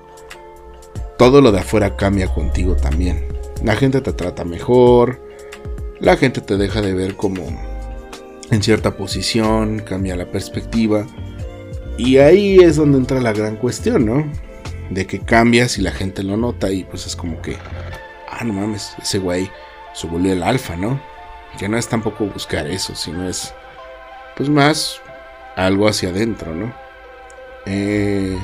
Todo 1.17 1.41
lo 1.41 1.51
de 1.51 1.59
afuera 1.59 1.95
cambia 1.95 2.27
contigo 2.27 2.75
también. 2.75 3.25
La 3.63 3.75
gente 3.75 4.01
te 4.01 4.13
trata 4.13 4.43
mejor, 4.43 5.21
la 5.99 6.17
gente 6.17 6.41
te 6.41 6.57
deja 6.57 6.81
de 6.81 6.93
ver 6.93 7.15
como 7.15 7.43
en 8.51 8.63
cierta 8.63 8.97
posición, 8.97 9.79
cambia 9.79 10.15
la 10.15 10.31
perspectiva. 10.31 11.05
Y 11.97 12.17
ahí 12.17 12.57
es 12.59 12.75
donde 12.75 12.97
entra 12.97 13.21
la 13.21 13.33
gran 13.33 13.55
cuestión, 13.55 14.05
¿no? 14.05 14.31
De 14.89 15.05
que 15.05 15.19
cambias 15.19 15.77
y 15.77 15.81
la 15.81 15.91
gente 15.91 16.23
lo 16.23 16.37
nota 16.37 16.71
y 16.71 16.83
pues 16.83 17.05
es 17.05 17.15
como 17.15 17.41
que, 17.41 17.57
ah, 18.29 18.43
no 18.43 18.53
mames, 18.53 18.95
ese 19.01 19.19
güey 19.19 19.49
subió 19.93 20.31
el 20.31 20.43
alfa, 20.43 20.75
¿no? 20.75 21.01
Que 21.57 21.67
no 21.67 21.77
es 21.77 21.87
tampoco 21.87 22.25
buscar 22.25 22.67
eso, 22.67 22.95
sino 22.95 23.27
es 23.27 23.53
pues 24.37 24.49
más 24.49 25.01
algo 25.65 25.87
hacia 25.87 26.09
adentro, 26.09 26.53
¿no? 26.53 26.73
Eh, 27.65 28.37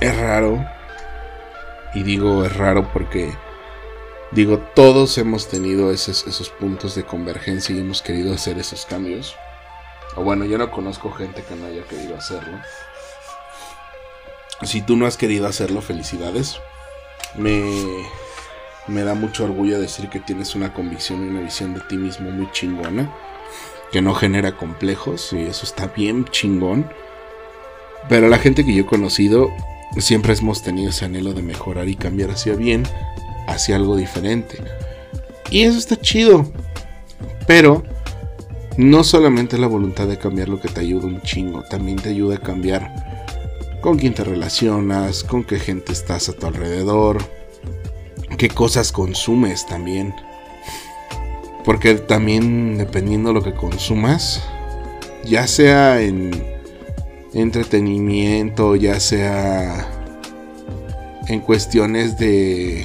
es 0.00 0.16
raro, 0.18 0.64
Y 1.94 2.02
digo 2.04 2.44
es 2.44 2.56
raro 2.56 2.90
porque, 2.92 3.34
digo, 4.30 4.58
todos 4.74 5.18
hemos 5.18 5.48
tenido 5.48 5.92
esos, 5.92 6.26
esos 6.26 6.48
puntos 6.48 6.94
de 6.94 7.04
convergencia 7.04 7.74
y 7.74 7.80
hemos 7.80 8.00
querido 8.00 8.32
hacer 8.32 8.58
esos 8.58 8.86
cambios. 8.86 9.36
O 10.16 10.22
bueno, 10.22 10.44
yo 10.44 10.58
no 10.58 10.70
conozco 10.70 11.10
gente 11.12 11.42
que 11.42 11.54
no 11.54 11.66
haya 11.66 11.84
querido 11.84 12.16
hacerlo. 12.16 12.58
Si 14.62 14.80
tú 14.80 14.96
no 14.96 15.06
has 15.06 15.16
querido 15.16 15.46
hacerlo, 15.46 15.82
felicidades. 15.82 16.60
Me, 17.36 17.62
me 18.86 19.02
da 19.02 19.14
mucho 19.14 19.44
orgullo 19.44 19.80
decir 19.80 20.08
que 20.08 20.20
tienes 20.20 20.54
una 20.54 20.72
convicción 20.72 21.24
y 21.24 21.28
una 21.28 21.40
visión 21.40 21.74
de 21.74 21.80
ti 21.80 21.96
mismo 21.96 22.30
muy 22.30 22.50
chingona. 22.52 23.12
Que 23.92 24.02
no 24.02 24.14
genera 24.14 24.56
complejos 24.56 25.32
y 25.32 25.42
eso 25.42 25.64
está 25.64 25.86
bien 25.86 26.24
chingón. 26.26 26.90
Pero 28.08 28.28
la 28.28 28.38
gente 28.38 28.64
que 28.64 28.74
yo 28.74 28.82
he 28.82 28.86
conocido 28.86 29.50
siempre 29.98 30.32
hemos 30.34 30.62
tenido 30.62 30.90
ese 30.90 31.04
anhelo 31.04 31.34
de 31.34 31.42
mejorar 31.42 31.88
y 31.88 31.96
cambiar 31.96 32.30
hacia 32.30 32.54
bien, 32.54 32.84
hacia 33.46 33.76
algo 33.76 33.96
diferente. 33.96 34.58
Y 35.50 35.62
eso 35.62 35.78
está 35.78 36.00
chido. 36.00 36.46
Pero 37.46 37.82
no 38.76 39.04
solamente 39.04 39.58
la 39.58 39.66
voluntad 39.66 40.08
de 40.08 40.18
cambiar 40.18 40.48
lo 40.48 40.60
que 40.60 40.68
te 40.68 40.80
ayuda 40.80 41.06
un 41.06 41.20
chingo, 41.22 41.62
también 41.68 41.98
te 41.98 42.08
ayuda 42.08 42.36
a 42.36 42.40
cambiar 42.40 42.90
con 43.82 43.98
quién 43.98 44.14
te 44.14 44.24
relacionas, 44.24 45.24
con 45.24 45.44
qué 45.44 45.58
gente 45.58 45.92
estás 45.92 46.28
a 46.28 46.32
tu 46.32 46.46
alrededor, 46.46 47.18
qué 48.38 48.48
cosas 48.48 48.92
consumes 48.92 49.66
también. 49.66 50.14
Porque 51.64 51.94
también 51.94 52.76
dependiendo 52.78 53.28
de 53.28 53.34
lo 53.34 53.42
que 53.42 53.54
consumas, 53.54 54.42
ya 55.24 55.46
sea 55.46 56.00
en 56.00 56.30
entretenimiento, 57.32 58.76
ya 58.76 58.98
sea 59.00 59.88
en 61.28 61.40
cuestiones 61.40 62.18
de 62.18 62.84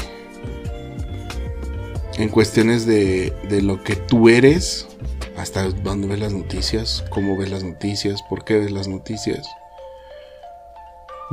en 2.18 2.30
cuestiones 2.30 2.86
de, 2.86 3.34
de 3.48 3.62
lo 3.62 3.84
que 3.84 3.96
tú 3.96 4.30
eres, 4.30 4.88
hasta 5.38 5.70
dónde 5.70 6.08
ves 6.08 6.20
las 6.20 6.34
noticias, 6.34 7.06
cómo 7.12 7.38
ves 7.38 7.52
las 7.52 7.64
noticias, 7.64 8.24
por 8.24 8.44
qué 8.44 8.58
ves 8.58 8.72
las 8.72 8.88
noticias, 8.88 9.48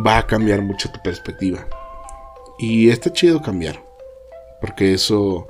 va 0.06 0.18
a 0.18 0.26
cambiar 0.26 0.60
mucho 0.60 0.90
tu 0.90 1.00
perspectiva. 1.00 1.66
Y 2.58 2.90
está 2.90 3.12
chido 3.12 3.40
cambiar, 3.40 3.82
porque 4.60 4.92
eso 4.92 5.48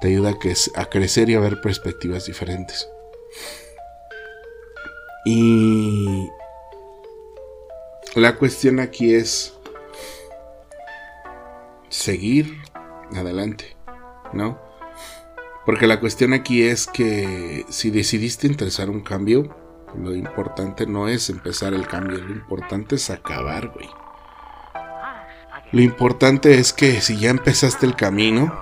te 0.00 0.08
ayuda 0.08 0.30
a, 0.30 0.80
a 0.80 0.84
crecer 0.86 1.30
y 1.30 1.34
a 1.34 1.40
ver 1.40 1.60
perspectivas 1.60 2.26
diferentes. 2.26 2.88
Y 5.24 6.28
la 8.14 8.36
cuestión 8.36 8.80
aquí 8.80 9.14
es 9.14 9.54
seguir 11.88 12.58
adelante, 13.14 13.76
¿no? 14.32 14.60
Porque 15.64 15.86
la 15.86 15.98
cuestión 15.98 16.32
aquí 16.32 16.62
es 16.62 16.86
que 16.86 17.66
si 17.68 17.90
decidiste 17.90 18.46
interesar 18.46 18.88
un 18.88 19.02
cambio, 19.02 19.56
lo 19.96 20.14
importante 20.14 20.86
no 20.86 21.08
es 21.08 21.28
empezar 21.28 21.74
el 21.74 21.86
cambio, 21.88 22.18
lo 22.18 22.32
importante 22.32 22.94
es 22.94 23.10
acabar, 23.10 23.68
güey. 23.68 23.88
Lo 25.72 25.82
importante 25.82 26.54
es 26.54 26.72
que 26.72 27.00
si 27.00 27.18
ya 27.18 27.30
empezaste 27.30 27.86
el 27.86 27.96
camino, 27.96 28.56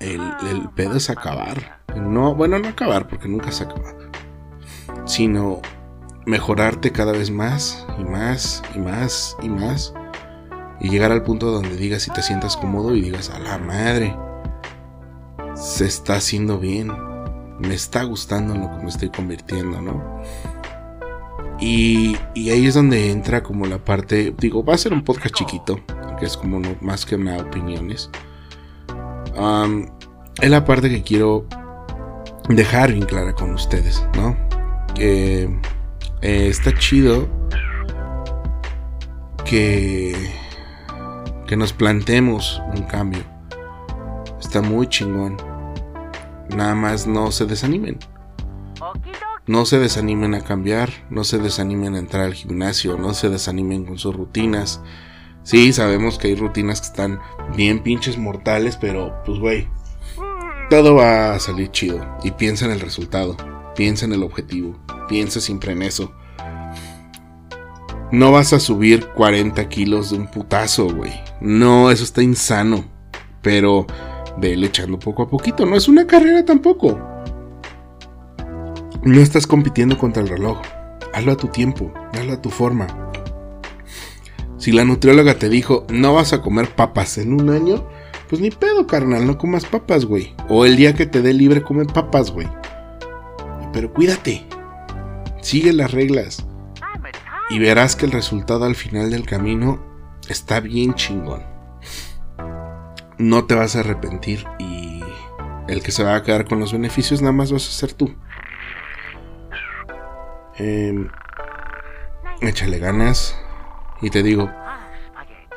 el, 0.00 0.68
pedo 0.74 0.96
es 0.96 1.10
acabar. 1.10 1.80
No, 1.96 2.34
bueno, 2.34 2.58
no 2.58 2.68
acabar, 2.68 3.06
porque 3.08 3.28
nunca 3.28 3.52
se 3.52 3.64
acaba. 3.64 3.94
Sino 5.04 5.60
mejorarte 6.26 6.92
cada 6.92 7.12
vez 7.12 7.30
más 7.30 7.86
y 7.98 8.04
más 8.04 8.62
y 8.74 8.78
más 8.78 9.36
y 9.42 9.48
más. 9.48 9.94
Y 10.80 10.88
llegar 10.88 11.12
al 11.12 11.22
punto 11.22 11.50
donde 11.50 11.76
digas 11.76 12.08
y 12.08 12.10
te 12.10 12.22
sientas 12.22 12.56
cómodo 12.56 12.96
y 12.96 13.02
digas, 13.02 13.30
a 13.30 13.38
la 13.38 13.58
madre, 13.58 14.16
se 15.54 15.84
está 15.84 16.14
haciendo 16.14 16.58
bien, 16.58 16.90
me 17.58 17.74
está 17.74 18.04
gustando 18.04 18.54
en 18.54 18.62
lo 18.62 18.70
que 18.70 18.82
me 18.82 18.88
estoy 18.88 19.10
convirtiendo, 19.10 19.82
¿no? 19.82 20.22
Y, 21.60 22.16
ahí 22.34 22.66
es 22.66 22.74
donde 22.74 23.10
entra 23.10 23.42
como 23.42 23.66
la 23.66 23.84
parte, 23.84 24.34
digo, 24.38 24.64
va 24.64 24.74
a 24.74 24.78
ser 24.78 24.94
un 24.94 25.04
podcast 25.04 25.34
chiquito, 25.34 25.78
que 26.18 26.24
es 26.24 26.38
como 26.38 26.62
más 26.80 27.04
que 27.04 27.18
nada 27.18 27.42
opiniones. 27.42 28.10
Es 30.40 30.50
la 30.50 30.64
parte 30.64 30.88
que 30.88 31.02
quiero 31.02 31.46
dejar 32.48 32.92
bien 32.92 33.06
clara 33.06 33.34
con 33.34 33.52
ustedes, 33.52 34.04
¿no? 34.16 34.36
Que 34.94 35.44
eh, 36.22 36.48
está 36.48 36.76
chido 36.76 37.28
que, 39.44 40.14
que 41.46 41.56
nos 41.56 41.72
planteemos 41.72 42.60
un 42.74 42.82
cambio. 42.82 43.22
Está 44.40 44.62
muy 44.62 44.86
chingón. 44.88 45.36
Nada 46.56 46.74
más 46.74 47.06
no 47.06 47.30
se 47.30 47.46
desanimen. 47.46 47.98
No 49.46 49.64
se 49.64 49.78
desanimen 49.78 50.34
a 50.34 50.42
cambiar, 50.42 50.90
no 51.10 51.24
se 51.24 51.38
desanimen 51.38 51.94
a 51.94 51.98
entrar 51.98 52.24
al 52.24 52.34
gimnasio, 52.34 52.96
no 52.98 53.14
se 53.14 53.28
desanimen 53.28 53.84
con 53.84 53.98
sus 53.98 54.14
rutinas. 54.14 54.80
Sí, 55.42 55.72
sabemos 55.72 56.18
que 56.18 56.28
hay 56.28 56.34
rutinas 56.34 56.80
que 56.80 56.88
están 56.88 57.20
bien 57.56 57.82
pinches 57.82 58.18
mortales, 58.18 58.76
pero 58.76 59.14
pues 59.24 59.38
güey, 59.38 59.68
todo 60.68 60.94
va 60.94 61.34
a 61.34 61.40
salir 61.40 61.70
chido. 61.70 62.06
Y 62.22 62.32
piensa 62.32 62.66
en 62.66 62.72
el 62.72 62.80
resultado, 62.80 63.36
piensa 63.74 64.04
en 64.04 64.12
el 64.12 64.22
objetivo, 64.22 64.78
piensa 65.08 65.40
siempre 65.40 65.72
en 65.72 65.82
eso. 65.82 66.12
No 68.12 68.32
vas 68.32 68.52
a 68.52 68.58
subir 68.58 69.06
40 69.06 69.68
kilos 69.68 70.10
de 70.10 70.16
un 70.16 70.26
putazo, 70.26 70.88
güey. 70.88 71.12
No, 71.40 71.92
eso 71.92 72.02
está 72.02 72.22
insano. 72.22 72.84
Pero 73.40 73.86
vele 74.36 74.66
echando 74.66 74.98
poco 74.98 75.22
a 75.22 75.28
poquito. 75.28 75.64
No 75.64 75.76
es 75.76 75.86
una 75.86 76.06
carrera 76.06 76.44
tampoco. 76.44 76.98
No 79.04 79.20
estás 79.20 79.46
compitiendo 79.46 79.96
contra 79.96 80.22
el 80.22 80.28
reloj. 80.28 80.60
Hazlo 81.14 81.32
a 81.32 81.36
tu 81.36 81.48
tiempo, 81.48 81.92
hazlo 82.12 82.32
a 82.32 82.42
tu 82.42 82.50
forma. 82.50 83.09
Si 84.60 84.72
la 84.72 84.84
nutrióloga 84.84 85.38
te 85.38 85.48
dijo, 85.48 85.86
no 85.88 86.12
vas 86.12 86.34
a 86.34 86.42
comer 86.42 86.68
papas 86.68 87.16
en 87.16 87.32
un 87.32 87.48
año, 87.48 87.88
pues 88.28 88.42
ni 88.42 88.50
pedo, 88.50 88.86
carnal, 88.86 89.26
no 89.26 89.38
comas 89.38 89.64
papas, 89.64 90.04
güey. 90.04 90.34
O 90.50 90.66
el 90.66 90.76
día 90.76 90.94
que 90.94 91.06
te 91.06 91.22
dé 91.22 91.32
libre, 91.32 91.62
come 91.62 91.86
papas, 91.86 92.30
güey. 92.30 92.46
Pero 93.72 93.90
cuídate. 93.90 94.46
Sigue 95.40 95.72
las 95.72 95.92
reglas. 95.92 96.46
Y 97.48 97.58
verás 97.58 97.96
que 97.96 98.04
el 98.04 98.12
resultado 98.12 98.66
al 98.66 98.74
final 98.74 99.10
del 99.10 99.24
camino 99.24 99.82
está 100.28 100.60
bien 100.60 100.92
chingón. 100.92 101.42
No 103.16 103.46
te 103.46 103.54
vas 103.54 103.76
a 103.76 103.80
arrepentir 103.80 104.44
y 104.58 105.02
el 105.68 105.82
que 105.82 105.90
se 105.90 106.04
va 106.04 106.16
a 106.16 106.22
quedar 106.22 106.44
con 106.46 106.60
los 106.60 106.74
beneficios 106.74 107.22
nada 107.22 107.32
más 107.32 107.50
vas 107.50 107.66
a 107.66 107.72
ser 107.72 107.94
tú. 107.94 108.14
Em, 110.58 111.08
échale 112.42 112.78
ganas 112.78 113.34
y 114.02 114.10
te 114.10 114.22
digo, 114.22 114.50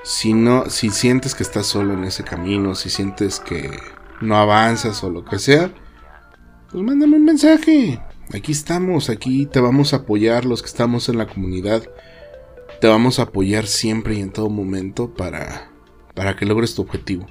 si 0.03 0.33
no, 0.33 0.69
si 0.69 0.89
sientes 0.89 1.33
que 1.33 1.43
estás 1.43 1.65
solo 1.65 1.93
en 1.93 2.03
ese 2.03 2.23
camino, 2.23 2.75
si 2.75 2.89
sientes 2.89 3.39
que 3.39 3.71
no 4.21 4.37
avanzas 4.37 5.03
o 5.03 5.09
lo 5.09 5.23
que 5.23 5.39
sea, 5.39 5.71
pues 6.71 6.83
mándame 6.83 7.17
un 7.17 7.25
mensaje. 7.25 8.01
Aquí 8.33 8.51
estamos, 8.51 9.09
aquí 9.09 9.45
te 9.45 9.59
vamos 9.59 9.93
a 9.93 9.97
apoyar 9.97 10.45
los 10.45 10.61
que 10.61 10.67
estamos 10.67 11.07
en 11.09 11.17
la 11.17 11.27
comunidad. 11.27 11.83
Te 12.81 12.87
vamos 12.87 13.19
a 13.19 13.23
apoyar 13.23 13.67
siempre 13.67 14.15
y 14.15 14.21
en 14.21 14.31
todo 14.31 14.49
momento 14.49 15.13
para, 15.13 15.71
para 16.15 16.35
que 16.35 16.45
logres 16.45 16.75
tu 16.75 16.81
objetivo. 16.81 17.27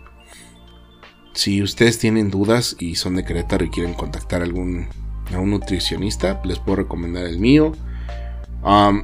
Si 1.35 1.63
ustedes 1.63 1.99
tienen 1.99 2.31
dudas 2.31 2.77
y 2.79 2.95
son 2.97 3.17
de 3.17 3.25
Querétaro 3.25 3.65
y 3.65 3.71
quieren 3.71 3.95
contactar 3.95 4.43
a 4.43 4.45
algún 4.45 4.89
a 5.35 5.39
un 5.39 5.51
nutricionista, 5.51 6.41
les 6.45 6.59
puedo 6.59 6.77
recomendar 6.77 7.25
el 7.25 7.39
mío. 7.39 7.73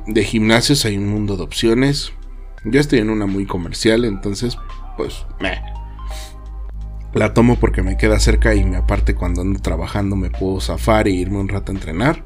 De 0.07 0.25
gimnasios 0.25 0.85
hay 0.85 0.97
un 0.97 1.09
mundo 1.09 1.37
de 1.37 1.43
opciones. 1.43 2.13
Yo 2.65 2.81
estoy 2.81 3.01
en 3.01 3.11
una 3.11 3.27
muy 3.27 3.47
comercial, 3.47 4.05
entonces, 4.05 4.57
pues, 4.97 5.27
me 5.41 5.61
la 7.15 7.35
tomo 7.35 7.57
porque 7.57 7.83
me 7.83 7.97
queda 7.97 8.21
cerca 8.21 8.55
y 8.55 8.65
me 8.65 8.77
aparte 8.77 9.15
cuando 9.15 9.41
ando 9.41 9.61
trabajando 9.61 10.15
me 10.17 10.31
puedo 10.31 10.61
zafar 10.61 11.09
e 11.09 11.13
irme 11.13 11.39
un 11.39 11.49
rato 11.49 11.73
a 11.73 11.75
entrenar. 11.75 12.25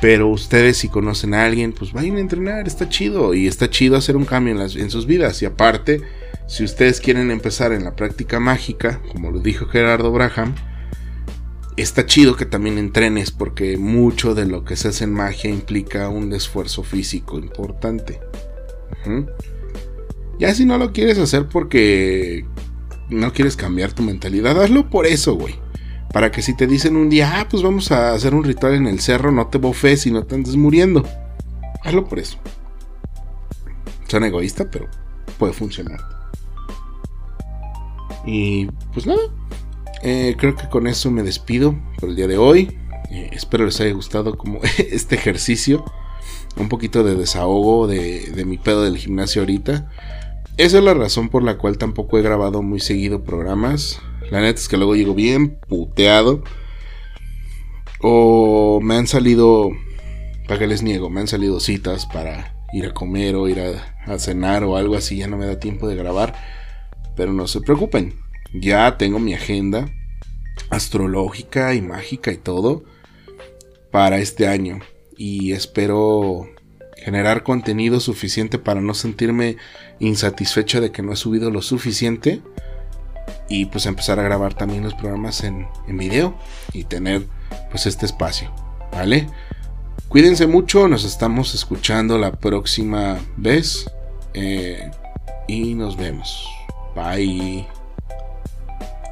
Pero 0.00 0.28
ustedes 0.28 0.78
si 0.78 0.88
conocen 0.88 1.34
a 1.34 1.44
alguien, 1.44 1.72
pues 1.72 1.92
vayan 1.92 2.16
a 2.16 2.20
entrenar, 2.20 2.66
está 2.66 2.88
chido. 2.88 3.34
Y 3.34 3.46
está 3.46 3.68
chido 3.68 3.96
hacer 3.96 4.16
un 4.16 4.24
cambio 4.24 4.52
en, 4.52 4.58
las, 4.58 4.76
en 4.76 4.90
sus 4.90 5.06
vidas. 5.06 5.42
Y 5.42 5.46
aparte, 5.46 6.00
si 6.46 6.64
ustedes 6.64 7.00
quieren 7.00 7.30
empezar 7.30 7.72
en 7.72 7.84
la 7.84 7.96
práctica 7.96 8.40
mágica, 8.40 9.00
como 9.12 9.30
lo 9.30 9.40
dijo 9.40 9.66
Gerardo 9.66 10.10
Braham, 10.10 10.54
está 11.80 12.06
chido 12.06 12.36
que 12.36 12.46
también 12.46 12.78
entrenes 12.78 13.30
porque 13.30 13.76
mucho 13.76 14.34
de 14.34 14.46
lo 14.46 14.64
que 14.64 14.76
se 14.76 14.88
hace 14.88 15.04
en 15.04 15.12
magia 15.12 15.50
implica 15.50 16.08
un 16.08 16.32
esfuerzo 16.32 16.82
físico 16.82 17.38
importante. 17.38 18.20
Ya 20.38 20.54
si 20.54 20.64
no 20.64 20.78
lo 20.78 20.92
quieres 20.92 21.18
hacer 21.18 21.48
porque 21.48 22.44
no 23.08 23.32
quieres 23.32 23.56
cambiar 23.56 23.92
tu 23.92 24.02
mentalidad, 24.02 24.60
hazlo 24.62 24.88
por 24.88 25.06
eso, 25.06 25.34
güey. 25.34 25.54
Para 26.12 26.32
que 26.32 26.42
si 26.42 26.56
te 26.56 26.66
dicen 26.66 26.96
un 26.96 27.08
día, 27.08 27.40
ah, 27.40 27.46
pues 27.48 27.62
vamos 27.62 27.92
a 27.92 28.12
hacer 28.12 28.34
un 28.34 28.42
ritual 28.42 28.74
en 28.74 28.86
el 28.86 29.00
cerro, 29.00 29.30
no 29.30 29.46
te 29.46 29.58
bofes 29.58 30.06
y 30.06 30.10
no 30.10 30.24
te 30.24 30.34
andes 30.34 30.56
muriendo. 30.56 31.04
Hazlo 31.84 32.04
por 32.04 32.18
eso. 32.18 32.38
Suena 34.08 34.26
egoísta, 34.26 34.68
pero 34.70 34.88
puede 35.38 35.52
funcionar. 35.52 36.00
Y 38.26 38.66
pues 38.92 39.06
nada, 39.06 39.22
eh, 40.02 40.36
creo 40.38 40.56
que 40.56 40.68
con 40.68 40.86
eso 40.86 41.10
me 41.10 41.22
despido 41.22 41.74
por 41.98 42.10
el 42.10 42.16
día 42.16 42.26
de 42.26 42.38
hoy. 42.38 42.76
Eh, 43.10 43.30
espero 43.32 43.64
les 43.64 43.80
haya 43.80 43.92
gustado 43.92 44.36
como 44.36 44.60
este 44.78 45.16
ejercicio. 45.16 45.84
Un 46.56 46.68
poquito 46.68 47.04
de 47.04 47.14
desahogo 47.14 47.86
de, 47.86 48.30
de 48.30 48.44
mi 48.44 48.58
pedo 48.58 48.82
del 48.82 48.98
gimnasio 48.98 49.42
ahorita. 49.42 49.90
Esa 50.56 50.78
es 50.78 50.84
la 50.84 50.94
razón 50.94 51.28
por 51.28 51.42
la 51.42 51.58
cual 51.58 51.78
tampoco 51.78 52.18
he 52.18 52.22
grabado 52.22 52.62
muy 52.62 52.80
seguido 52.80 53.24
programas. 53.24 54.00
La 54.30 54.40
neta 54.40 54.58
es 54.58 54.68
que 54.68 54.76
luego 54.76 54.96
llego 54.96 55.14
bien 55.14 55.58
puteado. 55.68 56.42
O 58.02 58.80
me 58.82 58.96
han 58.96 59.06
salido, 59.06 59.70
para 60.48 60.58
que 60.58 60.66
les 60.66 60.82
niego, 60.82 61.10
me 61.10 61.20
han 61.20 61.28
salido 61.28 61.60
citas 61.60 62.06
para 62.06 62.54
ir 62.72 62.86
a 62.86 62.94
comer 62.94 63.36
o 63.36 63.48
ir 63.48 63.60
a, 63.60 64.12
a 64.12 64.18
cenar 64.18 64.64
o 64.64 64.76
algo 64.76 64.96
así. 64.96 65.18
Ya 65.18 65.28
no 65.28 65.36
me 65.36 65.46
da 65.46 65.60
tiempo 65.60 65.86
de 65.88 65.96
grabar. 65.96 66.34
Pero 67.16 67.32
no 67.32 67.46
se 67.46 67.60
preocupen. 67.60 68.14
Ya 68.52 68.96
tengo 68.98 69.18
mi 69.18 69.34
agenda 69.34 69.88
astrológica 70.70 71.74
y 71.74 71.80
mágica 71.80 72.32
y 72.32 72.36
todo 72.36 72.84
para 73.90 74.18
este 74.18 74.48
año. 74.48 74.80
Y 75.16 75.52
espero 75.52 76.48
generar 76.96 77.42
contenido 77.42 78.00
suficiente 78.00 78.58
para 78.58 78.80
no 78.80 78.94
sentirme 78.94 79.56
insatisfecho 79.98 80.80
de 80.80 80.92
que 80.92 81.02
no 81.02 81.12
he 81.12 81.16
subido 81.16 81.50
lo 81.50 81.62
suficiente. 81.62 82.40
Y 83.48 83.66
pues 83.66 83.86
empezar 83.86 84.18
a 84.20 84.22
grabar 84.22 84.54
también 84.54 84.84
los 84.84 84.94
programas 84.94 85.42
en, 85.42 85.66
video 85.88 86.36
y 86.72 86.84
tener 86.84 87.26
pues 87.70 87.86
este 87.86 88.06
espacio. 88.06 88.52
¿Vale? 88.92 89.28
Cuídense 90.08 90.46
mucho, 90.46 90.88
nos 90.88 91.04
estamos 91.04 91.54
escuchando 91.54 92.18
la 92.18 92.32
próxima 92.32 93.18
vez. 93.36 93.90
Eh, 94.34 94.90
y 95.48 95.74
nos 95.74 95.96
vemos. 95.96 96.46
Bye. 96.94 97.79